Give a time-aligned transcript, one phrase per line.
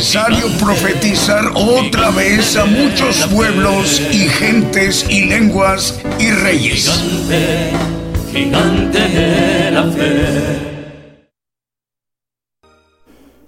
[0.00, 6.90] Necesario profetizar otra vez a muchos pueblos y gentes y lenguas y reyes.
[6.90, 7.70] Gigante,
[8.32, 10.70] gigante de la fe.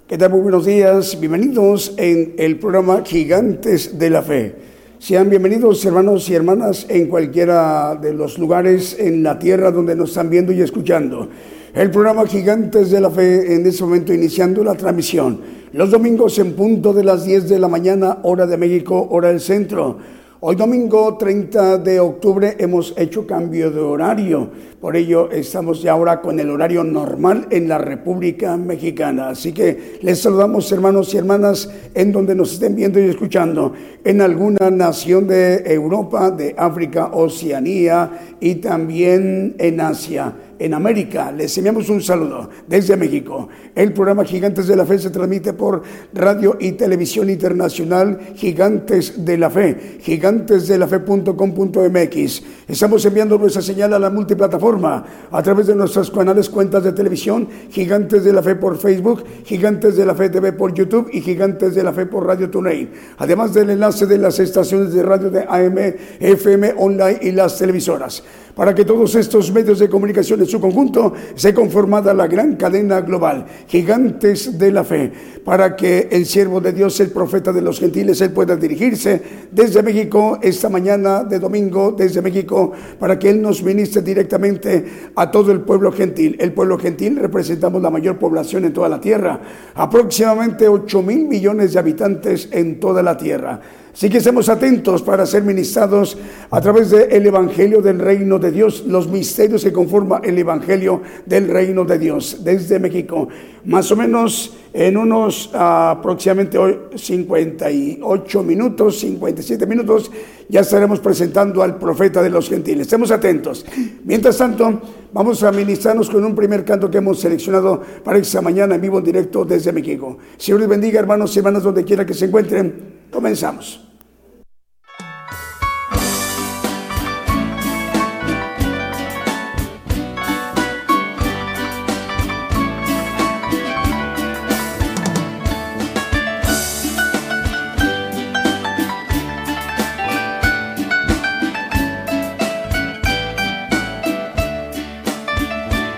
[0.07, 0.29] ¿Qué tal?
[0.31, 1.19] Muy buenos días.
[1.19, 4.72] Bienvenidos en el programa Gigantes de la Fe.
[5.03, 10.11] Sean bienvenidos hermanos y hermanas en cualquiera de los lugares en la tierra donde nos
[10.11, 11.27] están viendo y escuchando.
[11.73, 15.41] El programa Gigantes de la Fe en este momento iniciando la transmisión.
[15.73, 19.41] Los domingos en punto de las 10 de la mañana, hora de México, hora del
[19.41, 19.97] centro.
[20.45, 26.19] Hoy domingo 30 de octubre hemos hecho cambio de horario, por ello estamos ya ahora
[26.19, 29.29] con el horario normal en la República Mexicana.
[29.29, 33.71] Así que les saludamos hermanos y hermanas en donde nos estén viendo y escuchando,
[34.03, 41.31] en alguna nación de Europa, de África, Oceanía y también en Asia en América.
[41.31, 43.47] Les enviamos un saludo desde México.
[43.75, 45.81] El programa Gigantes de la Fe se transmite por
[46.13, 52.43] radio y televisión internacional Gigantes de la Fe, gigantesdelafe.com.mx.
[52.67, 57.47] Estamos enviando nuestra señal a la multiplataforma a través de nuestras canales cuentas de televisión,
[57.69, 61.75] Gigantes de la Fe por Facebook, Gigantes de la Fe TV por YouTube y Gigantes
[61.75, 62.91] de la Fe por Radio TuneIn.
[63.17, 65.77] Además del enlace de las estaciones de radio de AM,
[66.19, 68.23] FM, online y las televisoras
[68.55, 73.01] para que todos estos medios de comunicación en su conjunto se conformada la gran cadena
[73.01, 75.11] global, gigantes de la fe,
[75.43, 79.21] para que el siervo de Dios, el profeta de los gentiles, él pueda dirigirse
[79.51, 84.85] desde México esta mañana de domingo, desde México, para que él nos ministre directamente
[85.15, 86.37] a todo el pueblo gentil.
[86.39, 89.41] El pueblo gentil representamos la mayor población en toda la tierra,
[89.73, 93.61] aproximadamente 8 mil millones de habitantes en toda la tierra.
[93.93, 96.17] Así que estemos atentos para ser ministrados
[96.49, 101.47] a través del Evangelio del Reino de Dios, los misterios que conforman el Evangelio del
[101.47, 103.27] Reino de Dios desde México.
[103.65, 106.57] Más o menos en unos aproximadamente
[106.95, 110.09] 58 minutos, 57 minutos,
[110.49, 112.87] ya estaremos presentando al profeta de los gentiles.
[112.87, 113.63] Estemos atentos.
[114.05, 114.81] Mientras tanto,
[115.13, 118.97] vamos a ministrarnos con un primer canto que hemos seleccionado para esta mañana en vivo
[118.97, 120.17] en directo desde México.
[120.35, 123.02] Señor les bendiga, hermanos y hermanas, donde quiera que se encuentren.
[123.13, 123.79] Comenzamos.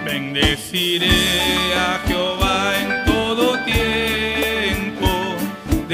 [0.04, 1.15] Bendeciré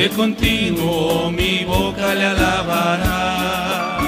[0.02, 4.00] de continuo mi boca le alabará.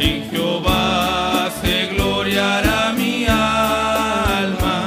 [0.00, 4.78] En Jehová se gloriará mi alma,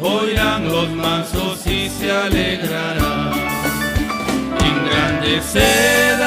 [0.00, 3.32] oirán los mansos y se alegrarán.
[4.70, 6.20] Engrandeced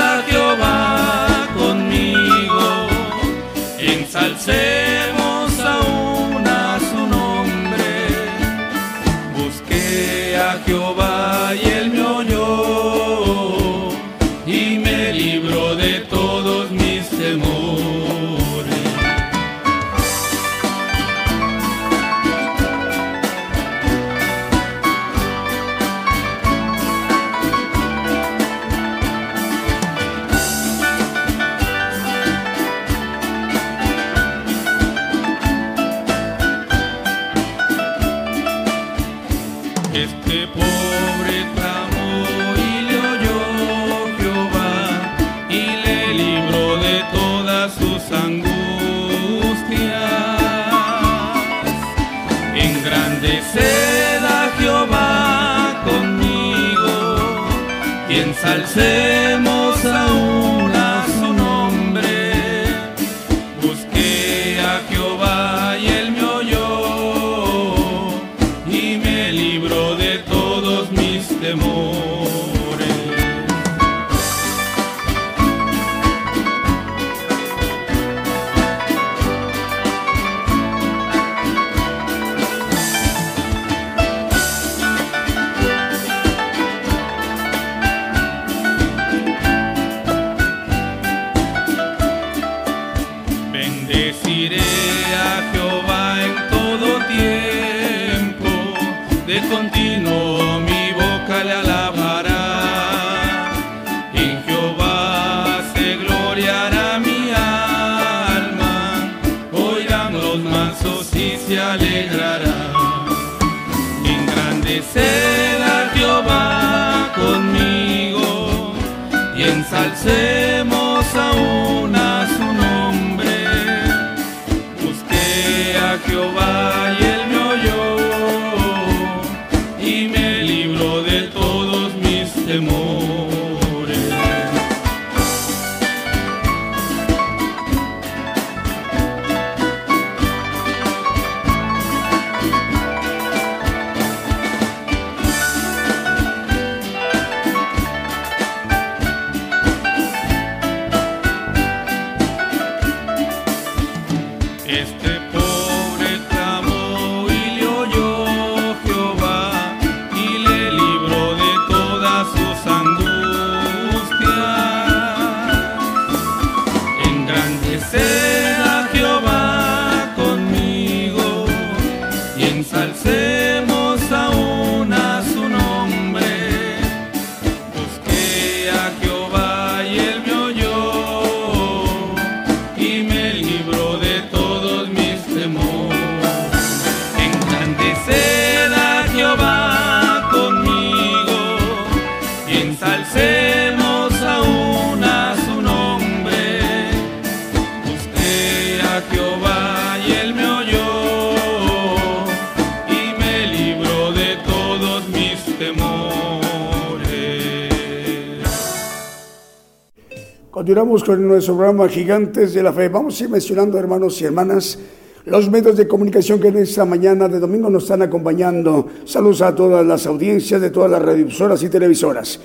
[210.65, 212.89] Continuamos con nuestro programa Gigantes de la Fe.
[212.89, 214.79] Vamos a ir mencionando, hermanos y hermanas,
[215.25, 218.87] los medios de comunicación que en esta mañana de domingo nos están acompañando.
[219.05, 222.39] Saludos a todas las audiencias de todas las radiovisoras y televisoras.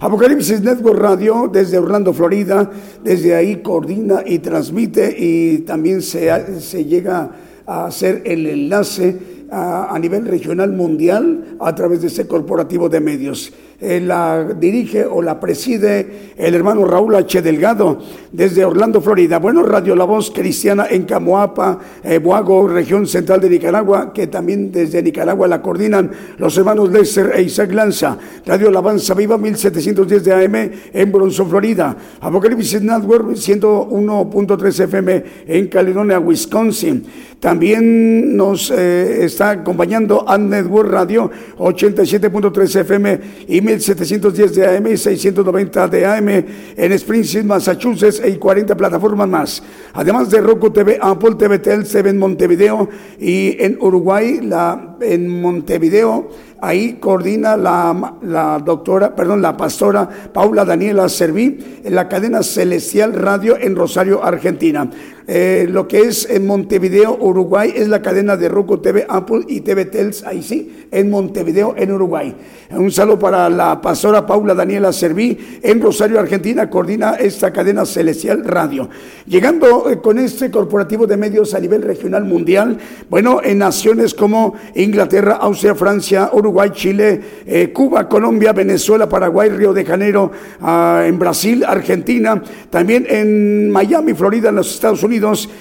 [0.00, 2.70] Apocalipsis Network Radio desde Orlando, Florida,
[3.04, 7.32] desde ahí coordina y transmite y también se, se llega
[7.66, 13.52] a hacer el enlace a, nivel regional mundial a través de ese corporativo de medios.
[13.80, 17.40] Eh, la dirige o la preside el hermano Raúl H.
[17.42, 18.00] Delgado
[18.32, 19.38] desde Orlando, Florida.
[19.38, 24.72] Bueno, Radio La Voz Cristiana en Camoapa, eh, Boago, región central de Nicaragua, que también
[24.72, 28.18] desde Nicaragua la coordinan los hermanos Lester e Isaac Lanza.
[28.44, 31.96] Radio Alabanza Viva 1710 de AM en Bronson, Florida.
[32.20, 37.04] Apocalipsis Network 101.3 FM en Caledonia, Wisconsin.
[37.38, 44.96] También nos eh, está acompañando Ad Network Radio 87.3 FM y 1710 de AM y
[44.96, 49.62] 690 de AM en Springfield, Massachusetts y 40 plataformas más.
[49.92, 52.88] Además de Roku TV, Apple TV, TV en Montevideo
[53.20, 56.30] y en Uruguay, la, en Montevideo,
[56.60, 63.12] ahí coordina la, la doctora, perdón, la pastora Paula Daniela Serví en la cadena Celestial
[63.12, 64.90] Radio en Rosario, Argentina.
[65.30, 69.60] Eh, lo que es en Montevideo, Uruguay, es la cadena de Roku TV, Apple y
[69.60, 72.34] TV Tels, ahí sí, en Montevideo, en Uruguay.
[72.70, 78.42] Un saludo para la pastora Paula Daniela Serví en Rosario, Argentina, coordina esta cadena Celestial
[78.42, 78.88] Radio.
[79.26, 82.78] Llegando eh, con este corporativo de medios a nivel regional mundial,
[83.10, 89.74] bueno, en naciones como Inglaterra, Austria, Francia, Uruguay, Chile, eh, Cuba, Colombia, Venezuela, Paraguay, Río
[89.74, 90.32] de Janeiro,
[90.62, 95.17] ah, en Brasil, Argentina, también en Miami, Florida, en los Estados Unidos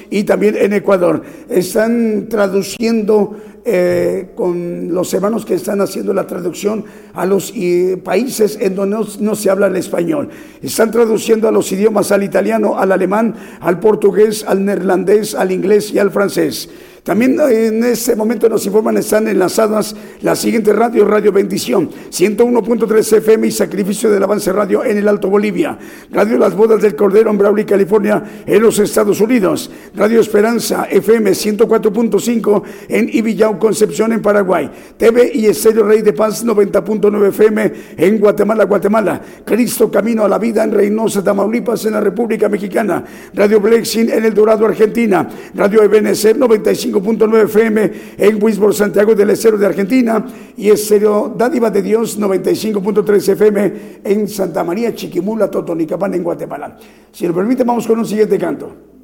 [0.09, 1.23] y también en Ecuador.
[1.49, 3.37] Están traduciendo
[3.69, 8.97] eh, con los hermanos que están haciendo la traducción a los eh, países en donde
[9.19, 10.29] no, se habla el español.
[10.61, 15.91] Están traduciendo a los idiomas al italiano, al alemán, al portugués, al neerlandés, al inglés
[15.91, 16.69] y al francés.
[17.07, 23.47] También en este momento nos informan, están enlazadas la siguiente radio, Radio Bendición, 101.3 FM
[23.47, 25.79] y Sacrificio del Avance Radio en el Alto Bolivia,
[26.11, 31.31] Radio Las Bodas del Cordero en Brawley, California, en los Estados Unidos, Radio Esperanza FM
[31.31, 38.19] 104.5 en Ibillau, Concepción, en Paraguay, TV y Estéreo Rey de Paz 90.9 FM en
[38.19, 43.59] Guatemala, Guatemala, Cristo Camino a la Vida en Reynosa, Tamaulipas, en la República Mexicana, Radio
[43.59, 49.57] Blexing en El Dorado, Argentina, Radio Ebenezer 95 5.9 FM en Wisborne, Santiago del Estero
[49.57, 50.25] de Argentina.
[50.55, 53.73] Y Estéreo Dádiva de Dios 95.3 FM
[54.03, 56.77] en Santa María, Chiquimula, Totonicapán, en Guatemala.
[57.11, 58.96] Si lo permite, vamos con un siguiente canto.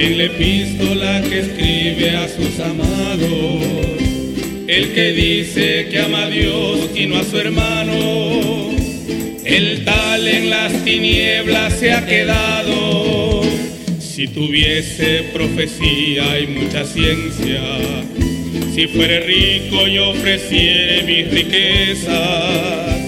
[0.00, 3.64] En la epístola que escribe a sus amados.
[4.68, 8.70] El que dice que ama a Dios y no a su hermano,
[9.44, 13.42] el tal en las tinieblas se ha quedado.
[13.98, 17.60] Si tuviese profecía y mucha ciencia,
[18.72, 23.07] si fuere rico y ofreciere mis riquezas,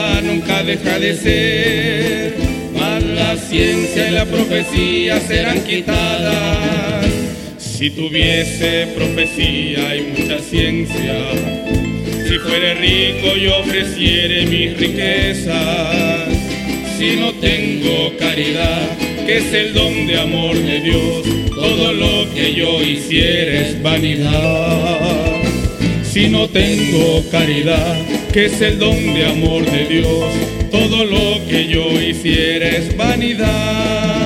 [0.63, 2.35] deja de ser,
[2.77, 7.07] mas la ciencia y la profecía serán quitadas.
[7.57, 11.15] Si tuviese profecía y mucha ciencia,
[12.27, 16.27] si fuere rico y ofreciere mis riquezas,
[16.99, 18.87] si no tengo caridad,
[19.25, 21.23] que es el don de amor de Dios,
[21.55, 25.30] todo lo que yo hiciera es vanidad.
[26.11, 27.95] Si no tengo caridad,
[28.33, 30.25] que es el don de amor de Dios,
[30.69, 34.20] todo lo que yo hiciera es vanidad.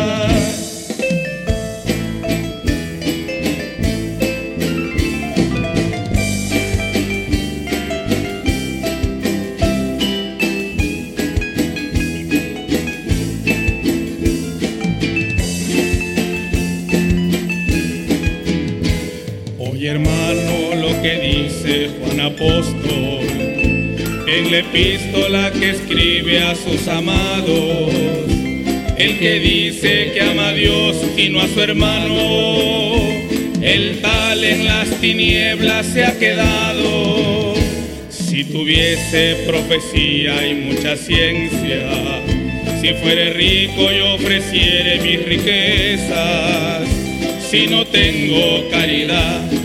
[24.55, 27.91] La epístola que escribe a sus amados.
[28.97, 32.95] El que dice que ama a Dios y no a su hermano,
[33.61, 37.53] el tal en las tinieblas se ha quedado.
[38.09, 42.21] Si tuviese profecía y mucha ciencia,
[42.79, 46.87] si fuere rico y ofreciere mis riquezas,
[47.49, 49.41] si no tengo caridad,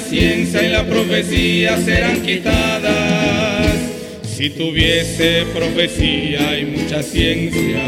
[0.00, 3.76] ciencia y la profecía serán quitadas.
[4.22, 7.82] Si tuviese profecía y mucha ciencia,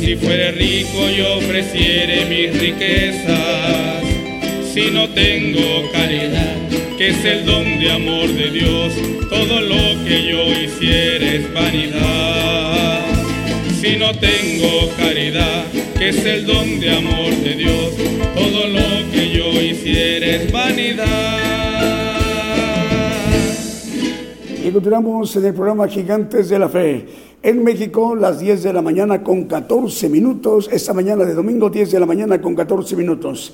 [0.00, 4.02] si fuere rico y ofreciere mis riquezas,
[4.72, 6.56] si no tengo caridad,
[6.98, 8.92] que es el don de amor de Dios,
[9.30, 13.13] todo lo que yo hiciera es vanidad.
[13.84, 15.66] Si no tengo caridad,
[15.98, 17.92] que es el don de amor de Dios,
[18.34, 21.06] todo lo que yo hiciera es vanidad.
[24.64, 27.04] Y continuamos en el programa Gigantes de la Fe.
[27.42, 30.70] En México, las 10 de la mañana con 14 minutos.
[30.72, 33.52] Esta mañana de domingo, 10 de la mañana con 14 minutos.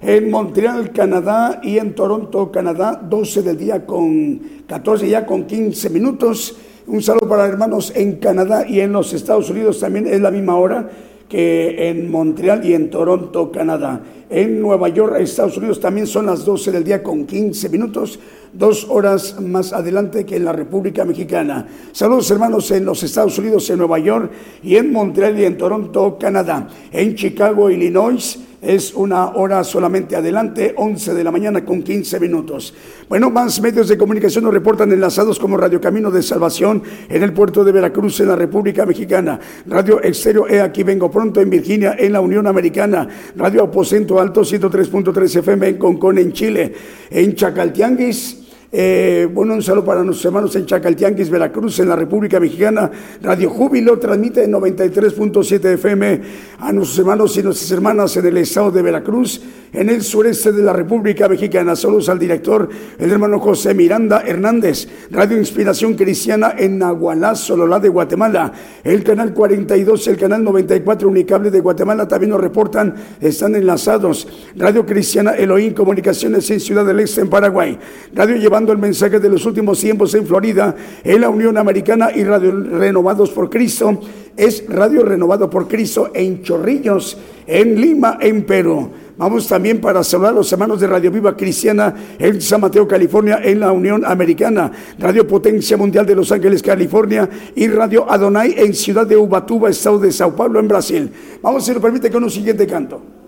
[0.00, 5.90] En Montreal, Canadá y en Toronto, Canadá, 12 del día con 14 ya con 15
[5.90, 6.56] minutos.
[6.86, 10.56] Un saludo para hermanos en Canadá y en los Estados Unidos también es la misma
[10.56, 10.90] hora
[11.28, 14.02] que en Montreal y en Toronto, Canadá.
[14.28, 18.18] En Nueva York, Estados Unidos, también son las 12 del día con 15 minutos,
[18.52, 21.66] dos horas más adelante que en la República Mexicana.
[21.92, 24.30] Saludos hermanos en los Estados Unidos, en Nueva York
[24.62, 26.68] y en Montreal y en Toronto, Canadá.
[26.90, 32.72] En Chicago, Illinois, es una hora solamente adelante, 11 de la mañana con 15 minutos.
[33.08, 37.32] Bueno, más medios de comunicación nos reportan enlazados como Radio Camino de Salvación en el
[37.32, 39.40] puerto de Veracruz, en la República Mexicana.
[39.66, 43.08] Radio Exterior E, aquí vengo pronto en Virginia, en la Unión Americana.
[43.36, 46.72] Radio Aposento Alto 103.3 FM en Concón, en Chile.
[47.10, 48.41] En Chacaltianguis,
[48.74, 52.90] eh, bueno, un saludo para nuestros hermanos en Chacaltianquis, Veracruz, en la República Mexicana.
[53.20, 56.22] Radio Júbilo transmite en 93.7 FM
[56.58, 59.42] a nuestros hermanos y nuestras hermanas en el estado de Veracruz,
[59.74, 61.76] en el sureste de la República Mexicana.
[61.76, 62.66] Saludos al director,
[62.98, 64.88] el hermano José Miranda Hernández.
[65.10, 68.54] Radio Inspiración Cristiana en Nahualá, Sololá de Guatemala.
[68.82, 74.26] El canal 42, el canal 94 Unicable de Guatemala también nos reportan, están enlazados.
[74.56, 77.78] Radio Cristiana Elohim Comunicaciones en Ciudad del Este, en Paraguay.
[78.14, 82.22] Radio Llevando el mensaje de los últimos tiempos en Florida, en la Unión Americana y
[82.22, 83.98] Radio Renovados por Cristo.
[84.36, 88.90] Es Radio Renovado por Cristo en Chorrillos, en Lima, en Perú.
[89.18, 93.40] Vamos también para saludar a los hermanos de Radio Viva Cristiana en San Mateo, California,
[93.42, 98.74] en la Unión Americana, Radio Potencia Mundial de Los Ángeles, California y Radio Adonai en
[98.74, 101.10] Ciudad de Ubatuba, Estado de Sao Paulo, en Brasil.
[101.42, 103.21] Vamos, si nos permite, con un siguiente canto.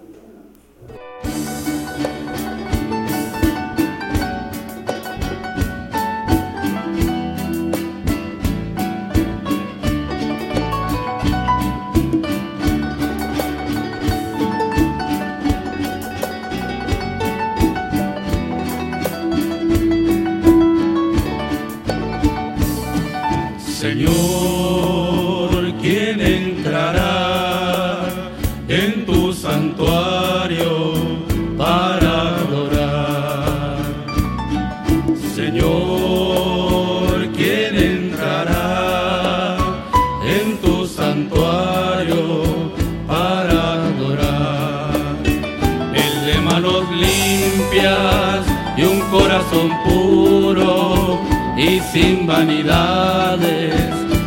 [52.36, 53.74] Vanidades,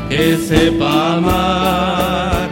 [0.09, 2.47] que sepa amar,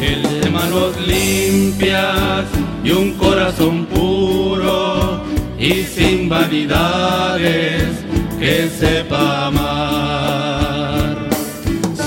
[0.00, 2.44] el de manos limpias
[2.84, 5.22] y un corazón puro
[5.58, 7.90] y sin vanidades,
[8.38, 11.16] que sepa amar.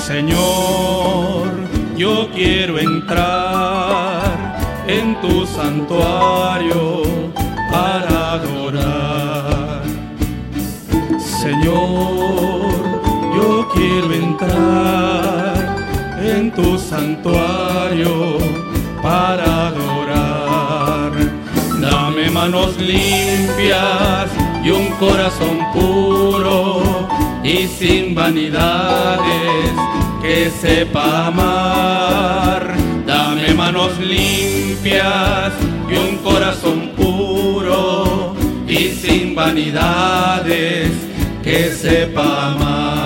[0.08, 1.48] Señor,
[1.98, 4.34] yo quiero entrar
[4.88, 6.84] en tu santuario
[7.72, 9.84] para adorar.
[11.44, 12.53] Señor,
[16.22, 18.38] en tu santuario
[19.02, 21.12] para adorar.
[21.80, 24.30] Dame manos limpias
[24.64, 26.82] y un corazón puro
[27.44, 29.74] y sin vanidades
[30.22, 32.74] que sepa amar.
[33.06, 35.52] Dame manos limpias
[35.90, 38.34] y un corazón puro
[38.68, 40.92] y sin vanidades
[41.44, 43.03] que sepa amar.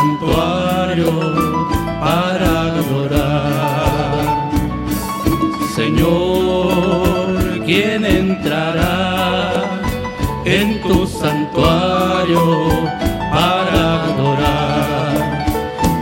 [0.00, 1.12] Santuario
[2.00, 4.50] para adorar.
[5.76, 9.80] Señor, ¿quién entrará
[10.44, 12.42] en tu santuario
[13.30, 15.44] para adorar?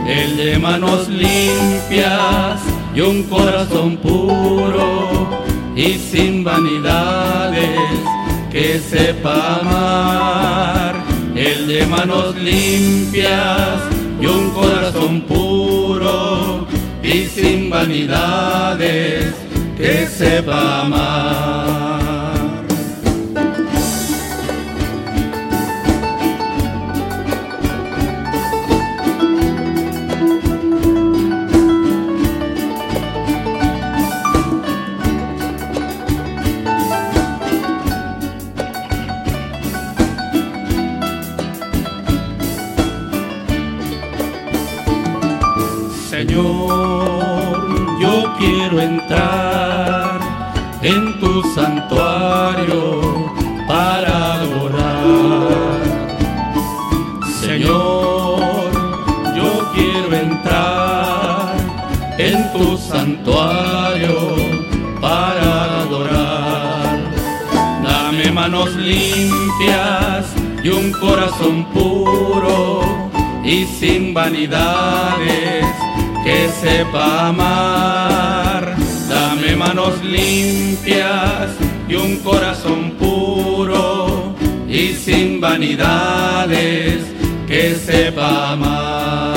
[0.07, 2.61] El de manos limpias
[2.95, 5.27] y un corazón puro
[5.75, 7.99] y sin vanidades
[8.49, 11.08] que sepa amar
[11.67, 13.81] de manos limpias
[14.21, 16.67] y un corazón puro
[17.03, 19.33] y sin vanidades
[19.77, 22.18] que sepa amar.
[70.63, 72.81] Y un corazón puro
[73.43, 75.65] y sin vanidades
[76.23, 78.75] que sepa amar.
[79.07, 81.51] Dame manos limpias
[81.87, 84.35] y un corazón puro
[84.67, 87.03] y sin vanidades
[87.47, 89.29] que sepa amar.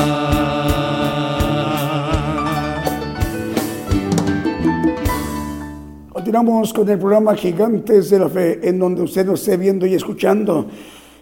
[6.12, 9.94] Continuamos con el programa Gigantes de la Fe, en donde usted nos esté viendo y
[9.94, 10.68] escuchando.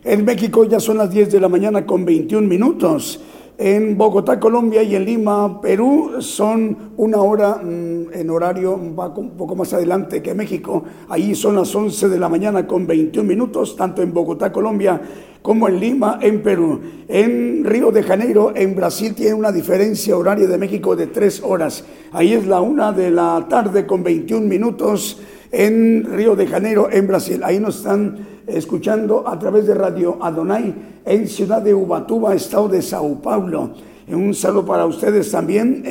[0.02, 3.20] En México ya son las 10 de la mañana con 21 minutos.
[3.58, 8.96] En Bogotá, Colombia y en Lima, Perú, son una hora mm, en horario un
[9.36, 10.84] poco más adelante que México.
[11.10, 15.02] Ahí son las 11 de la mañana con 21 minutos, tanto en Bogotá, Colombia,
[15.42, 16.80] como en Lima, en Perú.
[17.06, 21.84] En Río de Janeiro, en Brasil, tiene una diferencia horaria de México de tres horas.
[22.12, 25.20] Ahí es la una de la tarde con 21 minutos
[25.52, 27.40] en Río de Janeiro, en Brasil.
[27.42, 32.82] Ahí nos están escuchando a través de Radio Adonai en Ciudad de Ubatuba, Estado de
[32.82, 33.74] Sao Paulo.
[34.08, 35.84] Un saludo para ustedes también,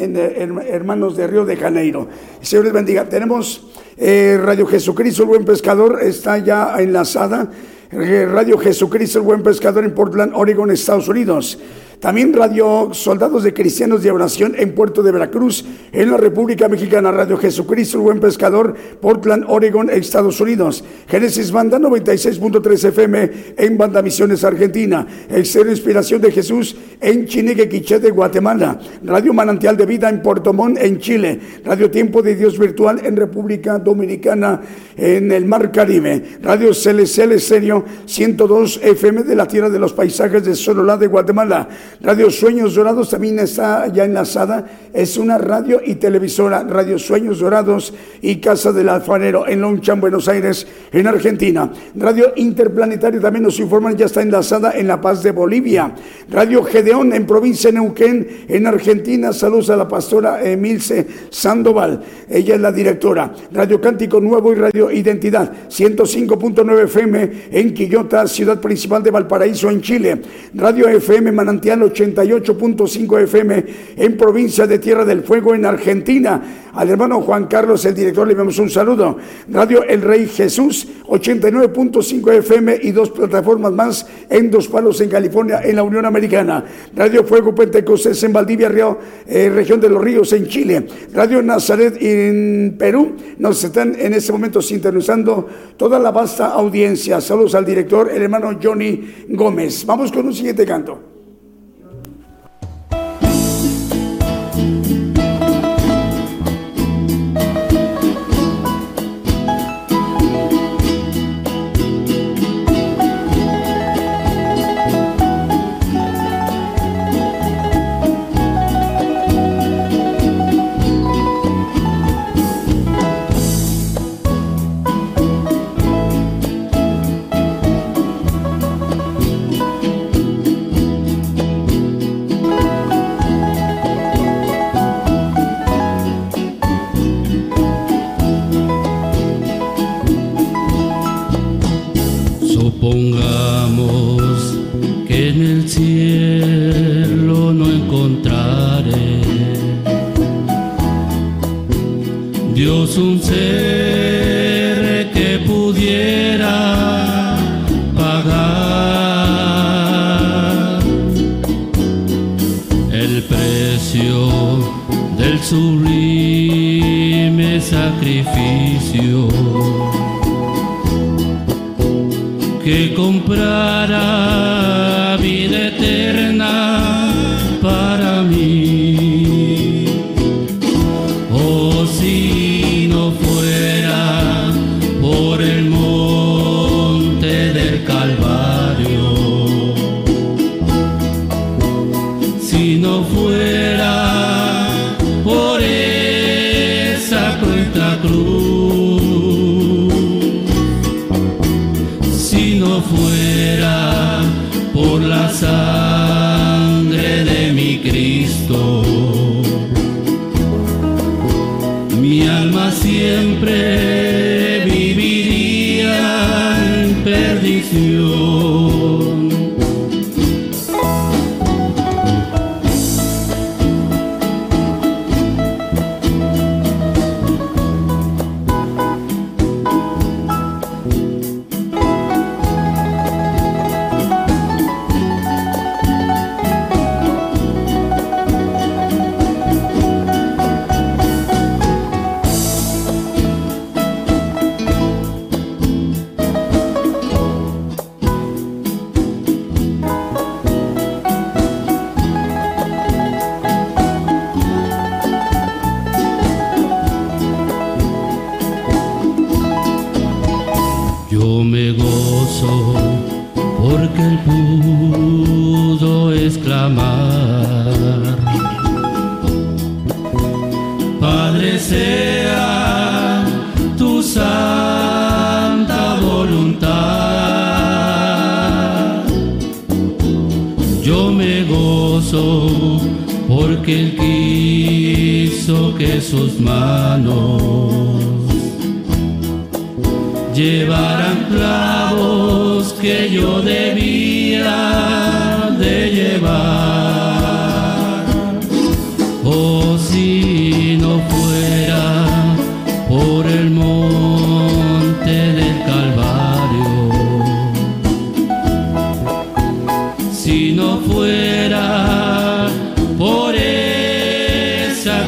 [0.67, 2.07] hermanos de Río de Janeiro.
[2.41, 3.07] Señor les bendiga.
[3.07, 7.49] Tenemos eh, Radio Jesucristo, el buen pescador, está ya enlazada.
[7.91, 11.57] Eh, Radio Jesucristo, el buen pescador en Portland, Oregon, Estados Unidos.
[11.99, 17.11] También Radio Soldados de Cristianos de Oración en Puerto de Veracruz, en la República Mexicana.
[17.11, 20.81] Radio Jesucristo, el Buen Pescador, Portland, Oregon, Estados Unidos.
[21.09, 25.05] Génesis Banda 96.3 FM en Banda Misiones, Argentina.
[25.29, 28.79] Exterior Inspiración de Jesús en Chinique, de Guatemala.
[29.03, 31.39] Radio Manantial de Vida en Puerto Montt, en Chile.
[31.63, 34.61] Radio Tiempo de Dios Virtual en República Dominicana,
[34.97, 36.39] en el Mar Caribe.
[36.41, 41.67] Radio Celestial Serio 102 FM de la Tierra de los Paisajes de Sololá de Guatemala.
[42.01, 44.65] Radio Sueños Dorados también está ya enlazada.
[44.93, 50.27] Es una radio y televisora, Radio Sueños Dorados y Casa del Alfarero en Lonchan, Buenos
[50.27, 51.71] Aires, en Argentina.
[51.95, 55.93] Radio Interplanetario también nos informan, ya está enlazada en La Paz de Bolivia.
[56.29, 59.31] Radio En provincia de Neuquén, en Argentina.
[59.31, 62.01] Saludos a la pastora Emilce Sandoval.
[62.27, 63.31] Ella es la directora.
[63.51, 69.81] Radio Cántico Nuevo y Radio Identidad, 105.9 FM en Quillota, ciudad principal de Valparaíso, en
[69.81, 70.19] Chile.
[70.55, 76.69] Radio FM Manantial 88.5 FM en provincia de Tierra del Fuego en Argentina.
[76.73, 79.17] Al hermano Juan Carlos, el director, le damos un saludo.
[79.51, 85.61] Radio El Rey Jesús 89.5 FM y dos plataformas más en Dos Palos en California
[85.63, 86.63] en la Unión Americana.
[86.95, 90.87] Radio Fuego Pentecostés en Valdivia, Río, eh, región de los Ríos en Chile.
[91.13, 93.15] Radio Nazaret en Perú.
[93.37, 97.21] Nos están en este momento sintonizando toda la vasta audiencia.
[97.21, 99.85] Saludos al director, el hermano Johnny Gómez.
[99.85, 101.08] Vamos con un siguiente canto.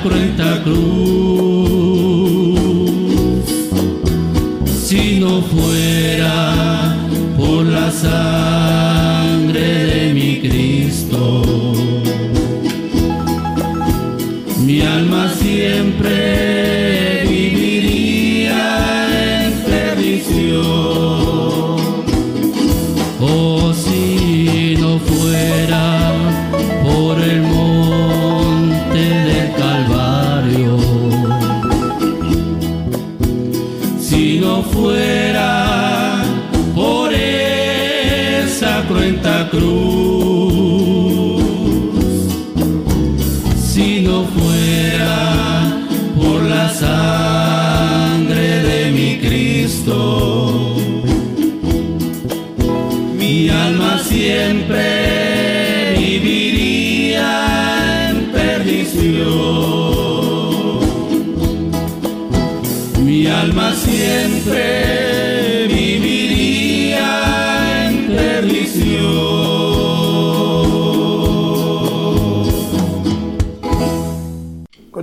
[0.01, 0.81] Esa cruenta cruz.
[5.43, 5.70] fuera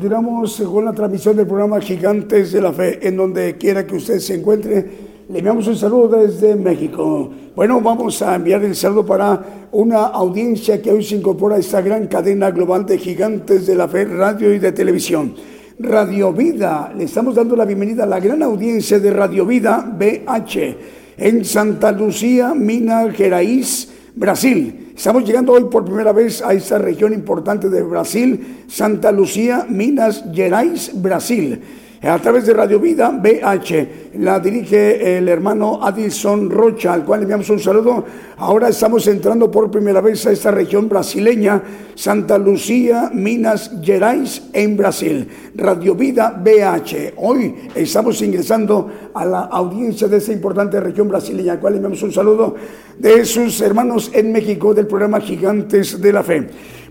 [0.09, 4.21] Continuamos con la transmisión del programa Gigantes de la Fe, en donde quiera que usted
[4.21, 4.87] se encuentre.
[5.29, 7.31] Le enviamos un saludo desde México.
[7.55, 11.83] Bueno, vamos a enviar el saludo para una audiencia que hoy se incorpora a esta
[11.83, 15.35] gran cadena global de Gigantes de la Fe, radio y de televisión.
[15.79, 20.77] Radio Vida, le estamos dando la bienvenida a la gran audiencia de Radio Vida BH
[21.19, 24.88] en Santa Lucía, Minas Gerais, Brasil.
[24.99, 30.25] Estamos llegando hoy por primera vez a esta región importante de Brasil, Santa Lucía, Minas
[30.35, 31.63] Gerais, Brasil
[32.03, 34.19] a través de Radio Vida BH.
[34.19, 38.05] La dirige el hermano Adilson Rocha, al cual le enviamos un saludo.
[38.37, 41.61] Ahora estamos entrando por primera vez a esta región brasileña,
[41.95, 45.29] Santa Lucía, Minas Gerais, en Brasil.
[45.57, 47.15] Radio Vida BH.
[47.17, 52.03] Hoy estamos ingresando a la audiencia de esta importante región brasileña, al cual le enviamos
[52.03, 52.55] un saludo
[52.97, 56.49] de sus hermanos en México del programa Gigantes de la Fe.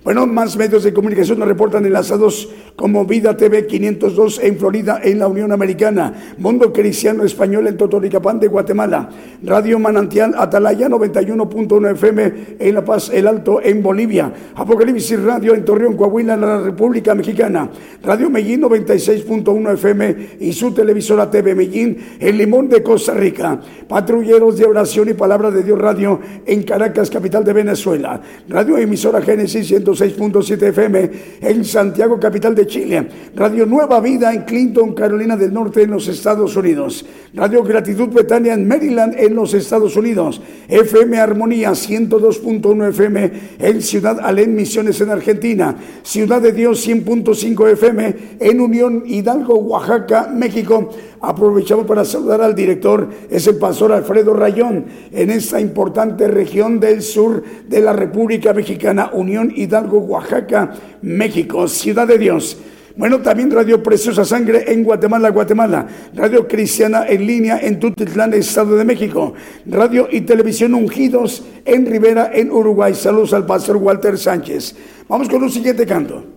[0.08, 5.20] Bueno, más medios de comunicación nos reportan enlazados como Vida TV 502 en Florida, en
[5.20, 9.10] la Unión Americana, Mundo Cristiano Español en Totoricapán de Guatemala,
[9.44, 15.66] Radio Manantial Atalaya 91.1 FM en La Paz, El Alto en Bolivia, Apocalipsis Radio en
[15.66, 17.70] Torreón, Coahuila, en la República Mexicana,
[18.02, 24.58] Radio Medellín 96.1 FM y su televisora TV Medellín en Limón de Costa Rica, Patrulleros
[24.58, 29.70] de Oración y Palabra de Dios Radio en Caracas, capital de Venezuela, Radio Emisora Génesis
[30.00, 33.08] 6.7 FM en Santiago, capital de Chile.
[33.36, 37.06] Radio Nueva Vida en Clinton, Carolina del Norte, en los Estados Unidos.
[37.34, 40.42] Radio Gratitud Betania en Maryland, en los Estados Unidos.
[40.68, 45.76] FM Armonía 102.1 FM en Ciudad Alén, Misiones en Argentina.
[46.04, 50.90] Ciudad de Dios 100.5 FM en Unión Hidalgo, Oaxaca, México.
[51.22, 57.02] Aprovechamos para saludar al director, es el pastor Alfredo Rayón, en esta importante región del
[57.02, 62.58] sur de la República Mexicana, Unión Hidalgo, Oaxaca, México, Ciudad de Dios.
[62.98, 65.88] Bueno, también Radio Preciosa Sangre en Guatemala, Guatemala.
[66.16, 69.36] Radio Cristiana en línea en Tutitlán, Estado de México.
[69.68, 72.96] Radio y Televisión Ungidos en Rivera, en Uruguay.
[72.96, 74.76] Saludos al pastor Walter Sánchez.
[75.08, 76.37] Vamos con un siguiente canto.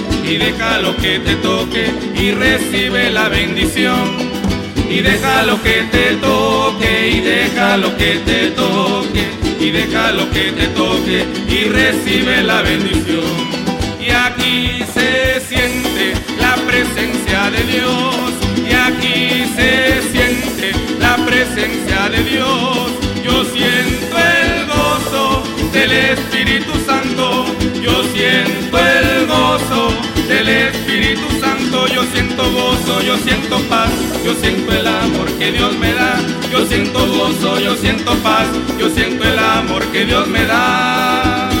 [0.31, 4.31] y déjalo que te toque, y recibe la bendición.
[4.89, 9.25] Y déjalo que te toque, y déjalo que te toque,
[9.59, 13.33] y déjalo que te toque, y recibe la bendición.
[13.99, 18.31] Y aquí se siente la presencia de Dios,
[18.69, 22.89] y aquí se siente la presencia de Dios.
[23.21, 26.40] Yo siento el gozo del Espíritu
[30.43, 33.91] del Espíritu Santo, yo siento gozo, yo siento paz,
[34.25, 36.19] yo siento el amor que Dios me da,
[36.51, 38.47] yo siento gozo, yo siento paz,
[38.79, 41.60] yo siento el amor que Dios me da.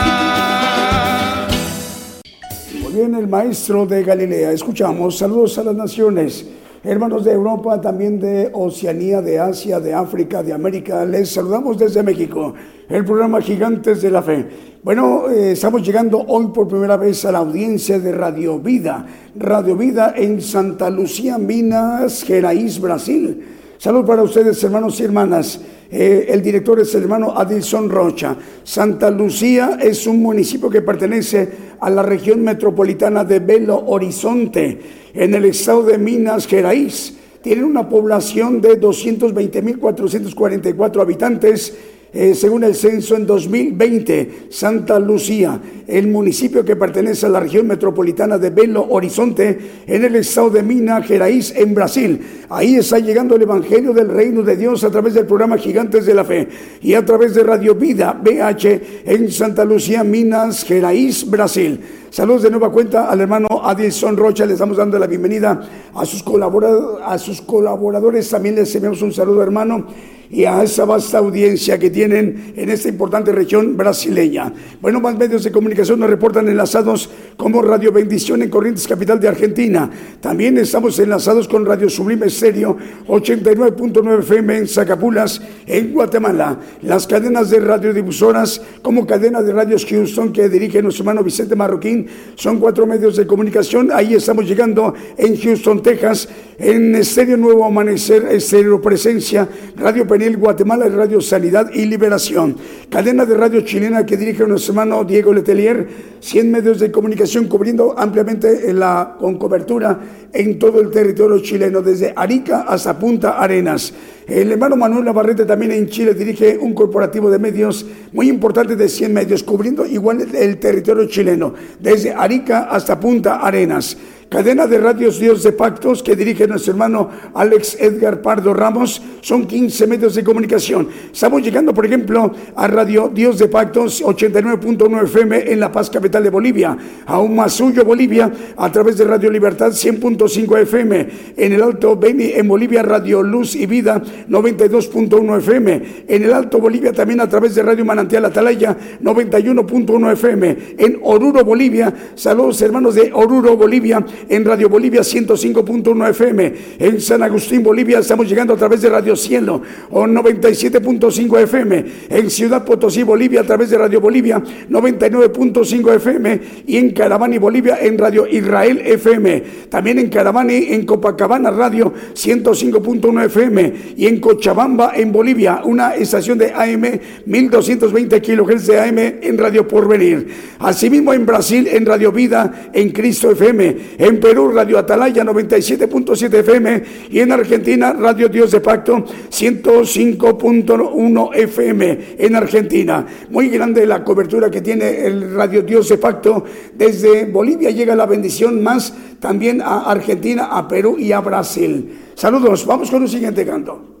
[2.93, 6.45] Bien, el maestro de Galilea, escuchamos, saludos a las naciones
[6.83, 11.05] hermanos de Europa, también de Oceanía, de Asia, de África, de América.
[11.05, 12.53] Les saludamos desde México,
[12.89, 14.45] el programa Gigantes de la Fe.
[14.83, 19.77] Bueno, eh, estamos llegando hoy por primera vez a la audiencia de Radio Vida, Radio
[19.77, 23.60] Vida en Santa Lucía, Minas Gerais, Brasil.
[23.81, 25.59] Salud para ustedes, hermanos y hermanas.
[25.89, 28.37] Eh, el director es el hermano Adilson Rocha.
[28.63, 34.79] Santa Lucía es un municipio que pertenece a la región metropolitana de Belo Horizonte,
[35.15, 37.17] en el estado de Minas Gerais.
[37.41, 41.75] Tiene una población de 220.444 habitantes
[42.13, 47.67] eh, según el censo en 2020, Santa Lucía, el municipio que pertenece a la región
[47.67, 52.19] metropolitana de Belo Horizonte, en el estado de Minas Gerais, en Brasil.
[52.49, 56.13] Ahí está llegando el Evangelio del Reino de Dios a través del programa Gigantes de
[56.13, 56.49] la Fe
[56.81, 61.79] y a través de Radio Vida BH en Santa Lucía, Minas Gerais, Brasil.
[62.09, 64.45] Saludos de nueva cuenta al hermano Adilson Rocha.
[64.45, 65.61] Le estamos dando la bienvenida
[65.95, 68.29] a sus, colaboradores, a sus colaboradores.
[68.29, 69.87] También les enviamos un saludo, hermano
[70.31, 74.53] y a esa vasta audiencia que tienen en esta importante región brasileña.
[74.81, 79.27] Bueno, más medios de comunicación nos reportan enlazados como Radio Bendición en Corrientes, capital de
[79.27, 79.89] Argentina.
[80.21, 82.77] También estamos enlazados con Radio Sublime Estéreo
[83.07, 86.57] 89.9 FM en Zacapulas, en Guatemala.
[86.83, 92.07] Las cadenas de radiodifusoras como cadena de radios Houston que dirige nuestro hermano Vicente Marroquín
[92.35, 93.89] son cuatro medios de comunicación.
[93.91, 101.19] Ahí estamos llegando en Houston, Texas, en Estéreo Nuevo Amanecer, Estéreo Presencia, Radio Guatemala, Radio
[101.19, 102.55] Sanidad y Liberación.
[102.89, 105.87] Cadena de radio chilena que dirige nuestro hermano Diego Letelier,
[106.19, 108.71] 100 medios de comunicación cubriendo ampliamente
[109.19, 109.99] con cobertura
[110.31, 113.93] en todo el territorio chileno, desde Arica hasta Punta Arenas.
[114.27, 118.87] El hermano Manuel Navarrete también en Chile dirige un corporativo de medios muy importante de
[118.87, 123.97] 100 medios, cubriendo igual el territorio chileno, desde Arica hasta Punta Arenas
[124.31, 129.01] cadena de radios Dios de Pactos que dirige nuestro hermano Alex Edgar Pardo Ramos.
[129.19, 130.87] Son 15 medios de comunicación.
[131.11, 136.23] Estamos llegando, por ejemplo, a Radio Dios de Pactos 89.1 FM en La Paz, capital
[136.23, 141.97] de Bolivia, a Humasuyo, Bolivia, a través de Radio Libertad 100.5 FM, en el Alto
[141.97, 147.27] Beni, en Bolivia, Radio Luz y Vida 92.1 FM, en el Alto Bolivia también a
[147.27, 154.03] través de Radio Manantial Atalaya 91.1 FM, en Oruro, Bolivia, saludos hermanos de Oruro, Bolivia,
[154.29, 159.15] en Radio Bolivia 105.1 FM, en San Agustín, Bolivia, estamos llegando a través de Radio
[159.15, 166.41] Cielo o 97.5 FM, en Ciudad Potosí, Bolivia, a través de Radio Bolivia 99.5 FM
[166.67, 173.25] y en Caravani, Bolivia, en Radio Israel FM, también en Caravani, en Copacabana Radio 105.1
[173.25, 179.37] FM y en Cochabamba, en Bolivia, una estación de AM 1220 kHz de AM en
[179.37, 180.27] Radio Porvenir.
[180.59, 183.77] Asimismo en Brasil, en Radio Vida, en Cristo FM,
[184.19, 192.35] Perú, Radio Atalaya 97.7 FM y en Argentina, Radio Dios de Pacto 105.1 FM en
[192.35, 193.05] Argentina.
[193.29, 196.45] Muy grande la cobertura que tiene el Radio Dios de Pacto.
[196.73, 201.99] Desde Bolivia llega la bendición más también a Argentina, a Perú y a Brasil.
[202.15, 204.00] Saludos, vamos con un siguiente canto.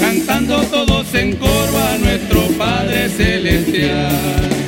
[0.00, 4.63] cantando todos en coro a nuestro Padre Celestial.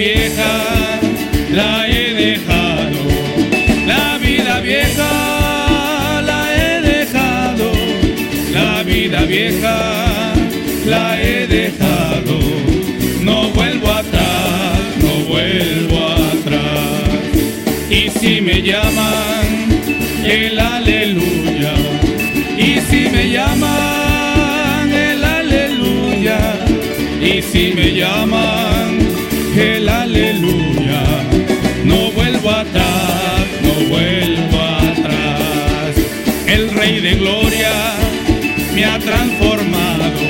[0.00, 0.52] Vieja
[1.52, 3.02] la he dejado.
[3.86, 5.12] La vida vieja
[6.30, 7.68] la he dejado.
[8.58, 9.76] La vida vieja
[10.86, 12.36] la he dejado.
[13.28, 15.98] No vuelvo atrás, no vuelvo
[16.32, 17.20] atrás.
[17.90, 19.48] Y si me llaman,
[20.24, 21.74] el aleluya.
[22.56, 26.40] Y si me llaman, el aleluya.
[27.20, 28.79] Y si me llaman,
[39.10, 40.20] transformado.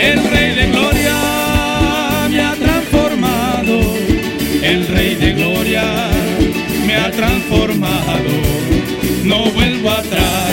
[0.00, 1.18] El Rey de Gloria
[2.30, 3.80] me ha transformado.
[4.62, 6.10] El Rey de Gloria
[6.96, 8.30] ha transformado.
[9.24, 10.52] No vuelvo atrás,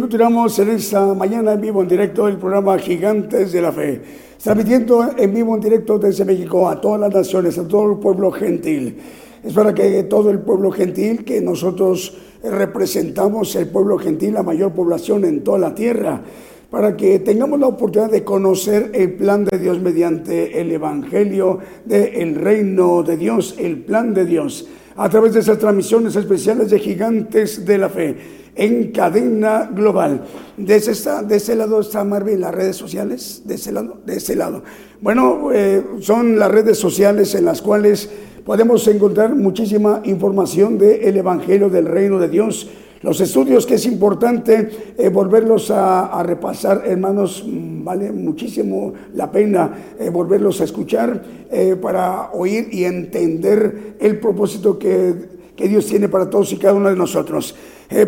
[0.00, 4.00] Continuamos en esta mañana en vivo, en directo, el programa Gigantes de la Fe.
[4.42, 8.30] Transmitiendo en vivo, en directo desde México a todas las naciones, a todo el pueblo
[8.30, 8.96] gentil.
[9.44, 14.72] Es para que todo el pueblo gentil que nosotros representamos, el pueblo gentil, la mayor
[14.72, 16.22] población en toda la tierra,
[16.70, 22.34] para que tengamos la oportunidad de conocer el plan de Dios mediante el Evangelio del
[22.36, 27.66] reino de Dios, el plan de Dios, a través de esas transmisiones especiales de Gigantes
[27.66, 30.24] de la Fe en cadena global.
[30.56, 30.92] De ese,
[31.24, 34.62] de lado está Marvin, las redes sociales, de ese lado, de ese lado.
[35.00, 38.10] Bueno, eh, son las redes sociales en las cuales
[38.44, 42.68] podemos encontrar muchísima información del Evangelio del Reino de Dios.
[43.00, 49.94] Los estudios que es importante eh, volverlos a, repasar, hermanos, mm, vale muchísimo la pena
[49.98, 51.42] eh, volverlos a escuchar
[51.82, 55.14] para oír y entender el propósito que,
[55.54, 57.54] que, Dios tiene para todos y cada uno de nosotros.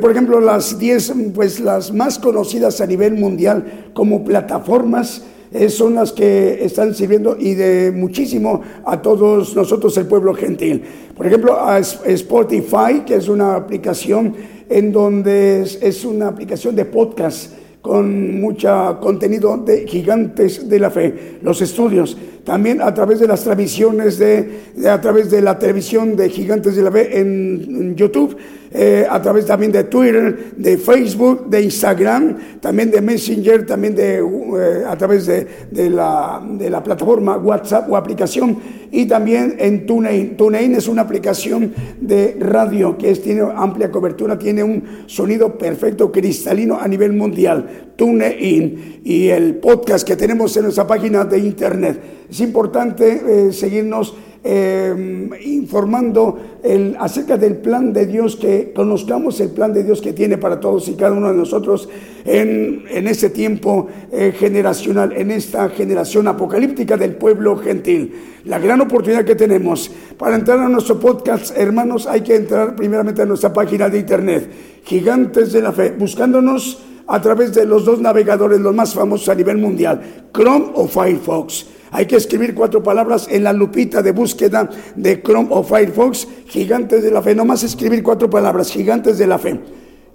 [0.00, 5.22] Por ejemplo, las 10, pues las más conocidas a nivel mundial como plataformas
[5.68, 10.82] son las que están sirviendo y de muchísimo a todos nosotros, el pueblo gentil.
[11.16, 14.34] Por ejemplo, a Spotify, que es una aplicación
[14.68, 21.38] en donde es, una aplicación de podcast con mucho contenido de gigantes de la fe,
[21.42, 26.30] los estudios, también a través de las transmisiones de, a través de la televisión de
[26.30, 28.36] gigantes de la fe en YouTube,
[28.76, 34.16] eh, a través también de Twitter, de Facebook, de Instagram, también de Messenger, también de,
[34.16, 38.58] eh, a través de, la, de la plataforma WhatsApp o aplicación
[38.90, 40.36] y también en TuneIn.
[40.36, 46.76] TuneIn es una aplicación de radio que tiene amplia cobertura, tiene un sonido perfecto, cristalino
[46.80, 47.92] a nivel mundial.
[47.94, 52.00] TuneIn y el podcast que tenemos en nuestra página de internet.
[52.28, 59.50] Es importante eh, seguirnos eh, informando el, acerca del plan de Dios, que conozcamos el
[59.50, 61.88] plan de Dios que tiene para todos y cada uno de nosotros
[62.26, 68.14] en, en este tiempo eh, generacional, en esta generación apocalíptica del pueblo gentil.
[68.44, 73.22] La gran oportunidad que tenemos para entrar a nuestro podcast, hermanos, hay que entrar primeramente
[73.22, 74.50] a nuestra página de internet,
[74.84, 79.34] Gigantes de la Fe, buscándonos a través de los dos navegadores, los más famosos a
[79.34, 81.66] nivel mundial, Chrome o Firefox.
[81.94, 87.04] Hay que escribir cuatro palabras en la lupita de búsqueda de Chrome o Firefox, gigantes
[87.04, 87.36] de la fe.
[87.36, 89.60] Nomás escribir cuatro palabras, gigantes de la fe.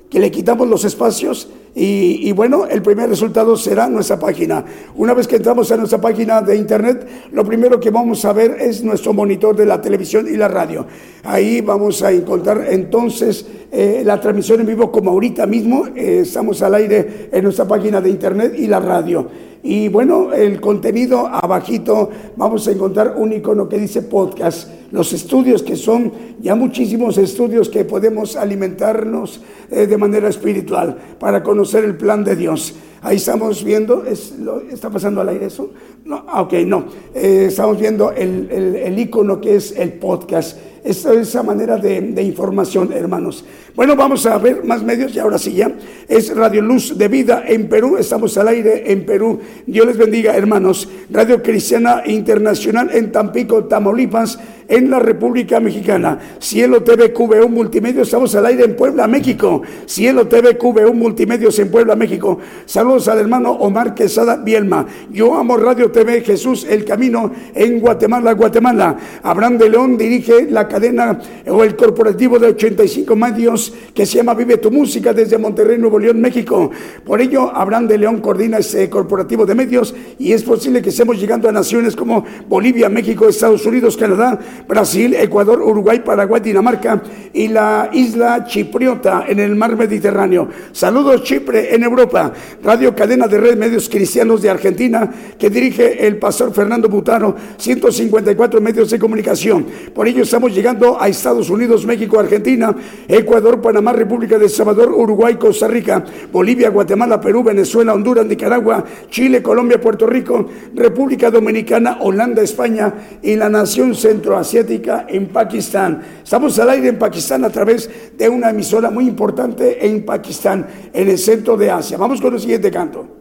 [0.09, 4.65] Que le quitamos los espacios y, bueno, el primer resultado será nuestra página.
[4.97, 8.57] Una vez que entramos a nuestra página de internet, lo primero que vamos a ver
[8.59, 10.86] es nuestro monitor de la televisión y la radio.
[11.23, 15.88] Ahí vamos a encontrar entonces eh, la transmisión en vivo como ahorita mismo.
[15.95, 19.49] Eh, estamos al aire en nuestra página de internet y la radio.
[19.62, 24.70] Y bueno, el contenido abajito vamos a encontrar un icono que dice podcast.
[24.91, 31.43] Los estudios que son ya muchísimos estudios que podemos alimentarnos eh, de manera espiritual para
[31.43, 32.74] conocer el plan de Dios.
[33.01, 35.72] Ahí estamos viendo, es, lo, ¿está pasando al aire eso?
[36.05, 36.86] No, ok, no.
[37.14, 42.91] Eh, estamos viendo el, el, icono que es el podcast esa, esa manera de, información,
[42.91, 43.45] hermanos.
[43.80, 45.71] Bueno, vamos a ver más medios y ahora sí ya.
[46.05, 47.95] Es Radio Luz de Vida en Perú.
[47.95, 49.39] Estamos al aire en Perú.
[49.65, 50.89] Dios les bendiga, hermanos.
[51.09, 56.19] Radio Cristiana Internacional en Tampico, Tamaulipas, en la República Mexicana.
[56.39, 58.01] Cielo TV QVU Multimedia.
[58.01, 59.61] Estamos al aire en Puebla, México.
[59.86, 62.38] Cielo TV QVU Multimedios en Puebla, México.
[62.65, 64.86] Saludos al hermano Omar Quesada Bielma.
[65.09, 68.97] Yo amo Radio TV Jesús El Camino en Guatemala, Guatemala.
[69.23, 71.17] Abraham de León dirige la cadena
[71.47, 75.99] o el corporativo de 85 medios Que se llama Vive tu Música desde Monterrey, Nuevo
[75.99, 76.72] León, México.
[77.05, 81.20] Por ello, Abraham de León coordina este corporativo de medios y es posible que estemos
[81.20, 87.01] llegando a naciones como Bolivia, México, Estados Unidos, Canadá, Brasil, Ecuador, Uruguay, Paraguay, Dinamarca
[87.34, 90.49] y la isla Chipriota en el mar Mediterráneo.
[90.72, 92.34] Saludos Chipre en Europa.
[92.63, 98.61] Radio Cadena de Red Medios Cristianos de Argentina que dirige el pastor Fernando Butaro, 154
[98.61, 99.65] medios de comunicación.
[99.93, 102.76] Por ello estamos llegando a Estados Unidos, México, Argentina,
[103.07, 109.41] Ecuador, Panamá, República de Salvador, Uruguay, Costa Rica, Bolivia, Guatemala, Perú, Venezuela, Honduras, Nicaragua, Chile,
[109.41, 116.01] Colombia, Puerto Rico, República Dominicana, Holanda, España y la nación centroasiática en Pakistán.
[116.24, 121.10] Estamos al aire en Pakistán a través de una emisora muy importante en Pakistán, en
[121.10, 121.97] el centro de Asia.
[121.97, 123.18] Vamos con el siguiente canto.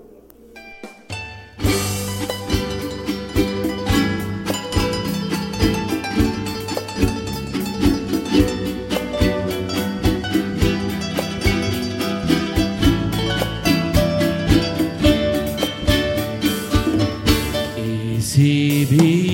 [18.90, 19.27] भी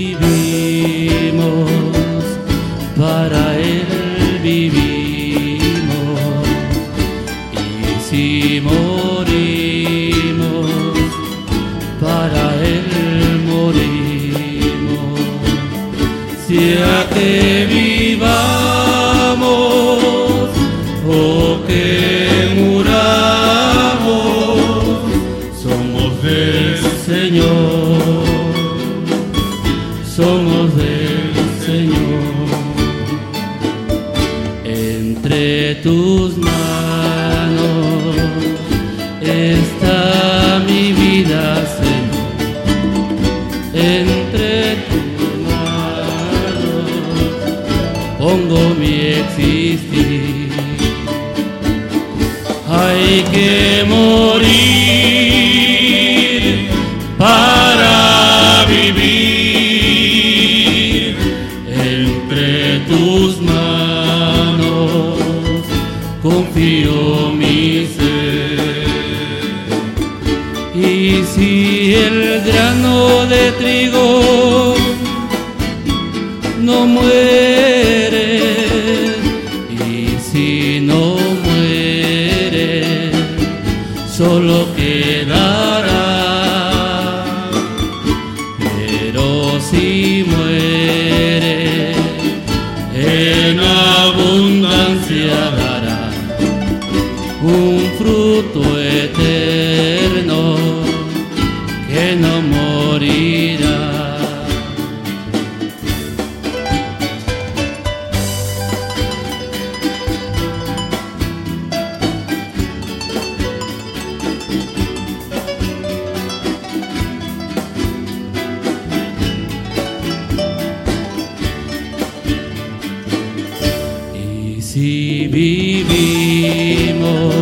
[125.34, 127.34] vivimos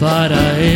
[0.00, 0.71] para Él.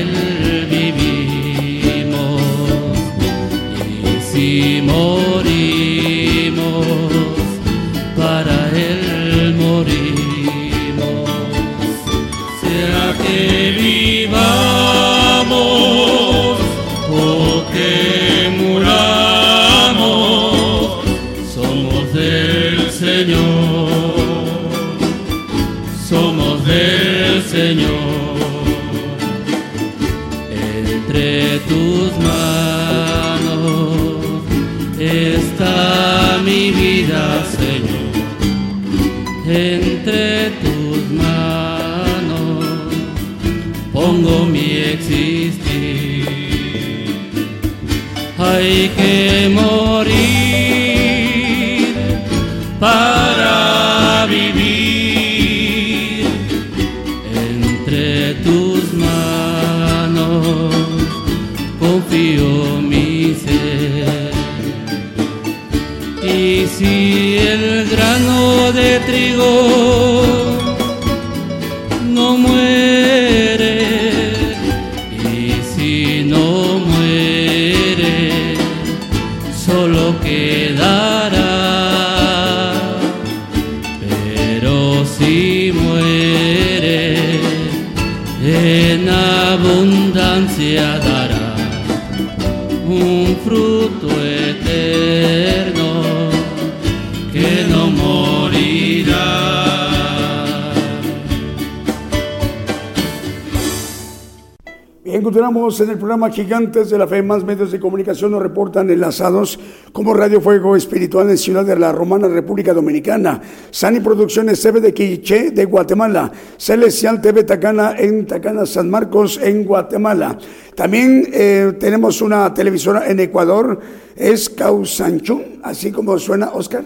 [105.47, 109.61] Encontramos en el programa Gigantes de la Fe, más medios de comunicación nos reportan enlazados
[109.93, 113.41] como Radio Fuego Espiritual en Ciudad de la Romana, República Dominicana,
[113.71, 119.65] Sani Producciones TV de Quiché de Guatemala, Celestial TV Tacana en Tacana, San Marcos en
[119.65, 120.37] Guatemala.
[120.75, 123.79] También eh, tenemos una televisora en Ecuador,
[124.17, 126.83] es Causanchun, así como suena Oscar,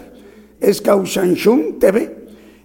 [0.59, 2.20] es Causanchun TV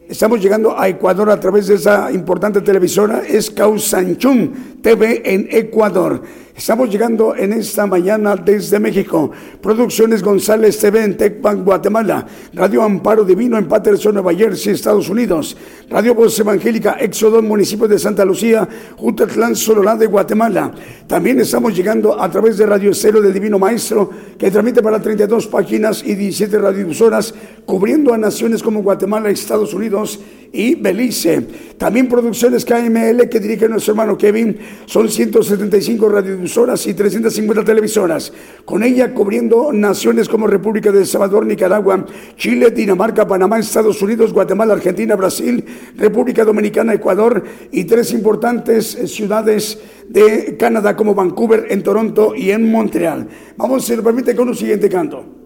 [0.09, 6.23] Estamos llegando a Ecuador a través de esa importante televisora, es Causanchun TV en Ecuador.
[6.57, 9.31] Estamos llegando en esta mañana desde México.
[9.61, 12.27] Producciones González TV en Tecpan, Guatemala.
[12.55, 15.55] Radio Amparo Divino en Patterson, Nueva Jersey, Estados Unidos.
[15.91, 20.73] Radio Voz Evangélica Éxodo, municipio de Santa Lucía, Jutatlán, Sololá de Guatemala.
[21.07, 25.49] También estamos llegando a través de Radio Cero del Divino Maestro, que transmite para 32
[25.49, 27.35] páginas y 17 radiodifusoras,
[27.67, 30.21] cubriendo a naciones como Guatemala, Estados Unidos
[30.57, 31.47] y Belice.
[31.77, 34.57] También producciones KML que dirige nuestro hermano Kevin.
[34.87, 38.33] Son 175 radiodifusoras y 350 televisoras.
[38.65, 44.33] Con ella cubriendo naciones como República de El Salvador, Nicaragua, Chile, Dinamarca, Panamá, Estados Unidos,
[44.33, 45.63] Guatemala, Argentina, Brasil,
[45.97, 49.79] República Dominicana, Ecuador y tres importantes eh, ciudades
[50.09, 53.29] de Canadá como Vancouver, en Toronto y en Montreal.
[53.59, 55.46] Vamos, si lo permite, con un siguiente canto.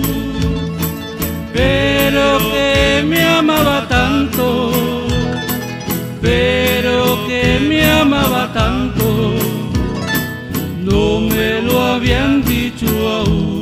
[1.61, 4.71] pero que me amaba tanto,
[6.21, 9.05] pero que me amaba tanto,
[10.89, 12.87] no me lo habían dicho
[13.17, 13.61] aún.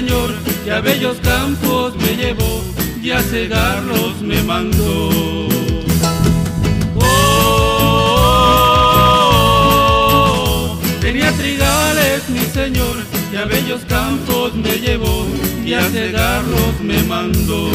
[0.00, 0.30] Señor,
[0.64, 2.62] y a bellos campos me llevó,
[3.02, 5.10] y a cegarlos me mandó.
[6.96, 7.79] Oh,
[12.00, 12.96] trigales mi Señor,
[13.32, 15.26] y a bellos campos me llevó,
[15.64, 17.70] y a cegarlos me mandó.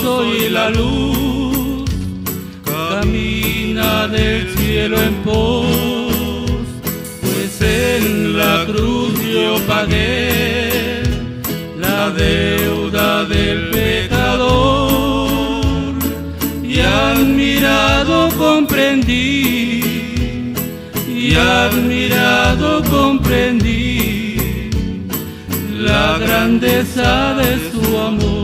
[0.00, 1.88] Soy la luz,
[2.64, 5.66] camina del cielo en pos,
[7.20, 11.02] pues en la cruz yo pagué
[11.78, 15.20] la deuda del pecador
[16.62, 19.82] y admirado comprendí
[21.08, 24.70] y admirado comprendí
[25.78, 28.37] la grandeza de su amor.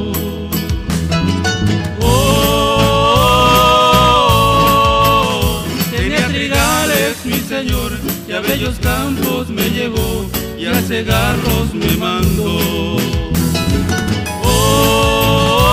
[8.84, 10.26] Campos me llevó
[10.58, 12.58] y a cegarlos me mandó.
[14.44, 15.70] Oh,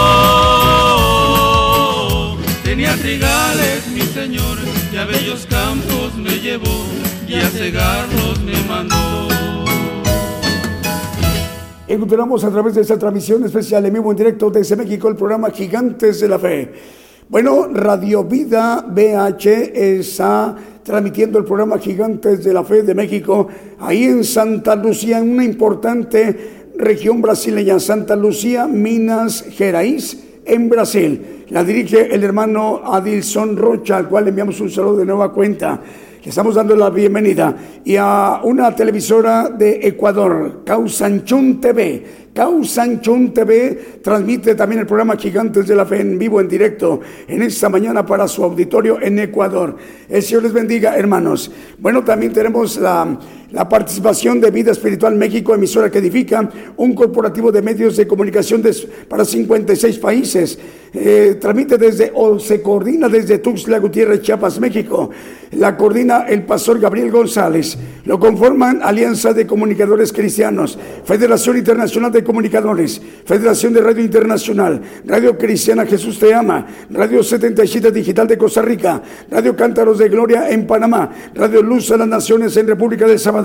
[2.63, 4.57] tenía trigales mi señor
[4.91, 6.85] y a bellos campos me llevó
[7.27, 9.27] y a cegarlos me mandó.
[11.87, 15.51] Encontramos a través de esta transmisión especial en vivo en directo desde México el programa
[15.51, 16.71] Gigantes de la Fe.
[17.27, 23.47] Bueno, Radio Vida BH está transmitiendo el programa Gigantes de la Fe de México,
[23.79, 31.45] ahí en Santa Lucía, en una importante región brasileña, Santa Lucía, Minas Gerais, en Brasil.
[31.49, 35.79] La dirige el hermano Adilson Rocha, al cual le enviamos un saludo de nueva cuenta.
[36.23, 37.55] Le estamos dando la bienvenida.
[37.83, 42.03] Y a una televisora de Ecuador, Causanchón TV
[42.33, 47.41] Causanchón TV transmite también el programa Gigantes de la Fe en vivo, en directo, en
[47.41, 49.75] esta mañana para su auditorio en Ecuador.
[50.07, 51.51] El Señor les bendiga, hermanos.
[51.77, 53.17] Bueno, también tenemos la,
[53.51, 58.63] la participación de Vida Espiritual México, emisora que edifica, un corporativo de medios de comunicación
[59.07, 60.57] para 56 países.
[60.93, 65.09] Eh, tramite desde o se coordina desde Tuxtla Gutiérrez, Chiapas, México.
[65.51, 67.77] La coordina el pastor Gabriel González.
[68.03, 75.37] Lo conforman Alianza de Comunicadores Cristianos, Federación Internacional de Comunicadores, Federación de Radio Internacional, Radio
[75.37, 80.67] Cristiana Jesús Te Ama, Radio 77 Digital de Costa Rica, Radio Cántaros de Gloria en
[80.67, 83.40] Panamá, Radio Luz a las Naciones en República del Salvador.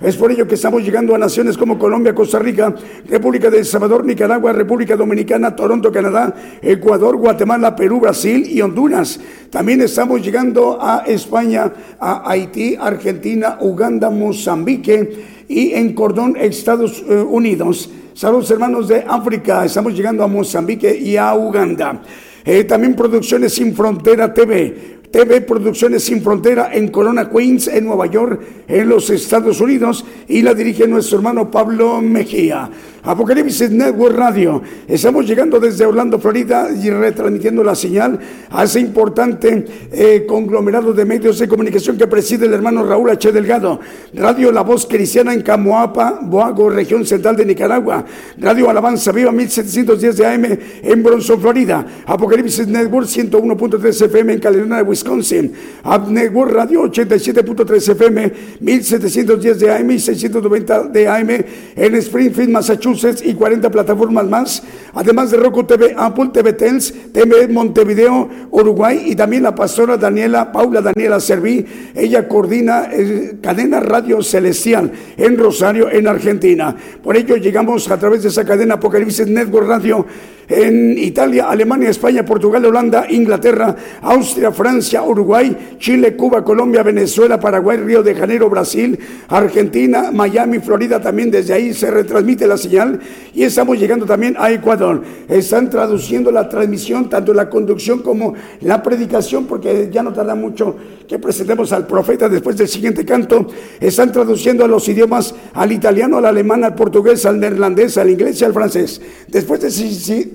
[0.00, 2.72] Es por ello que estamos llegando a naciones como Colombia, Costa Rica,
[3.08, 9.18] República del Salvador, Nicaragua, República Dominicana, Toronto, Canadá, Ecuador, Guatemala, Perú, Brasil y Honduras.
[9.50, 17.14] También estamos llegando a España, a Haití, Argentina, Uganda, Mozambique y en Cordón, Estados eh,
[17.14, 17.90] Unidos.
[18.14, 22.02] Saludos hermanos de África, estamos llegando a Mozambique y a Uganda.
[22.44, 24.97] Eh, también Producciones Sin Frontera TV.
[25.10, 30.42] TV Producciones Sin Frontera en Corona, Queens, en Nueva York, en los Estados Unidos, y
[30.42, 32.70] la dirige nuestro hermano Pablo Mejía.
[33.08, 34.60] Apocalipsis Network Radio.
[34.86, 38.18] Estamos llegando desde Orlando, Florida, y retransmitiendo la señal
[38.50, 43.32] a ese importante eh, conglomerado de medios de comunicación que preside el hermano Raúl H.
[43.32, 43.80] Delgado.
[44.12, 48.04] Radio La Voz Cristiana en Camoapa, Boago, región central de Nicaragua.
[48.36, 50.44] Radio Alabanza Viva 1710 de AM
[50.82, 51.86] en Bronson, Florida.
[52.04, 55.50] Apocalipsis Network 101.3 FM en Caledonia, Wisconsin.
[55.82, 61.30] App Network Radio 87.3 FM 1710 de AM y 690 de AM
[61.74, 64.62] en Springfield, Massachusetts y 40 plataformas más,
[64.94, 70.50] además de Roku TV, Apple TV Tens, TV Montevideo, Uruguay y también la pastora Daniela,
[70.52, 76.74] Paula Daniela Serví, ella coordina eh, cadena Radio Celestial en Rosario, en Argentina.
[77.02, 80.06] Por ello llegamos a través de esa cadena Apocalipsis Network Radio
[80.48, 87.76] en Italia, Alemania, España, Portugal, Holanda, Inglaterra, Austria, Francia, Uruguay, Chile, Cuba, Colombia, Venezuela, Paraguay,
[87.78, 93.00] Río de Janeiro, Brasil, Argentina, Miami, Florida, también desde ahí se retransmite la señal
[93.34, 95.02] y estamos llegando también a Ecuador.
[95.28, 100.76] Están traduciendo la transmisión, tanto la conducción como la predicación, porque ya no tarda mucho
[101.06, 103.46] que presentemos al profeta después del siguiente canto.
[103.80, 108.40] Están traduciendo a los idiomas al italiano, al alemán, al portugués, al neerlandés, al inglés
[108.40, 109.00] y al francés.
[109.28, 109.70] Después de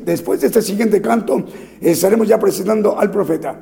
[0.04, 1.45] después de este siguiente canto,
[1.82, 3.60] estaremos ya presentando al profeta.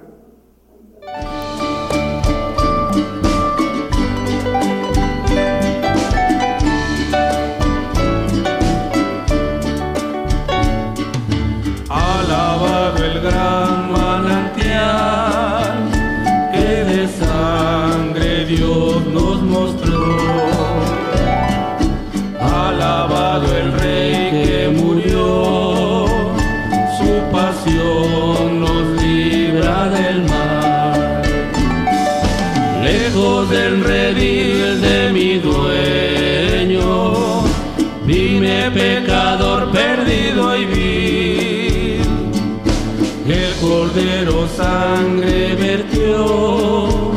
[44.95, 47.11] Sangre vertió,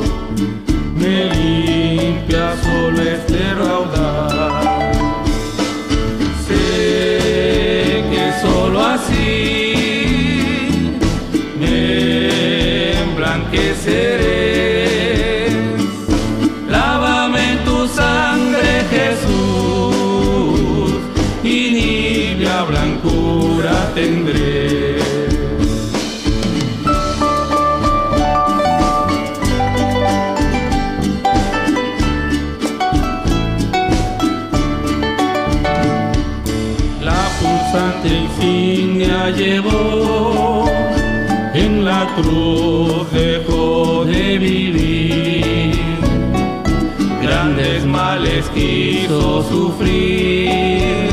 [0.94, 4.92] me limpia solo este raudal.
[6.46, 9.24] Sé que solo así
[13.50, 14.23] que seré.
[42.16, 45.74] Cruz dejó de vivir.
[47.22, 51.10] Grandes males quiso sufrir,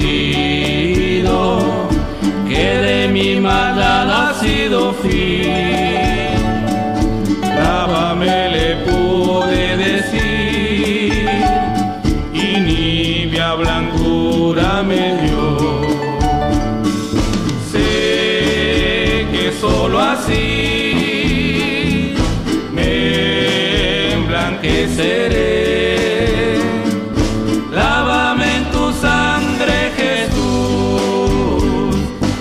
[2.49, 6.02] que de mi maldad ha sido fin.
[13.55, 15.81] Blancura me dio.
[17.71, 22.15] Sé que solo así
[22.73, 26.59] me emblanqueceré.
[27.71, 31.95] Lávame en tu sangre, Jesús,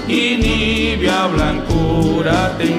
[0.07, 2.70] y nibia blancura tendré.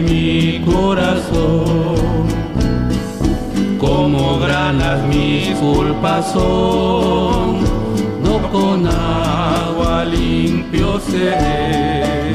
[0.00, 2.24] Mi corazón.
[3.78, 7.60] Como granas mis culpas son,
[8.22, 12.32] no con agua limpio seré.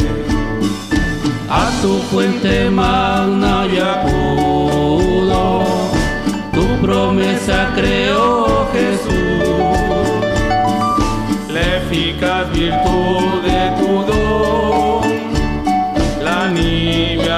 [1.49, 5.63] A tu fuente magna y acudo,
[6.53, 9.39] tu promesa creo Jesús.
[11.51, 14.88] La eficaz virtud de tu don,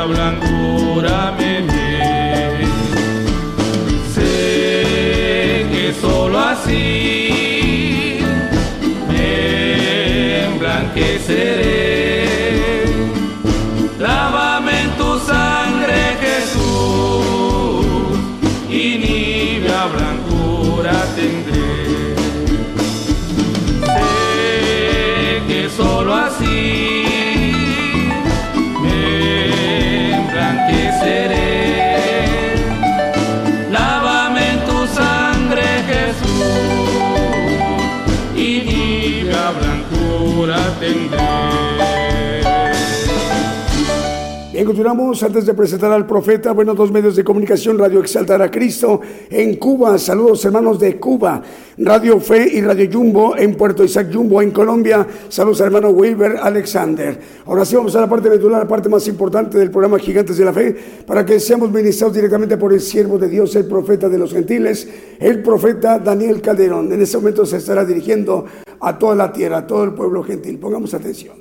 [0.05, 1.51] blancura me.
[4.13, 8.19] Sé que solo así
[9.07, 11.70] me emblanqueceré.
[44.81, 46.53] Continuamos antes de presentar al profeta.
[46.53, 49.99] Bueno, dos medios de comunicación, Radio Exaltar a Cristo en Cuba.
[49.99, 51.39] Saludos hermanos de Cuba.
[51.77, 55.05] Radio Fe y Radio Jumbo en Puerto Isaac Jumbo en Colombia.
[55.29, 57.19] Saludos hermano Wilber Alexander.
[57.45, 60.45] Ahora sí vamos a la parte medular, la parte más importante del programa Gigantes de
[60.45, 60.75] la Fe,
[61.05, 64.89] para que seamos ministrados directamente por el siervo de Dios, el profeta de los gentiles,
[65.19, 66.91] el profeta Daniel Calderón.
[66.91, 68.45] En este momento se estará dirigiendo
[68.79, 70.57] a toda la tierra, a todo el pueblo gentil.
[70.57, 71.40] Pongamos atención.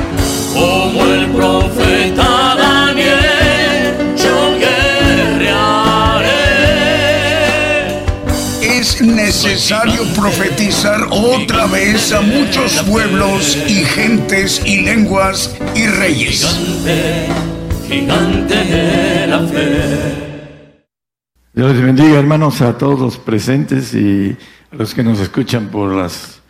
[0.53, 6.29] Como el profeta Daniel, yo guerrearé.
[8.61, 16.45] Es necesario profetizar otra vez a muchos pueblos y gentes y lenguas y reyes.
[16.45, 17.27] Gigante,
[17.87, 20.31] gigante de la fe.
[21.53, 24.35] Dios les bendiga, hermanos, a todos los presentes y
[24.71, 26.41] a los que nos escuchan por las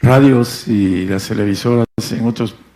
[0.00, 2.67] radios y las televisoras en otros países.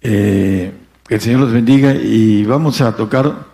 [0.00, 0.72] Eh,
[1.06, 3.46] que el Señor los bendiga y vamos a tocar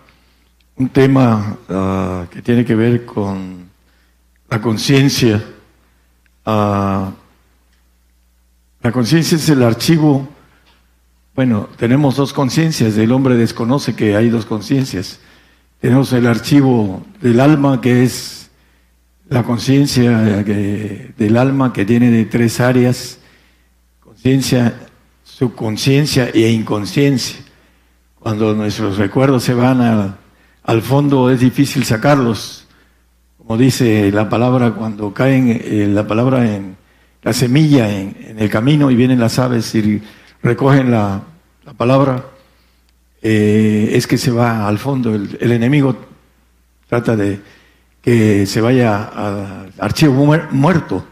[0.77, 3.69] un tema ah, que tiene que ver con
[4.49, 5.43] la conciencia.
[6.45, 7.11] Ah,
[8.81, 10.27] la conciencia es el archivo,
[11.35, 15.19] bueno, tenemos dos conciencias, el hombre desconoce que hay dos conciencias.
[15.81, 18.49] Tenemos el archivo del alma, que es
[19.29, 23.19] la conciencia que- del alma, que tiene de tres áreas,
[24.19, 24.73] conciencia,
[25.23, 27.39] subconsciencia e inconsciencia.
[28.19, 30.17] Cuando nuestros recuerdos se van
[30.63, 32.67] al fondo es difícil sacarlos.
[33.37, 36.75] Como dice la palabra, cuando caen eh, la palabra en
[37.23, 40.01] la semilla en, el camino y vienen las aves y
[40.43, 41.21] recogen la,
[41.65, 42.25] la palabra,
[43.21, 45.15] eh, es que se va al fondo.
[45.15, 45.95] El, el enemigo
[46.89, 47.39] trata de
[48.01, 51.05] que se vaya al archivo muer- muerto.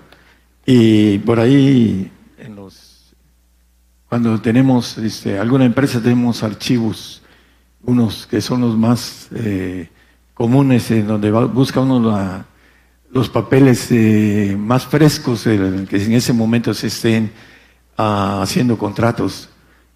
[0.66, 2.12] Y por ahí,
[4.10, 7.22] cuando tenemos este, alguna empresa, tenemos archivos,
[7.84, 9.90] unos que son los más eh,
[10.34, 12.46] comunes, en donde va- busca uno
[13.12, 17.32] los papeles eh, más frescos, el- que en ese momento se estén
[17.98, 19.50] ah, haciendo contratos.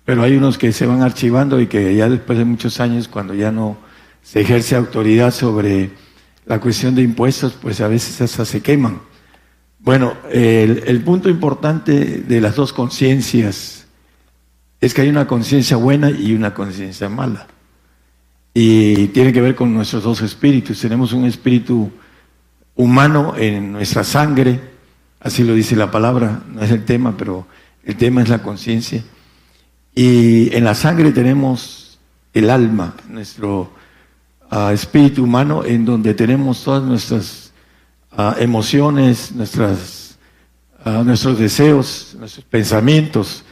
[0.04, 3.34] Pero hay unos que se van archivando y que ya después de muchos años, cuando
[3.34, 3.78] ya no
[4.24, 5.92] se ejerce autoridad sobre
[6.46, 9.00] la cuestión de impuestos, pues a veces hasta se queman.
[9.80, 13.81] Bueno, el punto importante de las dos conciencias
[14.82, 17.48] es que hay una conciencia buena y una conciencia mala.
[18.54, 20.82] Y tiene que ver con nuestros dos espíritus.
[20.82, 21.92] Tenemos un espíritu
[22.76, 24.60] humano en nuestra sangre,
[25.20, 27.46] así lo dice la palabra, no es el tema, pero
[27.84, 29.04] el tema es la conciencia.
[29.94, 32.00] Y en la sangre tenemos
[32.34, 33.72] el alma, nuestro
[34.50, 37.52] ah, espíritu humano, en donde tenemos todas nuestras
[38.12, 39.32] ah, emociones,
[40.84, 43.46] ah, nuestros deseos, nuestros pensamientos.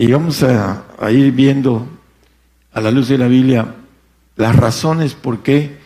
[0.00, 1.88] Y vamos a, ir viendo
[2.72, 3.74] a la luz de la Biblia
[4.36, 5.76] las razones por qué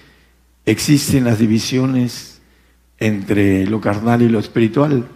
[0.67, 2.43] existen las divisiones
[2.99, 5.09] entre lo carnal y lo espiritual,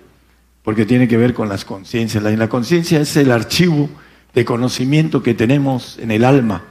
[0.63, 2.23] porque tiene que ver con las conciencias.
[2.23, 3.91] La conciencia es el archivo
[4.35, 6.65] de conocimiento que tenemos en el alma,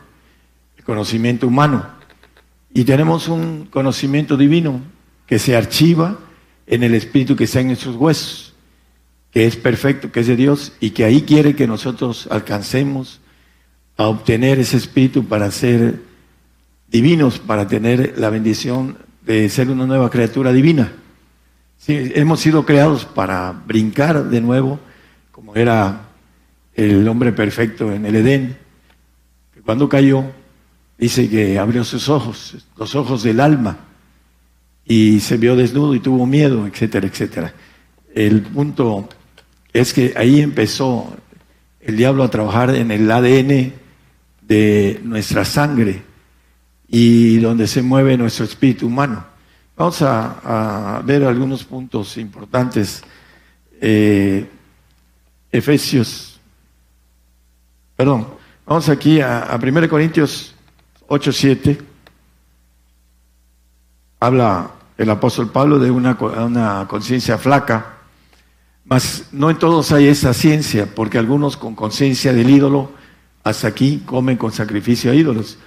[0.79, 1.85] el conocimiento humano.
[2.73, 4.81] Y tenemos un conocimiento divino
[5.27, 6.17] que se archiva
[6.65, 8.54] en el espíritu que está en nuestros huesos,
[9.35, 13.19] que es perfecto, que es de Dios, y que ahí quiere que nosotros alcancemos
[13.97, 15.99] a obtener ese espíritu para ser
[16.87, 20.93] divinos, para tener la bendición de ser una nueva criatura divina.
[21.85, 24.79] Hemos sido creados para brincar de nuevo,
[25.33, 26.11] como era
[26.73, 28.57] el hombre perfecto en el Edén,
[29.53, 30.23] que cuando cayó,
[30.97, 33.79] dice que abrió sus ojos, los ojos del alma,
[34.85, 37.53] y se vio desnudo y tuvo miedo, etcétera, etcétera.
[38.13, 39.09] El punto
[39.81, 41.15] es que ahí empezó
[41.81, 43.73] el diablo a trabajar en el ADN
[44.41, 46.01] de nuestra sangre
[46.87, 49.25] y donde se mueve nuestro espíritu humano.
[49.75, 53.03] Vamos a, ver algunos puntos importantes.
[53.81, 54.47] Eh,
[55.51, 56.35] Efesios
[57.95, 58.27] Perdón,
[58.65, 60.53] vamos aquí a, a 1 Corintios
[61.07, 61.81] 8, 7.
[64.19, 67.94] Habla el apóstol Pablo de una, una conciencia flaca,
[68.85, 72.91] mas no en todos hay esa ciencia, porque algunos con conciencia del ídolo
[73.43, 75.57] hasta aquí comen con sacrificio a ídolos,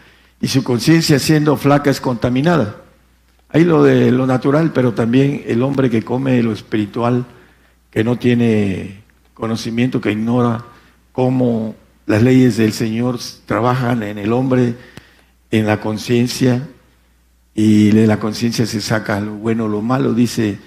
[0.40, 2.76] y su conciencia siendo flaca es contaminada.
[3.50, 7.24] Hay lo de lo natural, pero también el hombre que come lo espiritual,
[7.90, 9.02] que no tiene
[9.34, 10.64] conocimiento, que ignora
[11.12, 11.74] cómo
[12.06, 14.74] las leyes del Señor trabajan en el hombre,
[15.50, 16.68] en la conciencia,
[17.54, 20.14] y de la conciencia se saca lo bueno lo malo.
[20.14, 20.58] Dice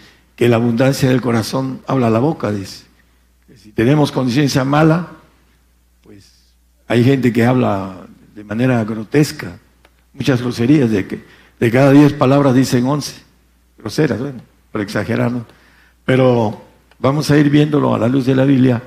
[0.42, 2.86] que la abundancia del corazón habla la boca, dice.
[3.56, 5.10] Si tenemos conciencia mala,
[6.02, 6.56] pues
[6.88, 9.60] hay gente que habla de manera grotesca,
[10.14, 11.24] muchas groserías, de que
[11.60, 13.22] de cada diez palabras dicen once,
[13.78, 15.32] groseras, bueno, por exagerar,
[16.06, 16.60] Pero
[16.98, 18.82] vamos a ir viéndolo a la luz de la Biblia.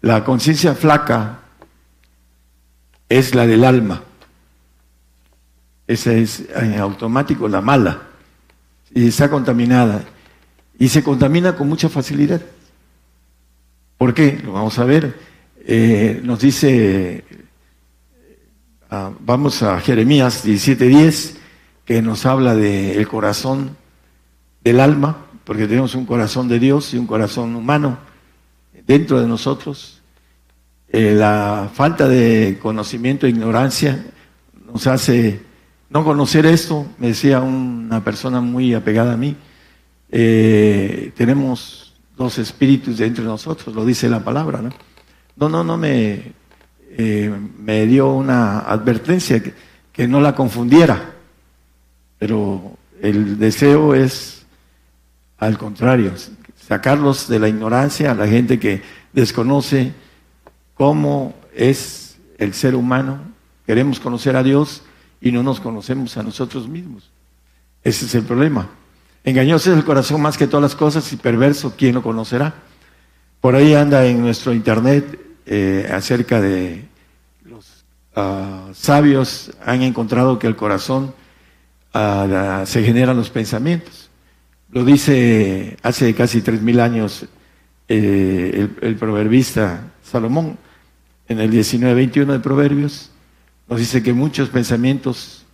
[0.00, 1.40] La conciencia flaca
[3.06, 4.02] es la del alma.
[5.86, 8.00] Esa es en automático la mala.
[8.94, 10.02] Y está contaminada.
[10.78, 12.40] Y se contamina con mucha facilidad.
[13.98, 14.40] ¿Por qué?
[14.44, 15.18] Lo vamos a ver.
[15.64, 17.24] Eh, nos dice,
[18.90, 21.36] ah, vamos a Jeremías 17:10,
[21.84, 23.76] que nos habla del corazón
[24.62, 27.98] del alma, porque tenemos un corazón de Dios y un corazón humano
[28.86, 29.96] dentro de nosotros
[30.88, 34.04] eh, la falta de conocimiento e ignorancia
[34.72, 35.40] nos hace
[35.90, 36.86] no conocer esto.
[36.98, 39.36] Me decía una persona muy apegada a mí,
[40.10, 44.70] eh, tenemos dos espíritus dentro de nosotros, lo dice la palabra, ¿no?
[45.36, 46.32] No, no, no me,
[46.90, 49.52] eh, me dio una advertencia que,
[49.92, 51.14] que no la confundiera,
[52.18, 54.36] pero el deseo es
[55.38, 56.12] al contrario,
[56.56, 59.92] sacarlos de la ignorancia a la gente que desconoce
[60.74, 63.20] cómo es el ser humano.
[63.66, 64.82] Queremos conocer a Dios
[65.20, 67.10] y no nos conocemos a nosotros mismos.
[67.82, 68.68] Ese es el problema.
[69.26, 72.54] Engañoso es el corazón más que todas las cosas y perverso, ¿quién lo conocerá?
[73.40, 76.84] Por ahí anda en nuestro internet eh, acerca de
[77.44, 77.84] los
[78.14, 81.12] ah, sabios han encontrado que el corazón
[81.92, 84.10] ah, se generan los pensamientos.
[84.70, 87.26] Lo dice hace casi tres mil años
[87.88, 90.56] eh, el proverbista Salomón
[91.26, 93.10] en el 19-21 de Proverbios,
[93.68, 95.44] nos dice que muchos pensamientos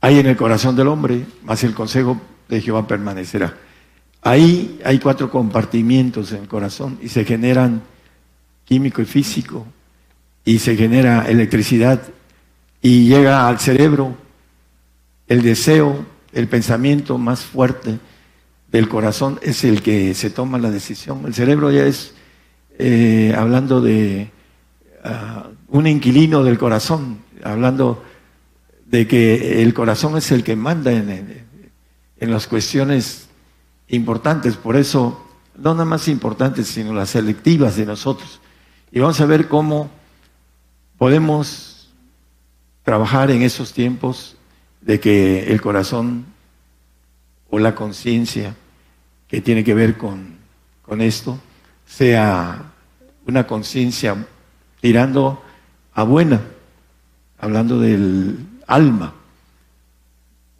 [0.00, 3.56] hay en el corazón del hombre, más el consejo de Jehová permanecerá.
[4.22, 7.82] Ahí hay cuatro compartimientos en el corazón y se generan
[8.64, 9.66] químico y físico
[10.44, 12.02] y se genera electricidad
[12.82, 14.16] y llega al cerebro
[15.28, 17.98] el deseo, el pensamiento más fuerte
[18.70, 21.22] del corazón es el que se toma la decisión.
[21.26, 22.14] El cerebro ya es,
[22.78, 24.30] eh, hablando de
[25.68, 28.02] un inquilino del corazón, hablando
[28.86, 31.46] de que el corazón es el que manda en, en
[32.18, 33.28] las cuestiones
[33.88, 35.24] importantes, por eso,
[35.56, 38.40] no nada más importantes, sino las selectivas de nosotros.
[38.90, 39.90] Y vamos a ver cómo
[40.98, 41.90] podemos
[42.82, 44.36] trabajar en esos tiempos
[44.80, 46.24] de que el corazón
[47.50, 48.54] o la conciencia
[49.28, 50.36] que tiene que ver con,
[50.82, 51.38] con esto
[51.84, 52.72] sea
[53.26, 54.26] una conciencia
[54.80, 55.42] tirando
[55.92, 56.40] a buena,
[57.38, 59.14] hablando del alma.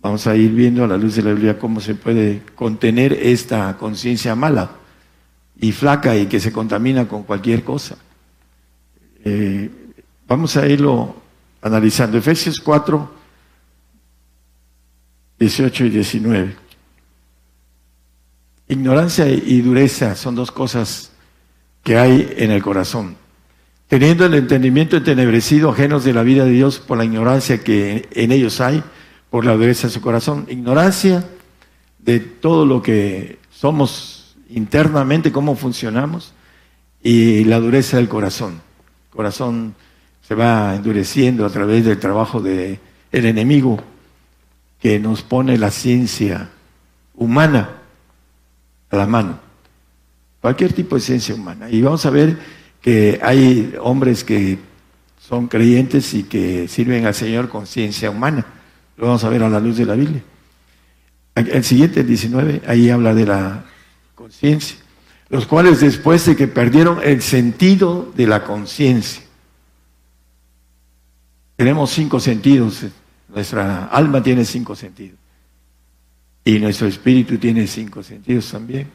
[0.01, 3.77] Vamos a ir viendo a la luz de la Biblia cómo se puede contener esta
[3.77, 4.71] conciencia mala
[5.59, 7.97] y flaca y que se contamina con cualquier cosa.
[9.25, 9.71] Eh,
[10.29, 11.17] vamos a irlo
[11.63, 12.19] analizando.
[12.19, 13.15] Efesios 4,
[15.39, 16.57] 18 y 19.
[18.69, 21.13] Ignorancia y dureza son dos cosas
[21.83, 23.17] que hay en el corazón.
[23.89, 28.33] Teniendo el entendimiento entenebrecido, ajenos de la vida de Dios por la ignorancia que en
[28.33, 28.83] ellos hay,
[29.37, 30.47] por la dureza de su corazón.
[30.49, 31.23] Ignorancia
[31.99, 36.33] de todo lo que somos internamente, cómo funcionamos,
[37.03, 38.63] y la dureza del corazón.
[39.11, 39.75] El corazón
[40.27, 42.79] se va endureciendo a través del trabajo del
[43.13, 43.79] el enemigo
[44.81, 46.49] que nos pone la ciencia
[47.15, 47.73] humana
[48.89, 49.39] a la mano.
[50.41, 51.69] Cualquier tipo de ciencia humana.
[51.69, 52.39] Y vamos a ver
[52.81, 54.59] que hay hombres que
[55.21, 58.47] son creyentes y que sirven al Señor con ciencia humana.
[58.97, 60.23] Lo vamos a ver a la luz de la Biblia.
[61.35, 63.65] El siguiente, el 19, ahí habla de la
[64.15, 64.77] conciencia.
[65.29, 69.23] Los cuales después de que perdieron el sentido de la conciencia.
[71.57, 72.87] Tenemos cinco sentidos.
[73.29, 75.19] Nuestra alma tiene cinco sentidos.
[76.45, 78.89] Y nuestro espíritu tiene cinco sentidos también.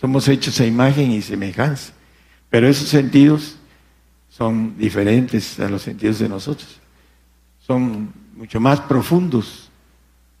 [0.00, 1.92] Somos hechos a imagen y semejanza.
[2.50, 3.56] Pero esos sentidos
[4.30, 6.80] son diferentes a los sentidos de nosotros.
[7.68, 9.70] Son mucho más profundos,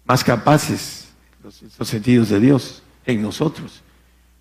[0.06, 1.08] más capaces,
[1.44, 3.82] los, sentidos de Dios en nosotros.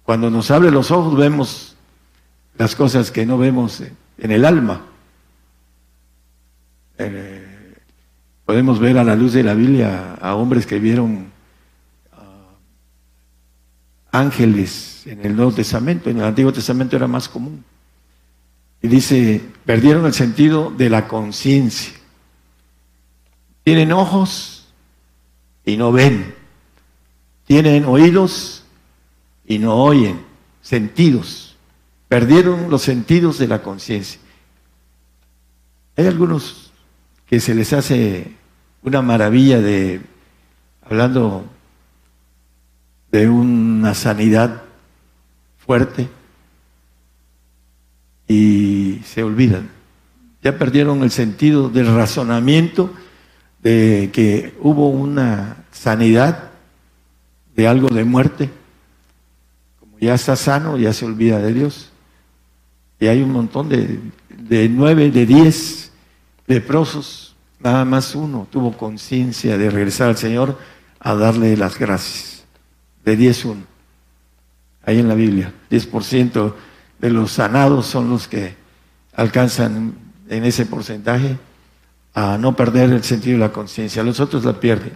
[0.04, 1.76] Cuando nos abre los ojos vemos
[2.58, 3.84] las cosas que no vemos
[4.18, 4.86] en el alma.
[6.98, 7.76] Eh,
[8.46, 11.28] podemos ver a la luz de la Biblia a hombres que vieron
[14.12, 17.64] ángeles en el Nuevo Testamento, en el Antiguo Testamento era más común.
[18.82, 21.97] Y dice, perdieron el sentido de la conciencia.
[23.68, 24.66] Tienen ojos
[25.66, 26.34] y no ven.
[27.46, 28.64] Tienen oídos
[29.46, 30.22] y no oyen.
[30.62, 31.58] Sentidos.
[32.08, 34.22] Perdieron los sentidos de la conciencia.
[35.98, 36.72] Hay algunos
[37.26, 38.38] que se les hace
[38.84, 40.00] una maravilla de,
[40.86, 41.44] hablando
[43.12, 44.64] de una sanidad
[45.58, 46.08] fuerte
[48.30, 49.70] y se olvidan.
[50.42, 52.94] Ya perdieron el sentido del razonamiento
[53.62, 56.52] de que hubo una sanidad
[57.56, 58.50] de algo de muerte.
[59.80, 61.90] Como ya está sano, ya se olvida de Dios.
[63.00, 65.92] Y hay un montón de, de nueve, de diez
[66.48, 70.58] leprosos, nada más uno tuvo conciencia de regresar al Señor
[71.00, 72.46] a darle las gracias
[73.04, 73.58] de 10-1.
[74.84, 75.54] Ahí en la Biblia.
[75.70, 76.54] 10%
[77.00, 78.56] de los sanados son los que
[79.14, 79.94] alcanzan
[80.30, 81.38] en ese porcentaje
[82.18, 84.02] a no perder el sentido de la conciencia.
[84.02, 84.94] Los otros la pierden.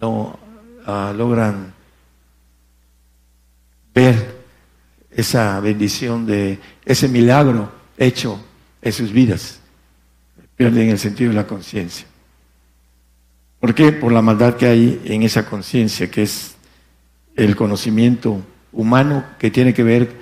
[0.00, 0.38] No
[0.86, 1.74] ah, logran
[3.92, 4.36] ver
[5.10, 8.38] esa bendición de ese milagro hecho
[8.80, 9.58] en sus vidas.
[10.54, 12.06] Pierden el sentido de la conciencia.
[13.58, 13.90] ¿Por qué?
[13.90, 16.54] Por la maldad que hay en esa conciencia, que es
[17.34, 20.12] el conocimiento humano que tiene que ver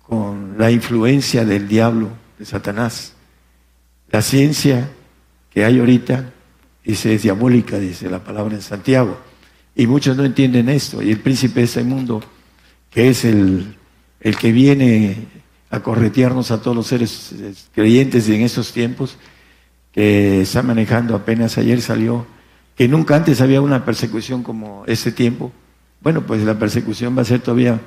[0.00, 2.08] con la influencia del diablo,
[2.38, 3.14] de Satanás.
[4.12, 4.88] La ciencia
[5.64, 6.32] hay ahorita,
[6.84, 9.18] dice, es diabólica, dice la palabra en Santiago.
[9.74, 11.02] Y muchos no entienden esto.
[11.02, 12.22] Y el príncipe de ese mundo,
[12.90, 13.76] que es el,
[14.20, 15.26] el que viene
[15.70, 17.34] a corretearnos a todos los seres
[17.74, 19.16] creyentes en estos tiempos,
[19.92, 22.26] que está manejando apenas ayer salió,
[22.76, 25.52] que nunca antes había una persecución como este tiempo,
[26.00, 27.80] bueno, pues la persecución va a ser todavía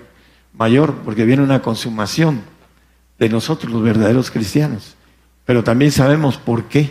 [0.53, 2.41] mayor porque viene una consumación
[3.17, 4.95] de nosotros los verdaderos cristianos.
[5.45, 6.89] Pero también sabemos por qué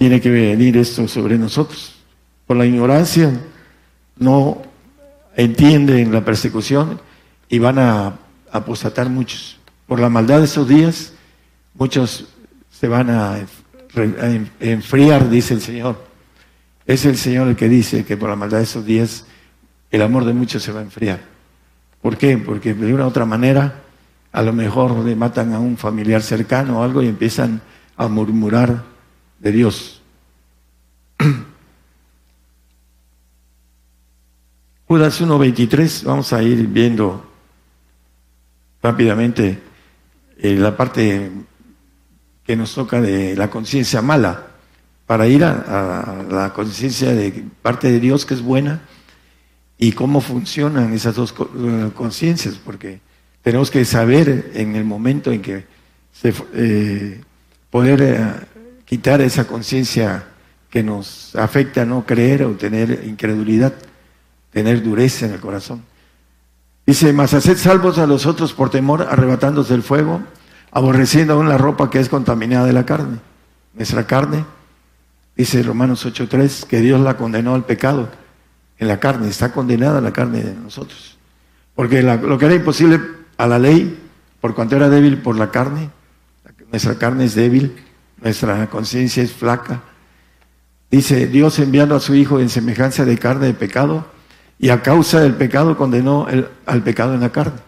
[0.00, 1.94] tiene que venir esto sobre nosotros.
[2.46, 3.38] Por la ignorancia
[4.16, 4.62] no
[5.36, 6.98] entienden la persecución
[7.50, 8.18] y van a
[8.50, 9.58] apostatar muchos.
[9.86, 11.12] Por la maldad de esos días,
[11.74, 12.28] muchos
[12.70, 13.40] se van a
[14.58, 16.02] enfriar, dice el Señor.
[16.86, 19.26] Es el Señor el que dice que por la maldad de esos días
[19.90, 21.20] el amor de muchos se va a enfriar.
[22.00, 22.38] ¿Por qué?
[22.38, 23.82] Porque de una u otra manera
[24.32, 27.60] a lo mejor le matan a un familiar cercano o algo y empiezan
[27.98, 28.89] a murmurar
[29.40, 30.00] de Dios.
[34.86, 37.28] Judas 1.23, vamos a ir viendo
[38.82, 39.58] rápidamente
[40.38, 41.30] eh, la parte
[42.44, 44.46] que nos toca de la conciencia mala,
[45.06, 48.80] para ir a la conciencia de parte de Dios que es buena
[49.82, 53.00] y cómo funcionan esas dos eh, conciencias, porque
[53.42, 55.64] tenemos que saber en el momento en que
[56.12, 57.20] se, eh,
[57.70, 58.34] poder eh,
[58.90, 60.24] quitar esa conciencia
[60.68, 63.72] que nos afecta a no creer o tener incredulidad,
[64.50, 65.84] tener dureza en el corazón.
[66.84, 70.20] Dice, mas haced salvos a los otros por temor, arrebatándose el fuego,
[70.72, 73.20] aborreciendo aún la ropa que es contaminada de la carne.
[73.74, 74.44] Nuestra carne,
[75.36, 78.08] dice Romanos 8.3, que Dios la condenó al pecado
[78.76, 81.16] en la carne, está condenada la carne de nosotros.
[81.76, 83.00] Porque lo que era imposible
[83.36, 84.00] a la ley,
[84.40, 85.90] por cuanto era débil por la carne,
[86.72, 87.84] nuestra carne es débil,
[88.22, 89.82] nuestra conciencia es flaca.
[90.90, 94.06] Dice, Dios enviando a su Hijo en semejanza de carne de pecado,
[94.58, 96.26] y a causa del pecado condenó
[96.66, 97.60] al pecado en la carne.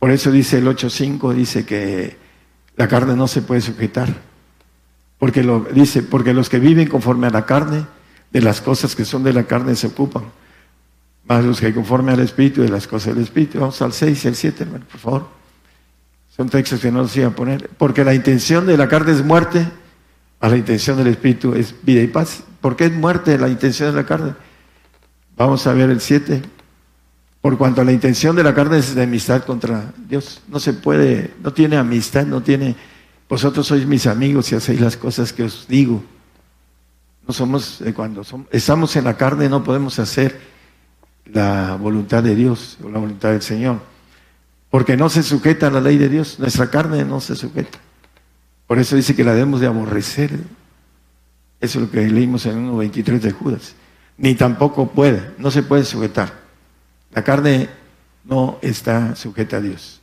[0.00, 2.16] Por eso dice el 8.5, dice que
[2.76, 4.08] la carne no se puede sujetar.
[5.18, 7.86] Porque lo, dice, porque los que viven conforme a la carne,
[8.32, 10.24] de las cosas que son de la carne se ocupan.
[11.26, 13.60] Más los que conforme al Espíritu, de las cosas del Espíritu.
[13.60, 15.28] Vamos al 6 y al 7, hermano, por favor.
[16.36, 17.70] Son textos que no los iba a poner.
[17.78, 19.66] Porque la intención de la carne es muerte,
[20.40, 22.42] a la intención del Espíritu es vida y paz.
[22.60, 24.34] ¿Por qué es muerte la intención de la carne?
[25.36, 26.42] Vamos a ver el 7.
[27.40, 30.42] Por cuanto a la intención de la carne es de amistad contra Dios.
[30.48, 32.74] No se puede, no tiene amistad, no tiene,
[33.28, 36.02] vosotros sois mis amigos y hacéis las cosas que os digo.
[37.26, 40.40] No somos, eh, cuando estamos en la carne no podemos hacer
[41.26, 43.93] la voluntad de Dios o la voluntad del Señor.
[44.74, 46.40] Porque no se sujeta a la ley de Dios.
[46.40, 47.78] Nuestra carne no se sujeta.
[48.66, 50.32] Por eso dice que la debemos de aborrecer.
[51.60, 53.76] Eso es lo que leímos en 1.23 de Judas
[54.16, 56.32] ni tampoco puede, no se puede sujetar.
[57.12, 57.68] La carne
[58.24, 60.00] no está sujeta a Dios.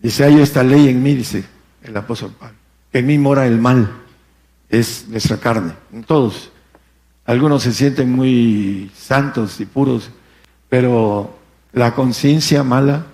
[0.00, 1.44] Dice, hay esta ley en mí, dice
[1.82, 2.56] el apóstol Pablo,
[2.90, 3.90] que en mí mora el mal,
[4.68, 6.50] es nuestra carne, en todos.
[7.24, 10.10] Algunos se sienten muy santos y puros,
[10.68, 11.38] pero
[11.72, 13.06] la conciencia mala,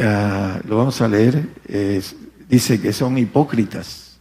[0.00, 1.48] ah, lo vamos a leer,
[2.48, 4.18] dice que son hipócritas,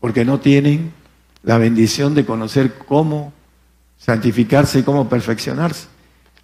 [0.00, 0.92] porque no tienen
[1.42, 3.32] la bendición de conocer cómo
[3.98, 5.88] santificarse y cómo perfeccionarse.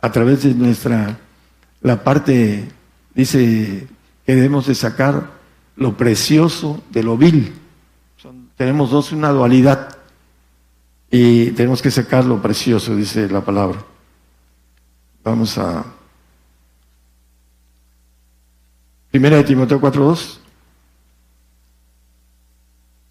[0.01, 1.19] A través de nuestra,
[1.81, 2.69] la parte,
[3.15, 3.87] dice
[4.27, 5.31] que debemos de sacar
[5.77, 7.53] lo precioso de lo vil.
[8.57, 9.99] tenemos dos, una dualidad.
[11.11, 13.85] Y tenemos que sacar lo precioso, dice la palabra.
[15.23, 15.85] Vamos a...
[19.13, 20.39] Primera de Timoteo 4.2.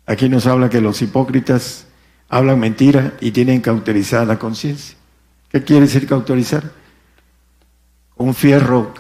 [0.07, 1.85] Aquí nos habla que los hipócritas
[2.27, 4.97] hablan mentira y tienen cauterizada la conciencia.
[5.47, 6.71] ¿Qué quiere decir cauterizar?
[8.15, 8.95] Un fierro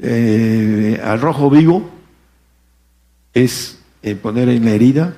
[0.00, 1.90] eh, al rojo vivo
[3.34, 5.16] es eh, poner en la herida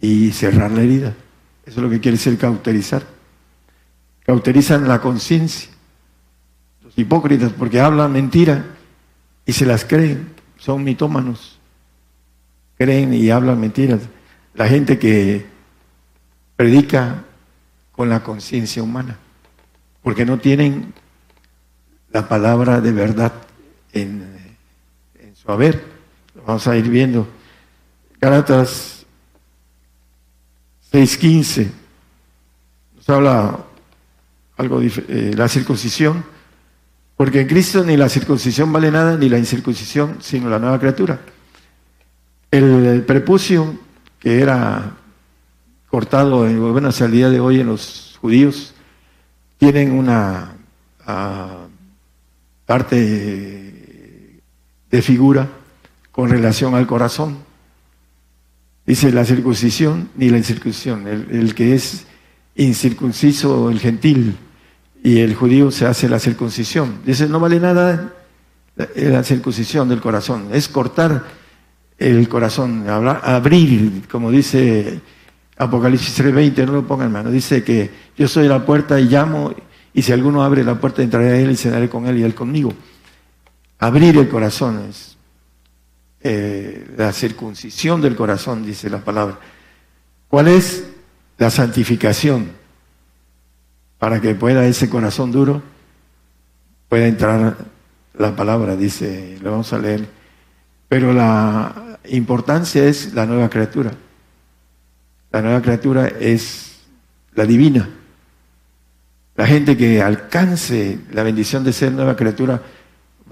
[0.00, 1.14] y cerrar la herida.
[1.64, 3.04] Eso es lo que quiere decir cauterizar.
[4.26, 5.70] Cauterizan la conciencia.
[6.82, 8.74] Los hipócritas, porque hablan mentira
[9.48, 11.58] y se las creen, son mitómanos.
[12.76, 14.02] Creen y hablan mentiras.
[14.52, 15.46] La gente que
[16.54, 17.24] predica
[17.90, 19.16] con la conciencia humana,
[20.02, 20.92] porque no tienen
[22.10, 23.32] la palabra de verdad
[23.94, 24.22] en,
[25.32, 25.82] su haber.
[26.46, 27.26] Vamos a ir viendo.
[28.20, 29.06] Gálatas
[30.92, 31.70] 6.15
[32.96, 33.64] nos habla
[34.58, 36.22] algo eh, la circuncisión,
[37.18, 41.20] porque en Cristo ni la circuncisión vale nada, ni la incircuncisión, sino la nueva criatura.
[42.52, 43.74] el prepucio,
[44.20, 44.96] que era
[45.90, 48.72] cortado, bueno, hasta el día de hoy en los judíos,
[49.56, 50.52] tienen una
[51.04, 51.66] ah,
[52.64, 54.42] parte
[54.88, 55.48] de figura
[56.12, 57.38] con relación al corazón.
[58.86, 61.08] Dice la circuncisión ni la incircuncisión.
[61.08, 62.06] El, que es
[62.54, 64.36] incircunciso, el gentil,
[65.02, 67.00] y el judío se hace la circuncisión.
[67.04, 68.12] Dice, no vale nada
[68.76, 71.24] la, circuncisión del corazón, es cortar
[71.98, 75.00] el corazón, abrir, como dice
[75.56, 79.52] Apocalipsis 3:20, no lo pongan hermano, dice que yo soy la puerta y llamo,
[79.92, 82.34] y si alguno abre la puerta entraré a él y cenaré con él y él
[82.34, 82.72] conmigo.
[83.80, 85.16] Abrir el corazón es
[86.20, 89.38] eh, la circuncisión del corazón, dice la palabra.
[90.28, 90.84] ¿Cuál es
[91.36, 92.57] la santificación?
[93.98, 95.62] Para que pueda ese corazón duro,
[96.88, 97.56] pueda entrar
[98.14, 100.08] la palabra, dice, lo vamos a leer.
[100.88, 103.92] Pero la importancia es la nueva criatura.
[105.30, 106.80] La nueva criatura es
[107.34, 107.88] la divina.
[109.36, 112.60] La gente que alcance la bendición de ser nueva criatura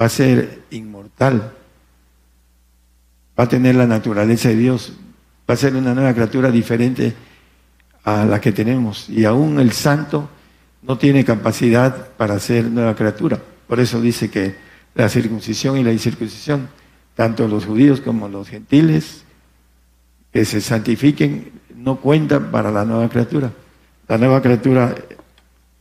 [0.00, 1.52] va a ser inmortal,
[3.38, 4.92] va a tener la naturaleza de Dios,
[5.48, 7.14] va a ser una nueva criatura diferente
[8.04, 9.08] a la que tenemos.
[9.08, 10.30] Y aún el santo
[10.86, 13.40] no tiene capacidad para ser nueva criatura.
[13.66, 14.54] Por eso dice que
[14.94, 16.68] la circuncisión y la incircuncisión,
[17.14, 19.24] tanto los judíos como los gentiles,
[20.32, 23.52] que se santifiquen no cuentan para la nueva criatura.
[24.08, 24.94] La nueva criatura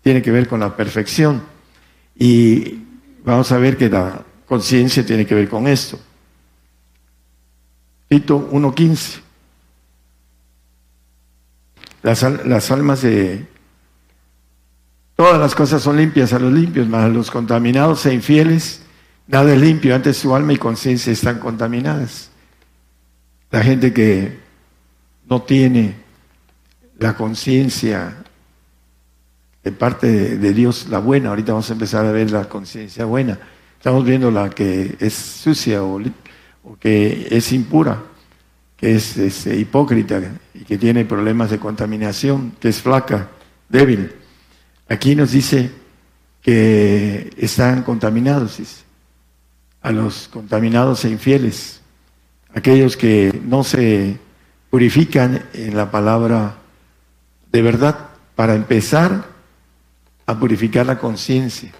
[0.01, 1.43] tiene que ver con la perfección
[2.17, 2.83] y
[3.23, 5.99] vamos a ver que la conciencia tiene que ver con esto.
[8.07, 9.21] Tito 1.15.
[12.01, 13.54] Las, las almas de...
[15.15, 18.81] Todas las cosas son limpias a los limpios, mas a los contaminados e infieles,
[19.27, 22.29] nada es limpio, antes su alma y conciencia están contaminadas.
[23.49, 24.37] La gente que
[25.29, 25.95] no tiene
[26.99, 28.13] la conciencia
[29.63, 33.39] de parte de Dios, la buena, ahorita vamos a empezar a ver la conciencia buena.
[33.77, 36.01] Estamos viendo la que es sucia o,
[36.77, 38.03] que es impura,
[38.75, 40.19] que es, es, hipócrita
[40.53, 43.29] y que tiene problemas de contaminación, que es flaca,
[43.69, 44.11] débil.
[44.87, 45.71] Aquí nos dice
[46.41, 48.59] que están contaminados,
[49.81, 51.81] a los contaminados e infieles
[52.55, 54.17] aquellos que no se
[54.69, 56.55] purifican en la palabra
[57.51, 59.25] de verdad, para empezar
[60.25, 61.71] a purificar la conciencia,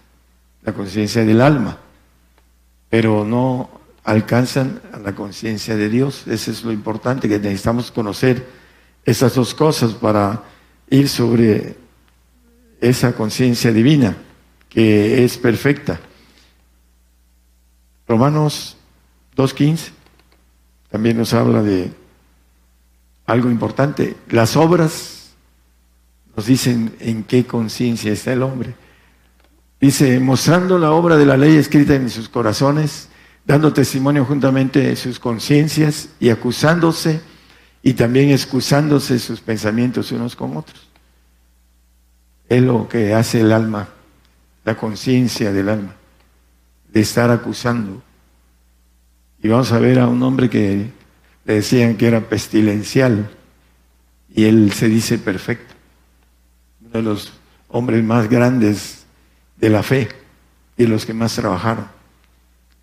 [0.64, 1.78] la conciencia del alma,
[2.90, 3.70] pero no
[4.06, 6.28] alcanzan a la conciencia de Dios.
[6.28, 8.48] Eso es lo importante, que necesitamos conocer
[9.04, 10.44] esas dos cosas para
[10.90, 11.76] ir sobre
[12.82, 14.18] esa conciencia divina
[14.70, 16.00] que es perfecta.
[18.08, 18.78] Romanos
[19.36, 19.92] 2.15
[20.90, 21.92] también nos habla de
[23.26, 24.16] algo importante.
[24.30, 25.34] Las obras
[26.36, 28.76] nos dicen en qué conciencia está el hombre.
[29.80, 33.10] Dice, mostrando la obra de la ley escrita en sus corazones,
[33.46, 37.22] dando testimonio juntamente de sus conciencias y acusándose
[37.84, 40.90] y también excusándose sus pensamientos unos con otros.
[42.50, 43.90] Es lo que hace el alma,
[44.64, 45.96] la conciencia del alma,
[46.92, 48.02] de estar acusando
[49.46, 50.90] y vamos a ver a un hombre que
[51.46, 53.30] le decían que era pestilencial
[54.34, 55.76] y él se dice perfecto.
[56.82, 57.32] Uno de los
[57.70, 59.06] hombres más grandes
[59.58, 60.10] de la fe
[60.76, 61.86] y los que más trabajaron.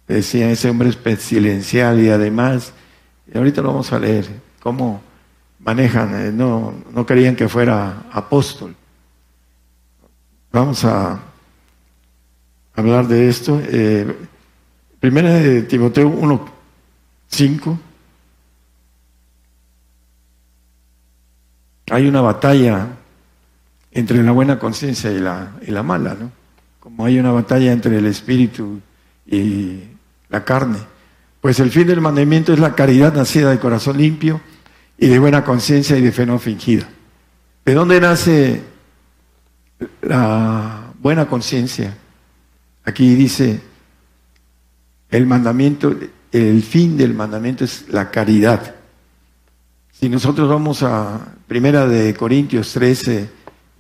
[0.07, 2.73] Le decían, ese hombre es pestilencial y además,
[3.27, 4.29] y ahorita lo vamos a leer,
[4.61, 5.03] cómo
[5.59, 8.77] manejan, eh, no, no querían que fuera apóstol.
[10.53, 11.19] Vamos a
[12.75, 13.59] hablar de esto.
[13.65, 14.07] Eh,
[15.01, 16.49] Primera de Timoteo 1,
[17.29, 17.79] 5.
[21.91, 22.87] Hay una batalla
[23.91, 26.31] entre la buena conciencia y la, y la mala, ¿no?
[26.81, 28.81] Como hay una batalla entre el espíritu
[29.27, 29.81] y
[30.29, 30.79] la carne.
[31.41, 34.41] Pues el fin del mandamiento es la caridad nacida de corazón limpio
[34.99, 36.89] y de buena conciencia y de fe no fingida.
[37.65, 38.72] ¿De dónde nace
[40.03, 41.97] la buena conciencia?
[42.85, 43.61] Aquí dice,
[45.11, 45.95] el mandamiento,
[46.33, 48.75] el fin del mandamiento es la caridad.
[49.93, 53.29] Si nosotros vamos a Primera de Corintios 13,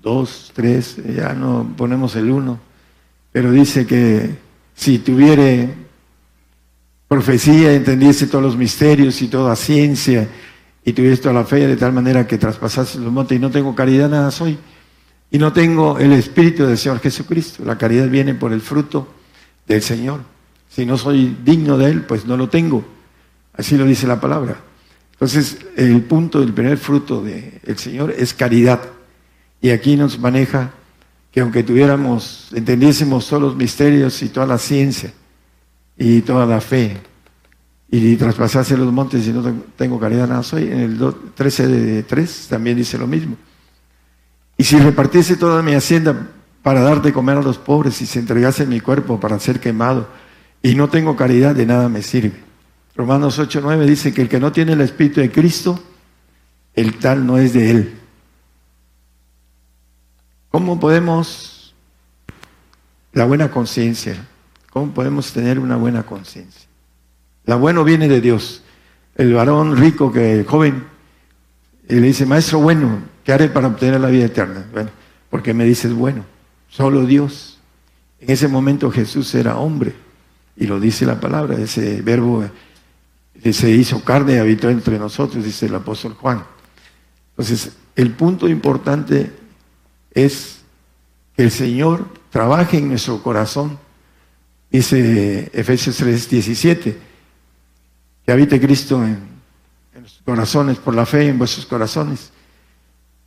[0.02, 2.60] 2, 3, ya no ponemos el 1,
[3.32, 4.36] pero dice que
[4.74, 5.74] si tuviere
[7.08, 10.28] profecía, entendiese todos los misterios y toda ciencia,
[10.84, 13.74] y tuviese toda la fe de tal manera que traspasase los montes y no tengo
[13.74, 14.58] caridad, nada soy.
[15.32, 17.64] Y no tengo el Espíritu del Señor Jesucristo.
[17.64, 19.08] La caridad viene por el fruto
[19.66, 20.20] del Señor.
[20.68, 22.84] Si no soy digno de Él, pues no lo tengo.
[23.54, 24.60] Así lo dice la palabra.
[25.12, 28.82] Entonces, el punto del primer fruto del Señor es caridad.
[29.62, 30.70] Y aquí nos maneja
[31.30, 35.14] que aunque tuviéramos, entendiésemos todos los misterios y toda la ciencia
[35.96, 36.98] y toda la fe,
[37.90, 39.42] y traspasase los montes y no
[39.76, 40.64] tengo caridad, nada soy.
[40.64, 43.36] En el 13 de 3 también dice lo mismo.
[44.56, 46.28] Y si repartiese toda mi hacienda
[46.62, 50.08] para dar de comer a los pobres y se entregase mi cuerpo para ser quemado,
[50.62, 52.40] y no tengo caridad, de nada me sirve.
[52.94, 55.82] Romanos 8:9 dice que el que no tiene el Espíritu de Cristo,
[56.74, 57.98] el tal no es de él.
[60.50, 61.74] ¿Cómo podemos
[63.12, 64.28] la buena conciencia?
[64.70, 66.68] ¿Cómo podemos tener una buena conciencia?
[67.44, 68.62] La bueno viene de Dios.
[69.16, 70.91] El varón rico que el joven
[71.88, 74.66] y le dice, maestro bueno, ¿qué haré para obtener la vida eterna?
[74.72, 74.90] Bueno,
[75.30, 76.24] porque me dices bueno,
[76.68, 77.58] solo Dios.
[78.20, 79.94] En ese momento Jesús era hombre
[80.56, 82.44] y lo dice la palabra, ese verbo
[83.42, 86.44] que se hizo carne y habitó entre nosotros, dice el apóstol Juan.
[87.30, 89.32] Entonces, el punto importante
[90.12, 90.60] es
[91.36, 93.78] que el Señor trabaje en nuestro corazón.
[94.70, 96.98] Dice Efesios 3, 17,
[98.24, 99.31] que habite Cristo en,
[100.24, 102.30] corazones, por la fe en vuestros corazones.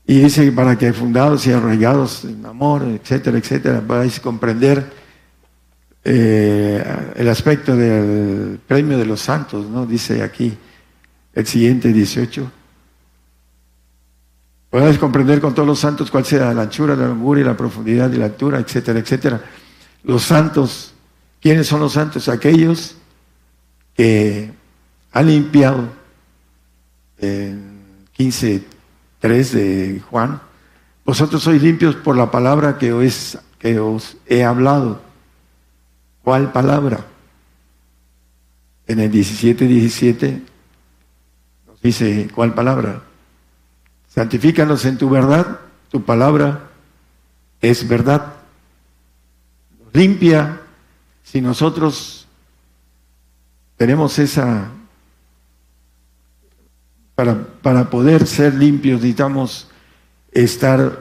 [0.07, 4.91] Y dice para que fundados y arraigados en amor, etcétera, etcétera, podáis comprender
[6.03, 9.85] eh, el aspecto del premio de los santos, ¿no?
[9.85, 10.55] Dice aquí
[11.33, 12.51] el siguiente 18,
[14.75, 18.11] Podéis comprender con todos los santos cuál sea la anchura, la longura y la profundidad
[18.11, 19.41] y la altura, etcétera, etcétera.
[20.03, 20.93] Los santos,
[21.39, 22.27] ¿quiénes son los santos?
[22.27, 22.97] Aquellos
[23.95, 24.51] que
[25.13, 25.87] han limpiado
[27.19, 30.41] en 15.3 de Juan,
[31.05, 33.37] vosotros sois limpios por la palabra que os,
[34.25, 35.01] he hablado.
[36.23, 37.05] ¿Cuál palabra?
[38.87, 40.41] En el 17.17
[41.67, 43.03] nos dice, ¿cuál palabra?
[44.07, 45.59] Santifícanos en tu verdad,
[45.91, 46.69] tu palabra
[47.61, 48.33] es verdad.
[49.93, 50.61] Limpia
[51.23, 52.27] si nosotros
[53.77, 54.69] tenemos esa
[57.15, 59.69] para, para poder ser limpios necesitamos
[60.31, 60.99] estar,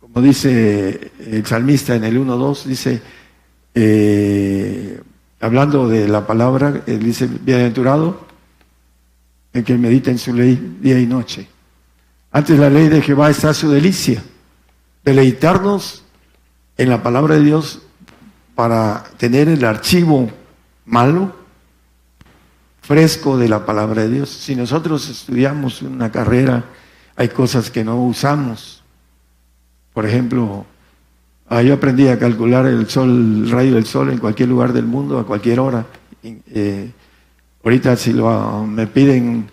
[0.00, 3.02] como dice el salmista en el 1.2, dice,
[3.74, 5.00] eh,
[5.40, 8.26] hablando de la palabra, él dice, bienaventurado
[9.52, 11.48] el que medita en su ley día y noche.
[12.30, 14.22] Antes la ley de Jehová está su delicia,
[15.04, 16.04] deleitarnos
[16.78, 17.82] en la palabra de Dios
[18.54, 20.30] para tener el archivo
[20.86, 21.41] malo
[22.82, 24.28] fresco de la palabra de Dios.
[24.28, 26.64] Si nosotros estudiamos una carrera,
[27.16, 28.82] hay cosas que no usamos.
[29.94, 30.66] Por ejemplo,
[31.48, 34.84] ah, yo aprendí a calcular el sol, el rayo del sol en cualquier lugar del
[34.84, 35.86] mundo, a cualquier hora.
[36.22, 36.90] Eh,
[37.64, 39.48] ahorita si lo, me piden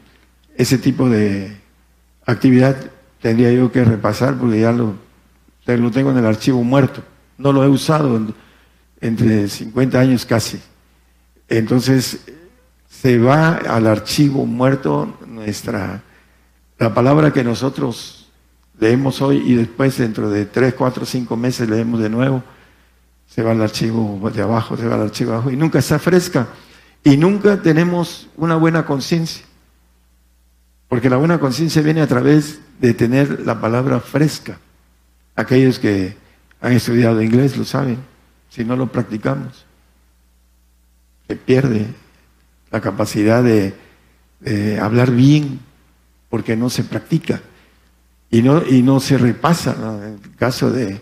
[0.55, 1.55] ese tipo de
[2.25, 2.75] actividad,
[3.21, 4.95] tendría yo que repasar porque ya lo
[5.91, 7.03] tengo en el archivo muerto.
[7.37, 8.19] No lo he usado
[9.01, 10.59] entre 50 años casi.
[11.47, 12.19] Entonces,
[13.01, 16.03] se va al archivo muerto nuestra,
[16.77, 18.29] la palabra que nosotros
[18.77, 22.43] leemos hoy y después dentro de tres, cuatro, cinco meses leemos de nuevo,
[23.25, 25.97] se va al archivo de abajo, se va al archivo de abajo y nunca está
[25.97, 26.49] fresca
[27.01, 29.45] y nunca tenemos una buena conciencia.
[30.89, 34.59] Porque la buena conciencia viene a través de tener la palabra fresca.
[35.37, 36.17] Aquellos que
[36.59, 37.99] han estudiado inglés lo saben,
[38.49, 39.65] si no lo practicamos,
[41.27, 41.87] se pierde
[42.71, 43.73] la capacidad de,
[44.79, 45.59] hablar bien,
[46.29, 47.41] porque no se practica
[48.29, 49.75] y no, y no se repasa.
[50.05, 51.01] En el caso de,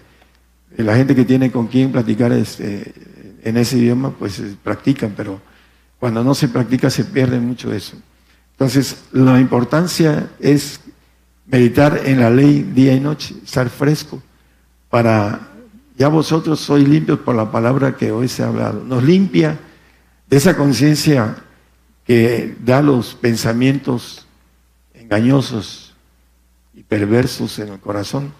[0.77, 2.93] la gente que tiene con quien platicar este,
[3.43, 5.41] en ese idioma, pues practican, pero
[5.99, 7.97] cuando no se practica se pierde mucho eso.
[8.51, 10.79] Entonces, la importancia es
[11.45, 14.21] meditar en la ley día y noche, estar fresco,
[14.89, 15.39] para,
[15.97, 18.83] ya vosotros sois limpios por la palabra que hoy se ha hablado.
[18.83, 19.57] Nos limpia
[20.29, 21.35] de esa conciencia
[22.07, 24.25] que da los pensamientos
[24.93, 25.93] engañosos
[26.73, 28.31] y perversos en el corazón.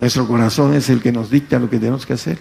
[0.00, 2.38] Nuestro corazón es el que nos dicta lo que tenemos que hacer.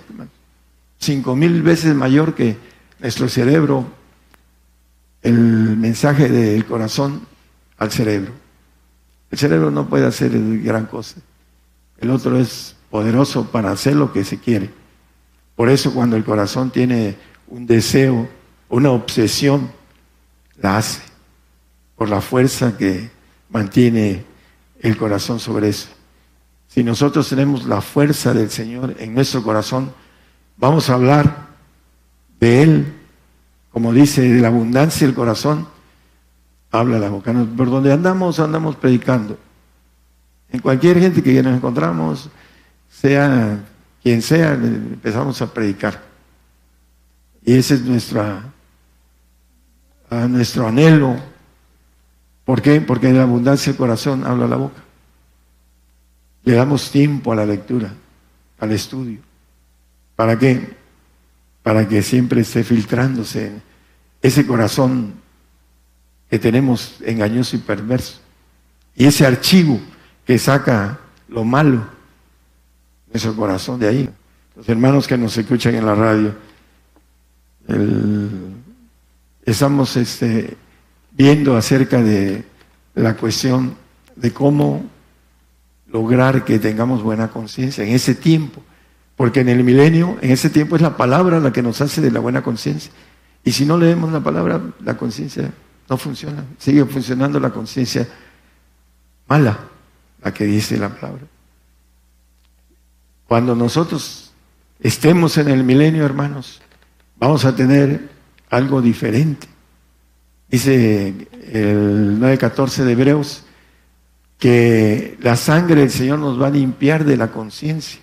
[0.97, 2.55] Cinco mil veces mayor que
[2.99, 3.85] nuestro cerebro,
[5.21, 7.27] el mensaje del corazón
[7.77, 8.31] al cerebro.
[9.31, 10.31] El cerebro no puede hacer
[10.63, 11.17] gran cosa.
[11.97, 14.69] El otro es poderoso para hacer lo que se quiere.
[15.57, 17.17] Por eso cuando el corazón tiene
[17.49, 18.29] un deseo,
[18.69, 19.78] una obsesión
[20.61, 21.01] la hace,
[21.95, 23.09] por la fuerza que
[23.49, 24.23] mantiene
[24.81, 25.89] el corazón sobre eso.
[26.67, 29.91] Si nosotros tenemos la fuerza del Señor en nuestro corazón,
[30.57, 31.47] vamos a hablar
[32.39, 32.93] de Él,
[33.71, 35.67] como dice, de la abundancia del corazón,
[36.71, 37.33] habla la boca.
[37.33, 39.37] Por donde andamos, andamos predicando.
[40.51, 42.29] En cualquier gente que nos encontramos,
[42.89, 43.59] sea
[44.01, 46.01] quien sea, empezamos a predicar.
[47.43, 48.43] Y esa es nuestra
[50.09, 51.15] a nuestro anhelo.
[52.45, 52.81] ¿Por qué?
[52.81, 54.81] Porque en la abundancia del corazón habla la boca.
[56.43, 57.93] Le damos tiempo a la lectura,
[58.59, 59.19] al estudio.
[60.15, 60.75] ¿Para qué?
[61.61, 63.51] Para que siempre esté filtrándose
[64.21, 65.13] ese corazón
[66.29, 68.19] que tenemos engañoso y perverso.
[68.95, 69.79] Y ese archivo
[70.25, 71.87] que saca lo malo,
[73.11, 74.09] nuestro corazón de ahí.
[74.55, 76.35] Los hermanos que nos escuchan en la radio,
[77.67, 78.58] el
[79.45, 80.57] estamos este,
[81.11, 82.43] viendo acerca de
[82.95, 83.75] la cuestión
[84.15, 84.83] de cómo
[85.87, 88.61] lograr que tengamos buena conciencia en ese tiempo.
[89.15, 92.11] Porque en el milenio, en ese tiempo es la palabra la que nos hace de
[92.11, 92.91] la buena conciencia.
[93.43, 95.51] Y si no leemos la palabra, la conciencia
[95.89, 96.45] no funciona.
[96.57, 98.07] Sigue funcionando la conciencia
[99.27, 99.59] mala,
[100.23, 101.23] la que dice la palabra.
[103.27, 104.31] Cuando nosotros
[104.79, 106.61] estemos en el milenio, hermanos,
[107.17, 108.09] vamos a tener
[108.49, 109.47] algo diferente.
[110.49, 111.09] Dice
[111.51, 113.43] el 9.14 de Hebreos
[114.37, 117.99] que la sangre del Señor nos va a limpiar de la conciencia.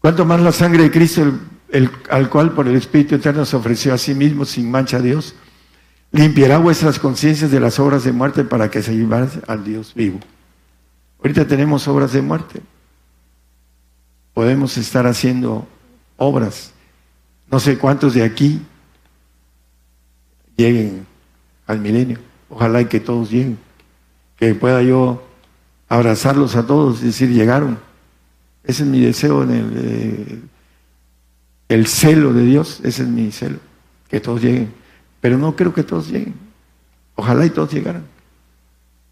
[0.00, 1.22] ¿Cuánto más la sangre de Cristo,
[1.70, 5.02] el, al cual por el Espíritu Eterno se ofreció a sí mismo sin mancha a
[5.02, 5.34] Dios,
[6.10, 10.20] limpiará vuestras conciencias de las obras de muerte para que se lleven al Dios vivo.
[11.18, 12.62] Ahorita tenemos obras de muerte.
[14.32, 15.66] Podemos estar haciendo
[16.16, 16.72] obras.
[17.50, 18.60] No sé cuántos de aquí
[20.56, 21.06] lleguen
[21.66, 22.18] al milenio.
[22.50, 23.58] Ojalá y que todos lleguen.
[24.36, 25.26] Que pueda yo
[25.88, 27.78] abrazarlos a todos y decir, llegaron.
[28.64, 30.40] Ese es mi deseo en el, eh,
[31.68, 33.58] el celo de Dios, ese es mi celo,
[34.08, 34.72] que todos lleguen.
[35.20, 36.34] Pero no creo que todos lleguen.
[37.14, 38.04] Ojalá y todos llegaran.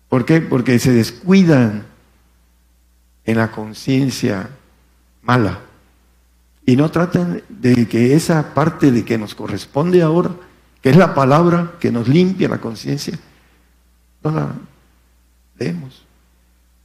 [0.08, 0.40] ¿Por qué?
[0.40, 1.84] Porque se descuidan
[3.24, 4.48] en la conciencia
[5.22, 5.60] mala.
[6.66, 10.30] Y no tratan de que esa parte de que nos corresponde ahora,
[10.82, 13.16] que es la palabra que nos limpia la conciencia,
[14.24, 14.52] no la
[15.58, 16.04] leemos.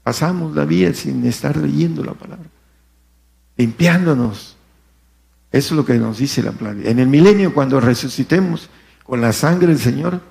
[0.03, 2.45] Pasamos la vida sin estar leyendo la palabra,
[3.57, 4.55] limpiándonos.
[5.51, 6.87] Eso es lo que nos dice la palabra.
[6.87, 8.69] En el milenio, cuando resucitemos
[9.03, 10.21] con la sangre del Señor,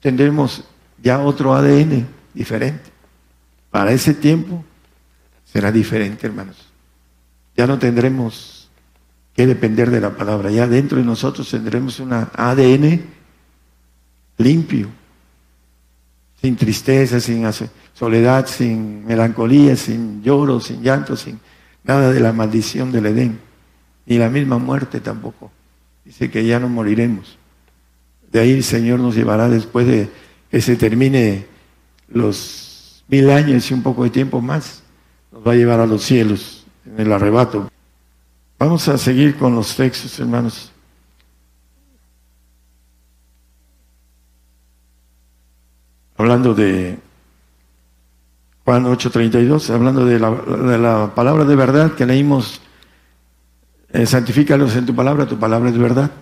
[0.00, 0.64] tendremos
[1.00, 2.90] ya otro ADN diferente.
[3.70, 4.64] Para ese tiempo
[5.44, 6.56] será diferente, hermanos.
[7.56, 8.61] Ya no tendremos
[9.34, 10.50] que depender de la palabra.
[10.50, 13.02] Ya dentro de nosotros tendremos un ADN
[14.38, 14.88] limpio,
[16.40, 17.44] sin tristeza, sin
[17.94, 21.38] soledad, sin melancolía, sin lloro, sin llanto, sin
[21.84, 23.38] nada de la maldición del Edén,
[24.06, 25.50] ni la misma muerte tampoco.
[26.04, 27.38] Dice que ya no moriremos.
[28.30, 30.10] De ahí el Señor nos llevará después de
[30.50, 31.46] que se termine
[32.08, 34.82] los mil años y un poco de tiempo más,
[35.30, 37.70] nos va a llevar a los cielos en el arrebato.
[38.62, 40.70] Vamos a seguir con los textos, hermanos.
[46.16, 46.96] hablando de
[48.64, 52.60] Juan 8:32, hablando de la, palabra de verdad que leímos,
[53.92, 56.12] eh, santifícalos en tu palabra, tu palabra es verdad.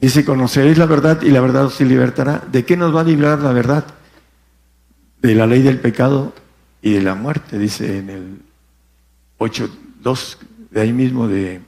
[0.00, 2.42] Dice, conoceréis la verdad y la verdad os libertará.
[2.50, 3.84] ¿De qué nos va a librar la verdad?
[5.22, 6.32] De la ley del pecado
[6.82, 8.42] y de la muerte, dice en el
[9.38, 10.47] 8.2,
[10.78, 11.60] de ahí mismo de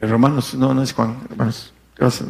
[0.00, 2.26] Romanos, no, no es Juan, hermanos, gracias.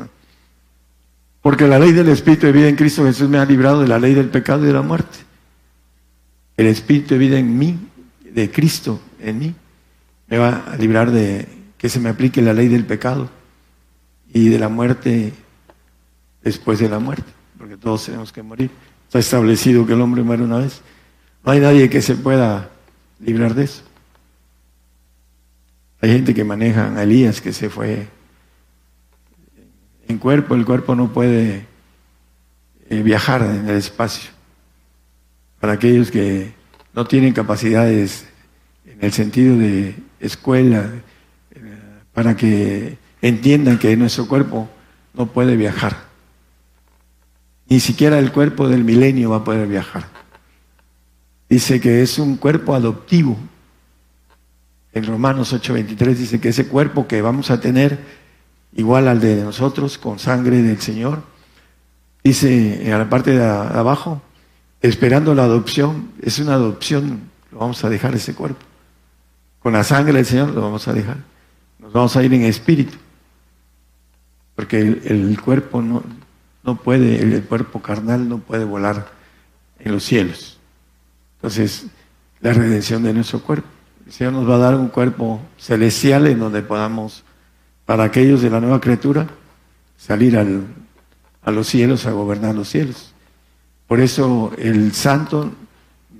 [1.40, 4.01] Porque la ley del Espíritu de vida en Cristo Jesús me ha librado de la
[4.01, 5.18] ley del pecado y de la muerte.
[6.56, 7.78] El Espíritu de vida en mí,
[8.24, 9.55] de Cristo en mí,
[10.26, 11.47] me va a librar de
[11.78, 13.30] que se me aplique la ley del pecado
[14.34, 15.32] y de la muerte
[16.43, 18.68] después de la muerte, porque todos tenemos que morir.
[19.06, 20.80] Está establecido que el hombre muere una vez.
[21.44, 22.68] No hay nadie que se pueda
[23.20, 23.84] librar de eso.
[26.02, 28.08] Hay gente que maneja a Elías que se fue
[30.08, 31.64] en cuerpo, el cuerpo no puede
[32.90, 34.30] eh, viajar en el espacio.
[35.60, 36.52] Para aquellos que
[36.92, 38.26] no tienen capacidades
[38.84, 40.90] en el sentido de escuela,
[42.12, 44.68] para que entiendan que nuestro cuerpo
[45.14, 45.96] no puede viajar.
[47.68, 50.08] Ni siquiera el cuerpo del milenio va a poder viajar.
[51.48, 53.38] Dice que es un cuerpo adoptivo.
[54.93, 57.98] En Romanos 8:23 dice que ese cuerpo que vamos a tener
[58.74, 61.23] igual al de nosotros, con sangre del Señor.
[62.24, 64.23] Dice en la parte de abajo,
[64.81, 67.20] esperando la adopción, es una adopción,
[67.51, 68.60] lo vamos a dejar ese cuerpo.
[69.60, 71.19] Con la sangre del Señor lo vamos a dejar.
[71.78, 72.97] Nos vamos a ir en espíritu.
[74.55, 76.02] Porque el, cuerpo no,
[76.62, 79.09] no puede, el, cuerpo carnal no puede volar
[79.78, 80.59] en los cielos.
[81.36, 81.86] Entonces,
[82.40, 83.69] la redención de nuestro cuerpo.
[84.06, 87.24] El Señor nos va a dar un cuerpo celestial en donde podamos
[87.84, 89.28] para aquellos de la nueva criatura
[89.96, 93.12] salir a los cielos, a gobernar los cielos.
[93.86, 95.52] Por eso el santo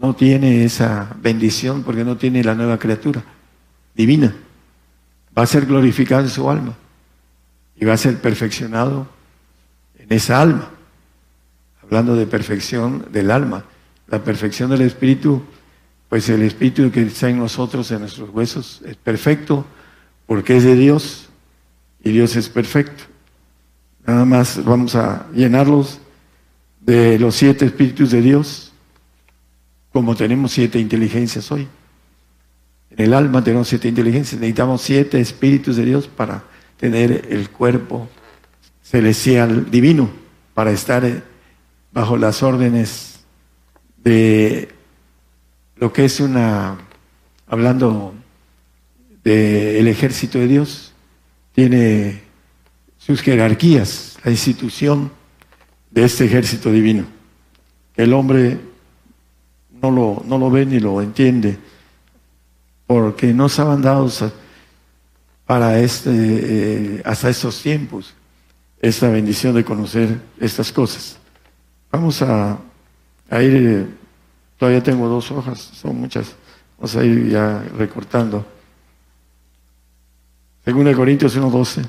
[0.00, 3.22] no tiene esa bendición porque no tiene la nueva criatura
[3.94, 4.34] divina.
[5.36, 6.74] Va a ser glorificado en su alma
[7.76, 9.09] y va a ser perfeccionado
[9.98, 10.70] en esa alma.
[11.82, 13.64] Hablando de perfección del alma,
[14.06, 15.42] la perfección del espíritu,
[16.12, 19.64] pues el espíritu que está en nosotros, en nuestros huesos, es perfecto
[20.26, 21.30] porque es de Dios
[22.05, 23.05] y Dios es perfecto.
[24.06, 26.01] Nada más vamos a llenarlos
[26.82, 28.74] de los siete espíritus de Dios,
[29.90, 31.66] como tenemos siete inteligencias hoy.
[32.90, 36.44] En el alma tenemos siete inteligencias, necesitamos siete espíritus de Dios para
[36.76, 38.06] tener el cuerpo
[38.82, 40.10] celestial divino,
[40.52, 41.24] para estar
[41.90, 43.20] bajo las órdenes
[44.05, 44.81] de
[45.82, 46.78] lo que es una,
[47.48, 48.14] hablando
[49.24, 50.92] del ejército de Dios,
[51.50, 52.22] tiene
[52.98, 55.10] sus jerarquías, la institución
[55.90, 57.04] de este ejército divino.
[57.96, 58.60] El hombre
[59.82, 61.59] no lo, no lo ve ni lo entiende,
[62.86, 64.24] porque no estaban dados
[65.46, 68.14] para este, eh, hasta estos tiempos
[68.80, 71.18] esta bendición de conocer estas cosas.
[71.90, 72.60] Vamos a,
[73.32, 74.02] ir, eh,
[74.62, 76.36] todavía tengo dos hojas, son muchas,
[76.78, 78.47] vamos a ir ya recortando.
[80.64, 81.84] Según el Corintios 1.12.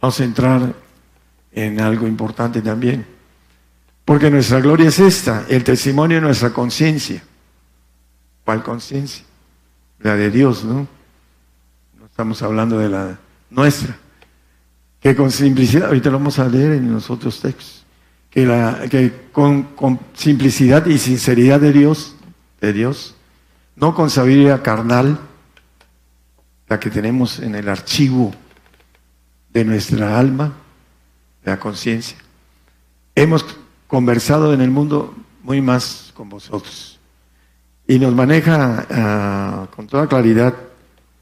[0.00, 0.74] Vamos a entrar
[1.52, 3.06] en algo importante también.
[4.06, 7.22] Porque nuestra gloria es esta, el testimonio de nuestra conciencia.
[8.46, 9.26] ¿Cuál conciencia?
[9.98, 10.88] La de Dios, ¿no?
[11.98, 13.18] No estamos hablando de la
[13.50, 13.94] nuestra.
[15.00, 17.81] Que con simplicidad, ahorita lo vamos a leer en los otros textos,
[18.32, 22.16] que, con simplicidad y sinceridad de Dios,
[22.60, 23.14] de Dios,
[23.76, 25.20] no con sabiduría carnal,
[26.68, 28.32] la que tenemos en el archivo
[29.52, 30.52] de nuestra alma,
[31.44, 32.16] de la conciencia.
[33.14, 33.44] Hemos
[33.86, 36.98] conversado en el mundo muy más con vosotros.
[37.86, 40.54] Y nos maneja ah, con toda claridad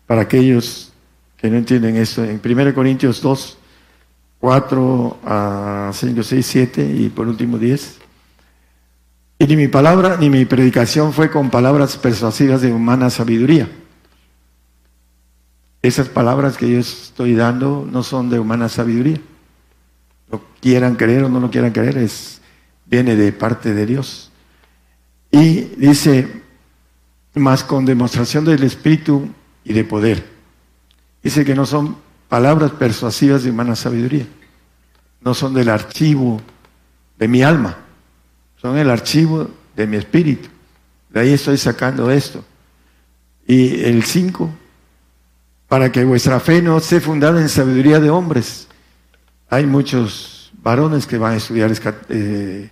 [0.06, 0.92] para aquellos
[1.36, 2.22] que no entienden esto.
[2.22, 3.58] En 1 Corintios 2,
[4.40, 7.98] 4 a 5, 6, 7 y por último 10.
[9.38, 13.68] Y ni mi palabra ni mi predicación fue con palabras persuasivas de humana sabiduría.
[15.82, 19.20] Esas palabras que yo estoy dando no son de humana sabiduría.
[20.30, 22.40] Lo quieran creer o no lo quieran creer, es,
[22.86, 24.30] viene de parte de Dios.
[25.30, 26.42] Y dice,
[27.34, 29.28] más con demostración del Espíritu
[29.64, 30.26] y de poder.
[31.22, 31.96] Dice que no son
[32.30, 34.26] palabras persuasivas de humana sabiduría.
[35.20, 36.40] No son del archivo
[37.18, 37.76] de mi alma
[38.60, 40.48] son el archivo de mi espíritu.
[41.08, 42.44] De ahí estoy sacando esto.
[43.46, 44.50] Y el 5,
[45.66, 48.68] para que vuestra fe no esté fundada en sabiduría de hombres.
[49.48, 51.72] Hay muchos varones que van a estudiar
[52.10, 52.70] eh,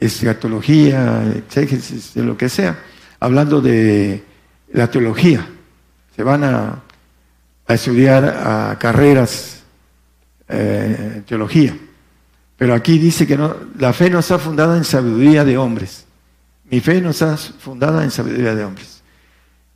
[0.00, 2.78] escatología, exégesis, lo que sea,
[3.20, 4.24] hablando de
[4.72, 5.46] la teología.
[6.16, 6.82] Se van a,
[7.74, 9.62] estudiar a carreras
[10.48, 11.76] eh, en teología
[12.62, 16.04] pero aquí dice que no, la fe no está fundada en sabiduría de hombres.
[16.70, 19.02] Mi fe no está fundada en sabiduría de hombres.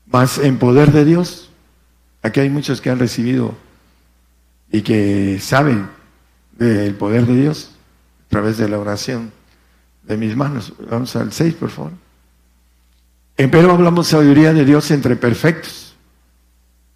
[0.06, 1.50] Más en poder de Dios.
[2.22, 3.56] Aquí hay muchos que han recibido
[4.70, 5.88] y que saben
[6.52, 7.72] del poder de Dios
[8.26, 9.32] a través de la oración
[10.04, 10.72] de mis manos.
[10.88, 11.90] Vamos al 6, por favor.
[13.34, 15.85] Pero hablamos sabiduría de Dios entre perfectos.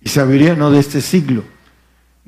[0.02, 1.44] Y sabiduría no de este siglo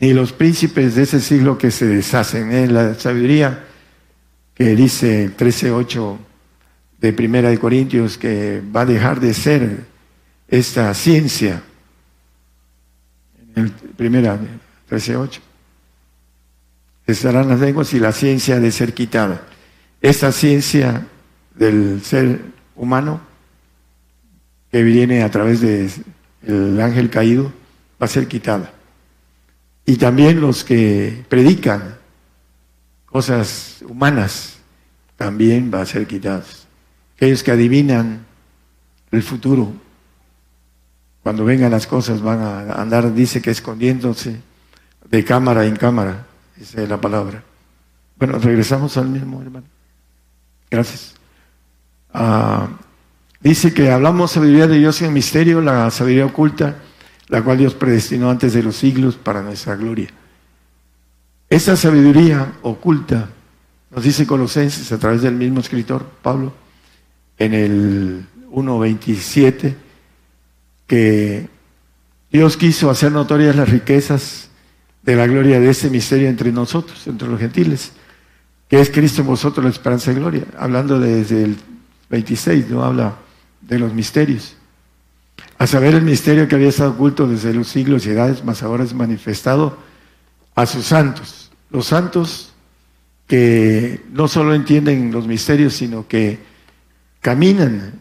[0.03, 2.51] ni los príncipes de ese siglo que se deshacen.
[2.53, 3.65] en La sabiduría
[4.53, 6.19] que dice el 13.8
[6.99, 9.85] de Primera de Corintios que va a dejar de ser
[10.49, 11.63] esta ciencia.
[13.55, 14.37] En el primera
[14.91, 15.39] 13.8.
[17.07, 19.43] Estarán las lenguas y la ciencia de ser quitada.
[20.01, 21.07] Esta ciencia
[21.55, 22.41] del ser
[22.75, 23.21] humano
[24.71, 27.53] que viene a través del ángel caído
[28.03, 28.73] va a ser quitada.
[29.87, 31.99] Y también los que predican
[33.07, 34.59] cosas humanas
[35.17, 36.67] también va a ser quitados.
[37.15, 38.27] Aquellos que adivinan
[39.13, 39.73] el futuro,
[41.23, 44.41] cuando vengan las cosas van a andar, dice que escondiéndose
[45.09, 46.27] de cámara en cámara,
[46.61, 47.45] esa es la palabra.
[48.17, 49.67] Bueno, regresamos al mismo, hermano.
[50.69, 51.15] Gracias.
[52.13, 52.67] Ah,
[53.41, 56.77] dice que hablamos sabiduría de Dios en misterio, la sabiduría oculta
[57.33, 60.09] la cual Dios predestinó antes de los siglos para nuestra gloria.
[61.49, 63.31] Esa sabiduría oculta,
[63.91, 66.53] nos dice Colosenses a través del mismo escritor, Pablo,
[67.39, 69.75] en el 1.27,
[70.87, 71.49] que
[72.31, 74.51] Dios quiso hacer notorias las riquezas
[75.03, 77.93] de la gloria de ese misterio entre nosotros, entre los gentiles,
[78.69, 80.45] que es Cristo en vosotros la esperanza de gloria.
[80.59, 81.57] Hablando desde el
[82.11, 83.17] 26, no habla
[83.63, 84.55] de los misterios
[85.63, 88.83] a saber el misterio que había estado oculto desde los siglos y edades, más ahora
[88.83, 89.79] es manifestado
[90.57, 91.53] a sus santos.
[91.71, 92.53] Los santos
[93.29, 96.41] que no solo entienden los misterios, sino que
[97.21, 97.93] caminan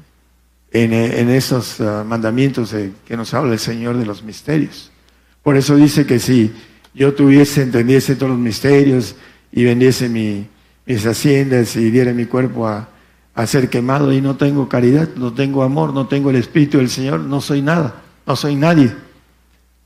[0.72, 2.74] en, esos ah, mandamientos
[3.06, 4.90] que nos habla el Señor de los misterios.
[5.44, 6.52] Por eso dice que si
[6.96, 9.14] yo tuviese, entendiese todos los misterios
[9.52, 12.90] y vendiese mis haciendas y diera mi cuerpo a,
[13.34, 16.90] a ser quemado y no tengo caridad, no tengo amor, no tengo el Espíritu del
[16.90, 18.94] Señor, no soy nada, no soy nadie.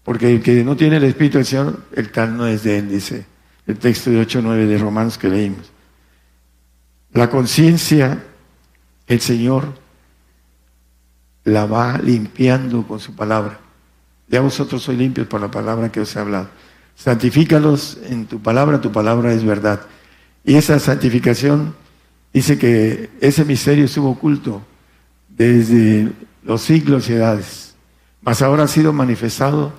[0.04, 2.90] Porque el que no tiene el Espíritu del Señor, el tal no es de él,
[2.90, 3.26] dice
[3.68, 5.72] el texto de 8.9 de Romanos que leímos.
[7.12, 8.24] La conciencia,
[9.08, 9.74] el Señor
[11.44, 13.60] la va limpiando con su palabra.
[14.28, 16.50] Ya vosotros sois limpios por la palabra que os he hablado.
[16.96, 19.82] Santifícalos en tu palabra, tu palabra es verdad.
[20.44, 21.76] Y esa santificación
[22.36, 24.62] Dice que ese misterio estuvo oculto
[25.30, 26.12] desde
[26.44, 27.76] los siglos y edades,
[28.22, 29.72] mas ahora ha sido manifestado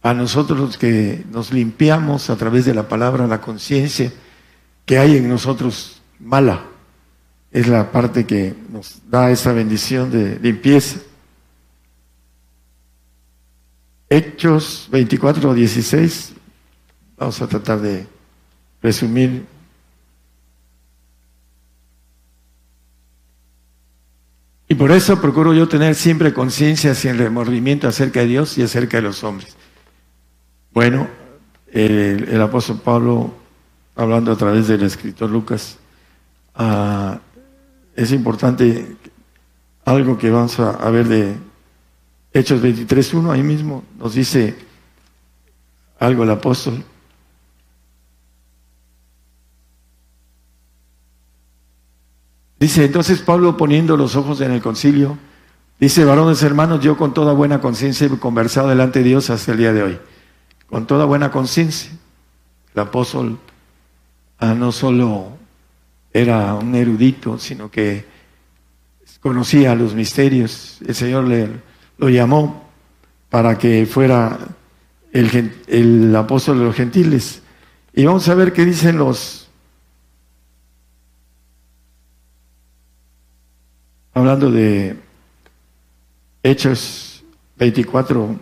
[0.00, 4.12] a nosotros los que nos limpiamos a través de la palabra, la conciencia
[4.86, 6.62] que hay en nosotros mala.
[7.50, 11.00] Es la parte que nos da esa bendición de limpieza.
[14.08, 16.34] Hechos 24, 16.
[17.16, 18.06] Vamos a tratar de
[18.80, 19.57] resumir.
[24.78, 29.02] Por eso procuro yo tener siempre conciencia el remordimiento acerca de Dios y acerca de
[29.02, 29.56] los hombres.
[30.72, 31.08] Bueno,
[31.72, 33.34] el, apóstol Pablo,
[33.96, 35.78] hablando a través del escritor Lucas,
[36.54, 37.18] ah,
[37.96, 38.96] es importante
[39.84, 41.34] algo que vamos a, ver de
[42.32, 44.54] Hechos 23.1, ahí mismo nos dice
[45.98, 46.84] algo el apóstol.
[52.58, 55.16] Dice entonces Pablo poniendo los ojos en el concilio,
[55.78, 59.58] dice, varones hermanos, yo con toda buena conciencia he conversado delante de Dios hasta el
[59.58, 59.98] día de hoy
[60.68, 61.90] con toda buena conciencia.
[62.74, 63.38] El apóstol
[64.38, 65.36] ah, no solo
[66.12, 68.04] era un erudito, sino que
[69.20, 70.78] conocía los misterios.
[70.86, 71.26] El Señor
[71.96, 72.68] lo llamó
[73.30, 74.38] para que fuera
[75.12, 77.42] el, el apóstol de los gentiles.
[77.94, 79.47] Y vamos a ver qué dicen los...
[84.18, 84.96] Hablando de
[86.42, 87.22] Hechos
[87.56, 88.36] 24,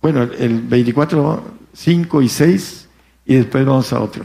[0.00, 2.88] bueno, el 24, 5 y 6,
[3.26, 4.24] y después vamos a otro.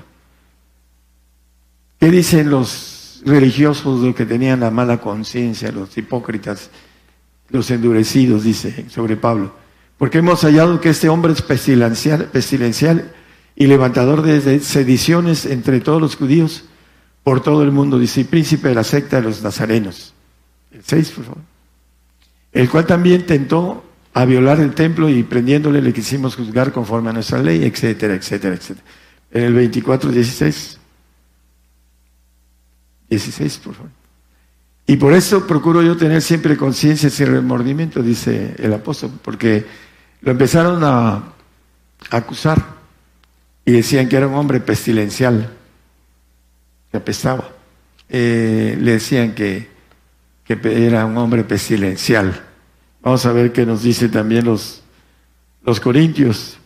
[1.99, 6.69] ¿Qué dicen los religiosos los que tenían la mala conciencia, los hipócritas,
[7.49, 9.55] los endurecidos, dice sobre Pablo?
[9.97, 13.11] Porque hemos hallado que este hombre es pestilencial, pestilencial
[13.55, 16.65] y levantador de sediciones entre todos los judíos
[17.25, 20.13] por todo el mundo, dice, príncipe de la secta de los nazarenos.
[20.71, 21.41] El 6, por favor.
[22.51, 23.83] El cual también tentó
[24.13, 28.53] a violar el templo y prendiéndole le quisimos juzgar conforme a nuestra ley, etcétera, etcétera,
[28.53, 28.85] etcétera.
[29.31, 30.77] En el 24, 16.
[33.09, 33.91] 16, por favor.
[34.85, 39.65] Y por eso procuro yo tener siempre conciencia sin remordimiento, dice el apóstol, porque
[40.21, 41.33] lo empezaron a
[42.11, 42.63] acusar
[43.65, 45.51] y decían que era un hombre pestilencial,
[47.03, 47.43] que.
[48.07, 49.67] Eh, le decían que,
[50.43, 52.43] que era un hombre pestilencial.
[53.01, 54.83] Vamos a ver qué nos dice también los,
[55.63, 56.57] los Corintios.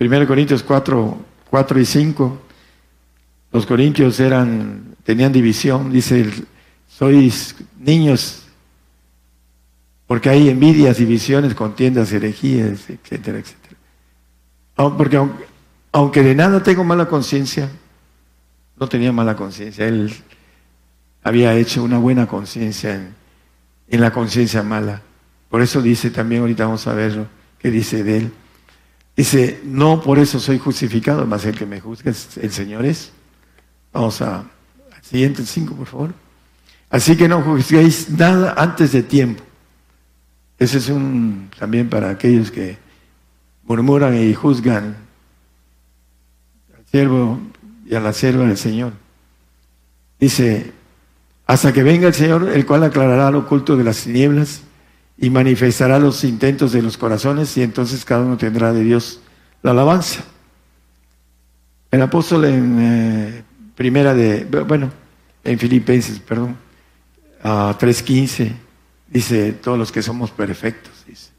[0.00, 1.18] 1 Corintios 4,
[1.50, 2.42] 4 y 5.
[3.52, 6.30] Los Corintios eran, tenían división, dice,
[6.86, 8.42] sois niños,
[10.06, 13.76] porque hay envidias, divisiones, contiendas, herejías, etcétera, etcétera.
[14.96, 15.20] Porque
[15.92, 17.70] aunque de nada tengo mala conciencia,
[18.78, 19.86] no tenía mala conciencia.
[19.86, 20.12] Él
[21.22, 23.10] había hecho una buena conciencia
[23.88, 25.02] en la conciencia mala.
[25.48, 27.26] Por eso dice también, ahorita vamos a ver
[27.58, 28.32] qué dice de él.
[29.16, 33.12] Dice, no por eso soy justificado, más el que me juzga el Señor es.
[33.92, 36.14] Vamos a, al siguiente cinco, por favor.
[36.90, 39.42] Así que no juzguéis nada antes de tiempo.
[40.58, 42.78] Ese es un también para aquellos que
[43.64, 44.96] murmuran y juzgan
[46.76, 47.40] al siervo
[47.88, 48.92] y a la sierva del Señor.
[50.20, 50.72] Dice,
[51.46, 54.62] hasta que venga el Señor, el cual aclarará lo oculto de las tinieblas
[55.16, 59.20] y manifestará los intentos de los corazones y entonces cada uno tendrá de Dios
[59.62, 60.22] la alabanza.
[61.90, 63.44] El apóstol en eh,
[63.74, 64.90] primera de, bueno,
[65.42, 66.56] en Filipenses, perdón,
[67.42, 68.52] a 3.15,
[69.08, 71.30] dice, todos los que somos perfectos, dice.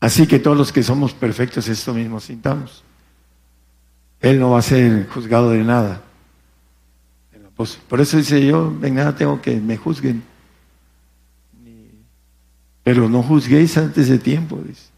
[0.00, 2.82] Así que todos los que somos perfectos, esto mismo sintamos.
[4.20, 6.02] Él no va a ser juzgado de nada.
[7.88, 10.22] Por eso dice yo, en nada tengo que me juzguen
[12.86, 14.90] pero no juzguéis antes de tiempo, dice.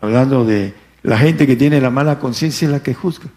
[0.00, 0.72] Hablando de
[1.02, 3.28] la gente que tiene la mala conciencia es la que juzga.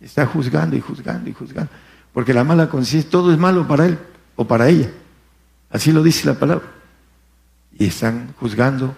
[0.00, 1.68] Está juzgando y juzgando y juzgando.
[2.12, 3.98] Porque la mala conciencia, todo es malo para él
[4.36, 4.88] o para ella.
[5.68, 6.64] Así lo dice la palabra.
[7.76, 8.94] Y están juzgando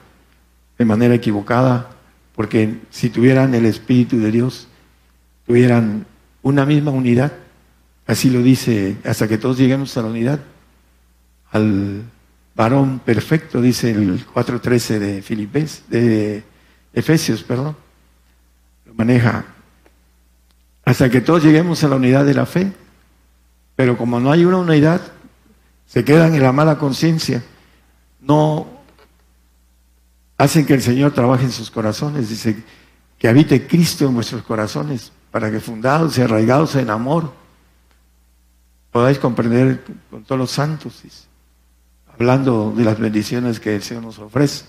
[0.76, 1.88] de manera equivocada,
[2.34, 4.68] porque si tuvieran el Espíritu de Dios,
[5.46, 6.06] tuvieran
[6.42, 7.32] una misma unidad,
[8.06, 10.40] así lo dice, hasta que todos lleguemos a la unidad,
[11.50, 12.02] al
[12.54, 16.44] varón perfecto, dice el 4.13 de Filipes, de
[16.92, 17.76] Efesios, perdón.
[18.84, 19.44] Lo maneja
[20.86, 22.72] hasta que todos lleguemos a la unidad de la fe.
[23.74, 25.02] Pero como no hay una unidad,
[25.84, 27.42] se quedan en la mala conciencia,
[28.20, 28.66] no
[30.38, 32.30] hacen que el Señor trabaje en sus corazones.
[32.30, 32.64] Dice
[33.18, 37.30] que habite Cristo en vuestros corazones, para que fundados y arraigados en amor
[38.90, 41.02] podáis comprender con todos los santos.
[42.06, 44.64] Hablando de las bendiciones que el Señor nos ofrece.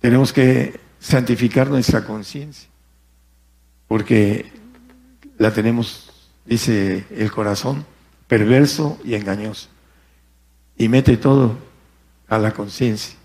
[0.00, 2.66] Tenemos que santificar nuestra conciencia,
[3.86, 4.50] porque
[5.36, 7.84] la tenemos, dice el corazón,
[8.26, 9.68] perverso y engañoso,
[10.78, 11.58] y mete todo
[12.28, 13.18] a la conciencia.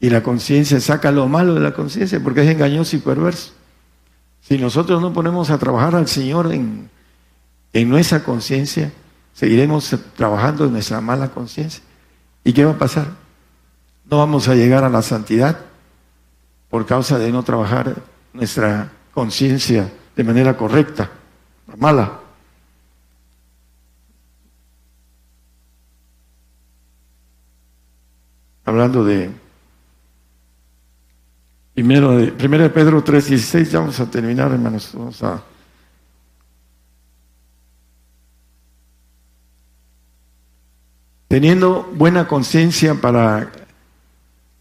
[0.00, 3.52] Y la conciencia saca lo malo de la conciencia porque es engañoso y perverso.
[4.46, 6.88] Si nosotros no ponemos a trabajar al Señor en,
[7.72, 8.92] en nuestra conciencia,
[9.34, 11.82] seguiremos trabajando en nuestra mala conciencia.
[12.44, 13.08] ¿Y qué va a pasar?
[14.08, 15.58] No vamos a llegar a la santidad
[16.70, 17.96] por causa de no trabajar
[18.32, 21.10] nuestra conciencia de manera correcta,
[21.76, 22.20] mala.
[28.64, 29.32] Hablando de
[31.76, 34.92] primero de, primero de Pedro 3.16, ya vamos a terminar, hermanos.
[34.94, 35.42] Vamos a
[41.28, 43.52] teniendo buena conciencia para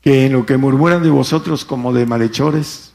[0.02, 2.92] que en lo que murmuran de vosotros como de malhechores,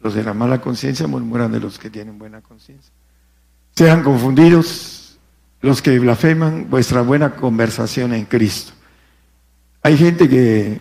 [0.00, 2.90] los de la mala conciencia murmuran de los que tienen buena conciencia.
[3.76, 5.18] Sean confundidos
[5.60, 8.72] los que blasfeman vuestra buena conversación en Cristo.
[9.82, 10.80] Hay gente que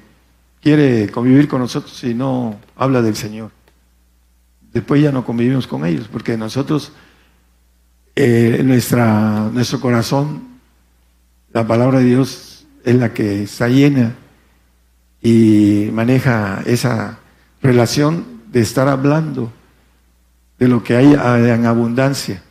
[0.61, 3.51] quiere convivir con nosotros y no habla del Señor.
[4.73, 6.93] Después ya no convivimos con ellos, porque nosotros,
[8.15, 10.51] eh, nuestra, nuestro corazón
[11.53, 14.15] la palabra de Dios es la que está llena
[15.21, 17.19] y maneja esa
[17.61, 19.51] relación de estar hablando
[20.57, 22.41] de lo que hay en abundancia.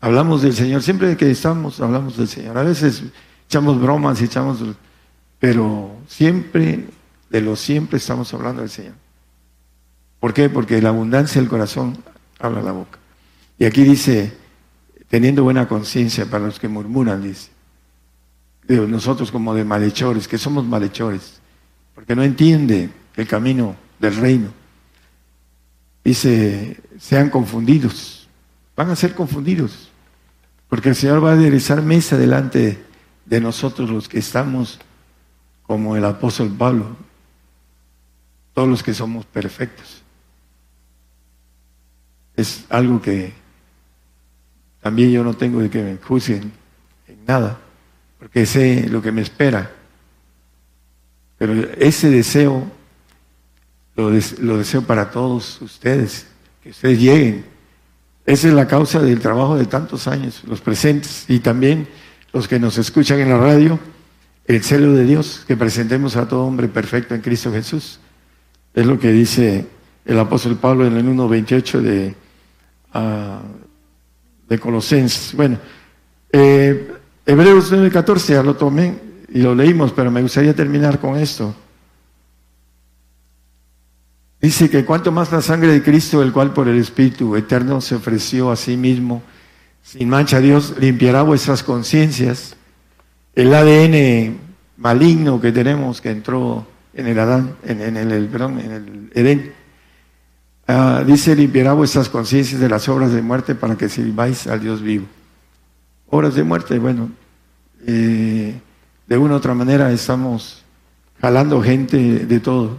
[0.00, 2.58] Hablamos del Señor, siempre que estamos hablamos del Señor.
[2.58, 3.02] A veces
[3.46, 4.58] echamos bromas y echamos,
[5.38, 6.84] pero siempre,
[7.30, 8.94] de lo siempre estamos hablando del Señor.
[10.20, 10.48] ¿Por qué?
[10.48, 11.96] Porque la abundancia del corazón
[12.38, 12.98] habla la boca.
[13.58, 14.36] Y aquí dice,
[15.08, 17.50] teniendo buena conciencia para los que murmuran, dice
[18.68, 21.40] de nosotros como de malhechores, que somos malhechores,
[21.94, 24.48] porque no entiende el camino del reino.
[26.04, 28.28] Dice, sean confundidos,
[28.76, 29.90] van a ser confundidos,
[30.68, 32.84] porque el Señor va a aderezar mesa delante
[33.24, 34.78] de nosotros los que estamos
[35.62, 36.96] como el apóstol Pablo,
[38.58, 40.02] todos los que somos perfectos.
[42.34, 43.32] Es algo que
[44.82, 46.50] también yo no tengo de que me juzguen
[47.06, 47.56] en nada
[48.18, 49.70] porque sé lo que me espera.
[51.38, 52.68] Pero ese deseo
[53.94, 56.26] lo, deseo para todos ustedes,
[56.60, 57.44] que ustedes lleguen.
[58.26, 61.86] Esa es la causa del trabajo de tantos años, los presentes y también
[62.32, 63.78] los que nos escuchan en la radio,
[64.46, 68.00] el celo de Dios, que presentemos a todo hombre perfecto en Cristo Jesús.
[68.78, 69.66] Es lo que dice
[70.04, 72.14] el apóstol Pablo en el 1.28 de,
[72.94, 73.40] uh,
[74.48, 75.34] de Colosenses.
[75.34, 75.58] Bueno,
[76.30, 76.88] eh,
[77.26, 78.94] Hebreos 9:14, ya lo tomé
[79.30, 81.52] y lo leímos, pero me gustaría terminar con esto.
[84.40, 87.96] Dice que cuanto más la sangre de Cristo, el cual por el Espíritu eterno se
[87.96, 89.24] ofreció a sí mismo,
[89.82, 92.54] sin mancha Dios limpiará vuestras conciencias.
[93.34, 94.38] El ADN
[94.76, 99.52] maligno que tenemos que entró en el Adán, en, el, en el Edén,
[100.66, 104.82] ah, dice limpiará vuestras conciencias de las obras de muerte para que sirváis al Dios
[104.82, 105.06] vivo
[106.10, 106.78] horas de muerte.
[106.78, 107.10] Bueno,
[107.86, 108.60] eh,
[109.06, 110.64] de una u otra manera estamos
[111.20, 112.78] jalando gente de todo,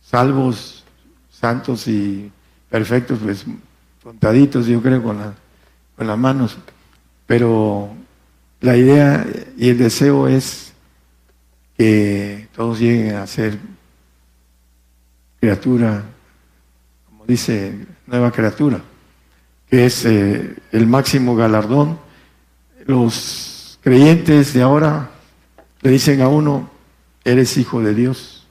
[0.00, 0.84] salvos,
[1.30, 2.30] santos y
[2.70, 3.44] perfectos, pues
[4.02, 5.18] contaditos, yo creo, con,
[5.96, 6.56] con las manos.
[7.26, 7.90] Pero
[8.60, 9.26] la idea
[9.56, 10.65] y el deseo es
[11.76, 13.58] que todos lleguen a ser
[15.40, 16.04] criatura,
[17.08, 18.80] como dice, nueva criatura,
[19.68, 22.06] que es eh, el máximo galardón
[22.86, 25.10] los creyentes de ahora
[25.82, 26.70] le dicen a uno,
[27.24, 28.46] eres hijo de Dios,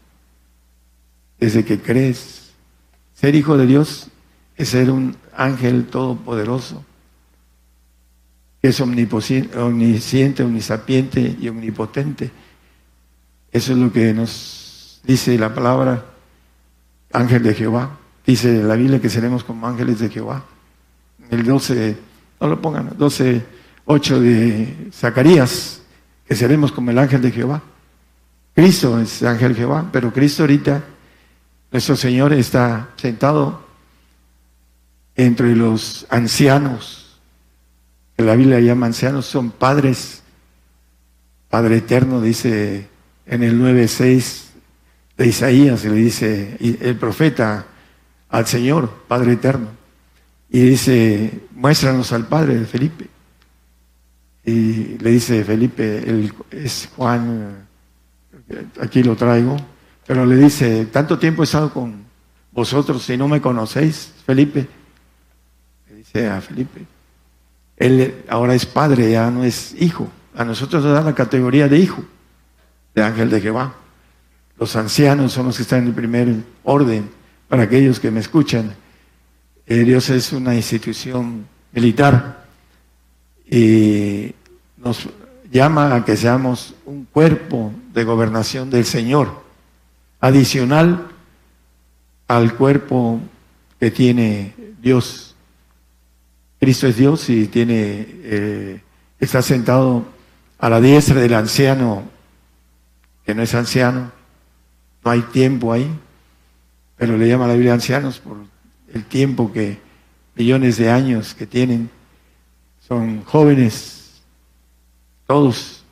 [1.40, 2.52] desde que crees.
[3.14, 4.10] Ser hijo de Dios
[4.58, 6.84] es ser un ángel todopoderoso,
[8.62, 12.32] que es omnisciente, omnisapiente y omnipotente.
[13.56, 16.04] Eso es lo que nos dice la palabra
[17.14, 17.98] ángel de Jehová.
[18.28, 20.44] Dice la Biblia que seremos como ángeles de Jehová.
[21.30, 21.98] El 12,
[22.42, 23.46] no lo pongan, 12
[23.86, 25.82] 8 de Zacarías,
[26.28, 27.62] que seremos como el ángel de Jehová.
[28.54, 30.84] Cristo es ángel de Jehová, pero Cristo ahorita,
[31.72, 33.66] nuestro Señor está sentado
[35.16, 37.22] entre los ancianos,
[38.18, 40.24] que la Biblia llama ancianos, son padres.
[41.50, 42.94] Padre eterno dice
[43.26, 44.44] en el 9.6
[45.18, 47.66] de Isaías, le dice el profeta
[48.30, 49.70] al Señor, Padre eterno,
[50.50, 53.08] y dice, muéstranos al Padre de Felipe.
[54.44, 57.68] Y le dice Felipe, es Juan,
[58.80, 59.58] aquí lo traigo,
[60.06, 62.06] pero le dice, tanto tiempo he estado con
[62.52, 64.68] vosotros si no me conocéis, Felipe,
[65.90, 66.86] le dice a Felipe,
[67.78, 70.10] él ahora es padre, ya no es hijo.
[70.36, 72.04] A nosotros nos da la categoría de hijo,
[72.96, 73.76] de ángel de Jehová.
[74.58, 77.10] Los ancianos son los que están en el primer orden.
[77.50, 78.74] Para aquellos que me escuchan,
[79.68, 82.46] eh, Dios es una institución militar
[83.50, 84.34] y
[84.78, 85.10] nos
[85.52, 89.44] llama a que seamos un cuerpo de gobernación del Señor,
[90.20, 91.08] adicional
[92.28, 93.20] al cuerpo
[93.80, 95.36] que tiene Dios.
[96.60, 98.82] Cristo es Dios y tiene, eh,
[99.20, 100.06] está sentado
[100.58, 102.15] a la diestra del anciano
[103.26, 104.12] que no es anciano,
[105.04, 105.90] no hay tiempo ahí,
[106.96, 108.38] pero le llama la Biblia ancianos por
[108.94, 109.80] el tiempo que,
[110.36, 111.90] millones de años que tienen,
[112.88, 114.22] son jóvenes,
[115.26, 115.84] todos,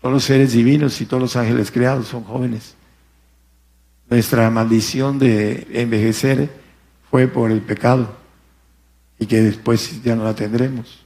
[0.00, 2.74] todos los seres divinos y todos los ángeles creados son jóvenes.
[4.08, 6.50] Nuestra maldición de envejecer
[7.10, 8.14] fue por el pecado
[9.18, 11.04] y que después ya no la tendremos.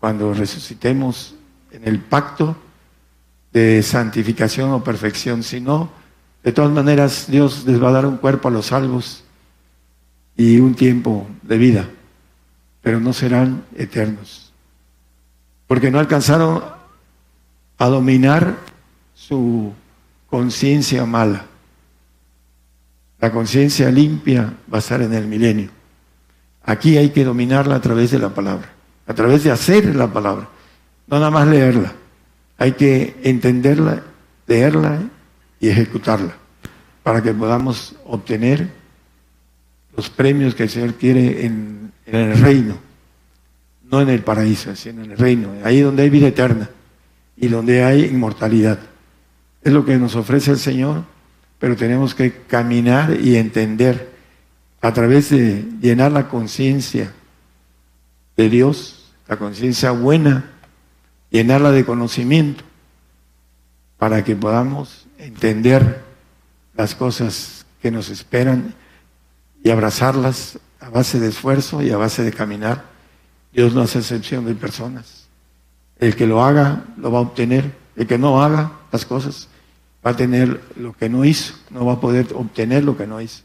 [0.00, 1.34] Cuando resucitemos
[1.70, 2.56] en el pacto
[3.54, 5.88] de santificación o perfección, si no,
[6.42, 9.22] de todas maneras Dios les va a dar un cuerpo a los salvos
[10.36, 11.88] y un tiempo de vida,
[12.82, 14.52] pero no serán eternos,
[15.68, 16.64] porque no alcanzaron
[17.78, 18.56] a dominar
[19.14, 19.72] su
[20.28, 21.46] conciencia mala.
[23.20, 25.70] La conciencia limpia va a estar en el milenio.
[26.64, 28.68] Aquí hay que dominarla a través de la palabra,
[29.06, 30.48] a través de hacer la palabra,
[31.06, 31.94] no nada más leerla.
[32.58, 34.02] Hay que entenderla,
[34.46, 35.00] leerla
[35.60, 36.36] y ejecutarla
[37.02, 38.70] para que podamos obtener
[39.96, 42.76] los premios que el Señor quiere en, el reino,
[43.84, 46.68] no en el paraíso, sino en el reino, ahí donde hay vida eterna
[47.36, 48.78] y donde hay inmortalidad.
[49.62, 51.04] Es lo que nos ofrece el Señor,
[51.58, 54.10] pero tenemos que caminar y entender
[54.80, 57.12] a través de llenar la conciencia
[58.36, 60.52] de Dios, la conciencia buena,
[61.34, 62.62] llenarla de conocimiento,
[63.98, 66.00] para que podamos entender
[66.76, 68.72] las cosas que nos esperan
[69.64, 72.84] y abrazarlas a base de esfuerzo y a base de caminar.
[73.52, 75.26] Dios no hace excepción de personas.
[75.98, 77.74] El que lo haga lo va a obtener.
[77.96, 79.48] El que no haga las cosas
[80.06, 83.20] va a tener lo que no hizo, no va a poder obtener lo que no
[83.20, 83.42] hizo.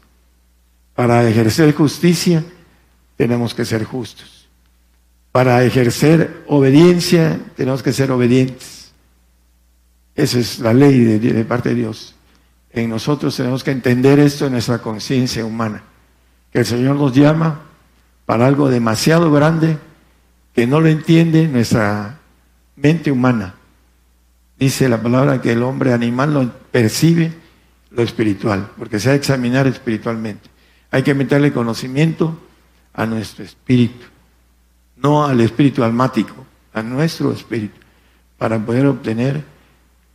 [0.94, 2.44] Para ejercer justicia
[3.16, 4.39] tenemos que ser justos.
[5.32, 8.92] Para ejercer obediencia tenemos que ser obedientes.
[10.14, 12.14] Esa es la ley de, parte de Dios.
[12.72, 15.82] En nosotros tenemos que entender esto en nuestra conciencia humana,
[16.52, 17.62] que el Señor nos llama
[18.26, 19.78] para algo demasiado grande
[20.54, 22.18] que no lo entiende nuestra
[22.76, 23.54] mente humana.
[24.58, 27.32] Dice la palabra que el hombre animal lo percibe
[27.90, 30.48] lo espiritual, porque se ha de examinar espiritualmente.
[30.90, 32.38] Hay que meterle conocimiento
[32.92, 34.06] a nuestro espíritu,
[35.02, 37.78] no al espíritu almático, a nuestro espíritu,
[38.38, 39.42] para poder obtener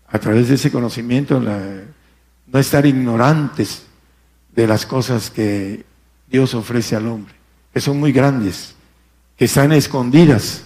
[0.07, 3.85] a través de ese conocimiento no estar ignorantes
[4.53, 5.85] de las cosas que
[6.27, 7.33] Dios ofrece al hombre,
[7.73, 8.75] que son muy grandes,
[9.37, 10.63] que están escondidas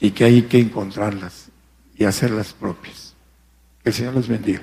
[0.00, 1.48] y que hay que encontrarlas
[1.96, 3.14] y hacerlas propias.
[3.82, 4.62] Que el Señor los bendiga.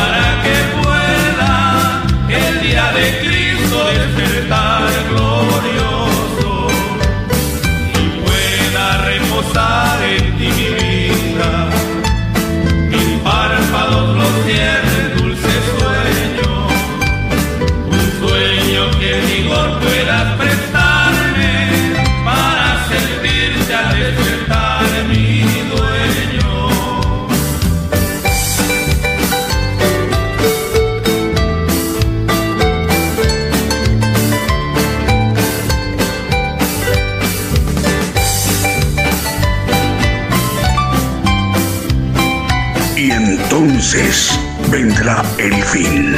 [45.01, 46.13] vendrá el fin.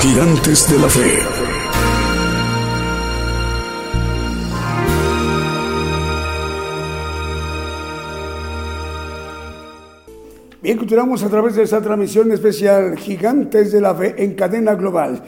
[0.00, 1.18] Gigantes de la fe.
[10.62, 15.22] Bien, continuamos a través de esta transmisión especial Gigantes de la Fe en cadena global.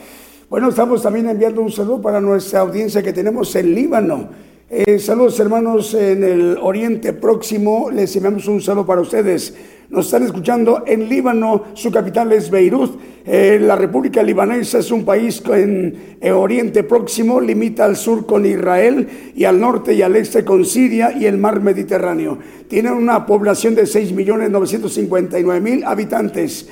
[0.48, 4.28] Bueno, estamos también enviando un saludo para nuestra audiencia que tenemos en Líbano,
[4.72, 9.52] Eh, saludos hermanos en el Oriente Próximo, les enviamos un saludo para ustedes.
[9.90, 12.96] Nos están escuchando en Líbano, su capital es Beirut.
[13.26, 19.08] Eh, la República Libanesa es un país en Oriente Próximo, limita al sur con Israel
[19.34, 22.38] y al norte y al este con Siria y el mar Mediterráneo.
[22.68, 26.68] Tiene una población de 6.959.000 habitantes.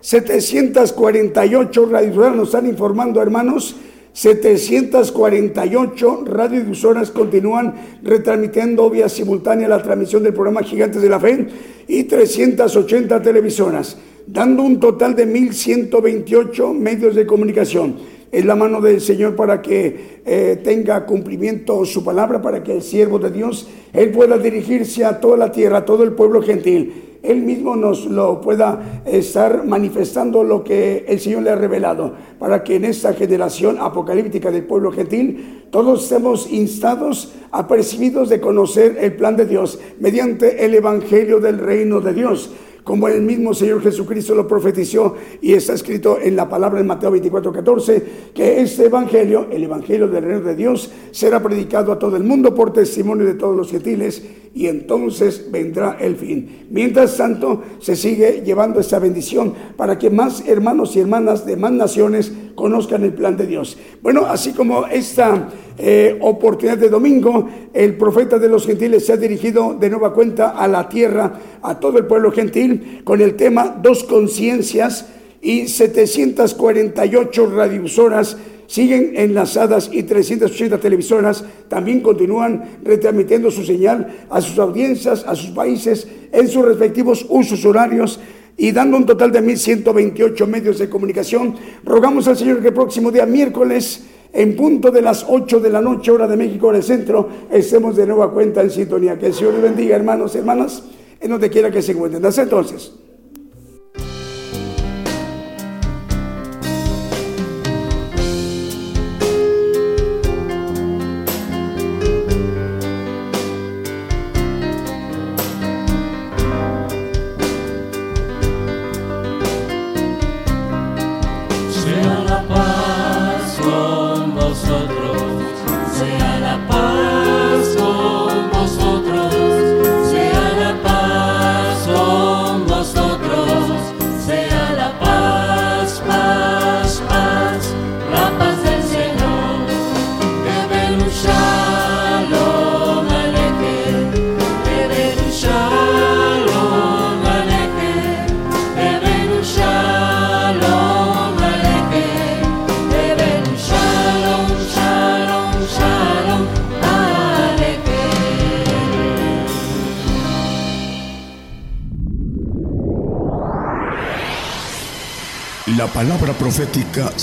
[0.00, 3.76] 748 radiodifusores nos están informando, hermanos.
[4.14, 11.48] 748 radiodifusoras continúan retransmitiendo vía simultánea la transmisión del programa Gigantes de la Fe
[11.88, 17.96] y 380 televisoras, dando un total de 1.128 medios de comunicación.
[18.30, 22.82] Es la mano del Señor para que eh, tenga cumplimiento su palabra, para que el
[22.82, 27.13] siervo de Dios, Él pueda dirigirse a toda la tierra, a todo el pueblo gentil
[27.24, 32.62] él mismo nos lo pueda estar manifestando lo que el Señor le ha revelado, para
[32.62, 39.16] que en esta generación apocalíptica del pueblo gentil todos estemos instados, apercibidos de conocer el
[39.16, 42.50] plan de Dios mediante el Evangelio del reino de Dios
[42.84, 47.10] como el mismo Señor Jesucristo lo profetizó y está escrito en la palabra en Mateo
[47.10, 52.16] 24, 14, que este evangelio, el evangelio del reino de Dios, será predicado a todo
[52.16, 54.22] el mundo por testimonio de todos los gentiles
[54.54, 56.66] y entonces vendrá el fin.
[56.70, 61.72] Mientras tanto, se sigue llevando esta bendición para que más hermanos y hermanas de más
[61.72, 63.76] naciones conozcan el plan de Dios.
[64.00, 69.16] Bueno, así como esta eh, oportunidad de domingo, el profeta de los gentiles se ha
[69.16, 73.76] dirigido de nueva cuenta a la tierra, a todo el pueblo gentil, con el tema
[73.82, 75.08] Dos conciencias
[75.42, 84.58] y 748 radiodifusoras siguen enlazadas y 380 televisoras también continúan retransmitiendo su señal a sus
[84.58, 88.20] audiencias, a sus países, en sus respectivos usos horarios
[88.56, 91.54] y dando un total de 1.128 medios de comunicación.
[91.84, 95.80] Rogamos al Señor que el próximo día, miércoles, en punto de las 8 de la
[95.80, 99.18] noche, hora de México, en el centro, estemos de nueva cuenta en sintonía.
[99.18, 100.82] Que el Señor les bendiga, hermanos hermanas,
[101.20, 102.24] en donde quiera que se encuentren.
[102.24, 102.92] Hasta entonces.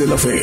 [0.00, 0.39] De la Fe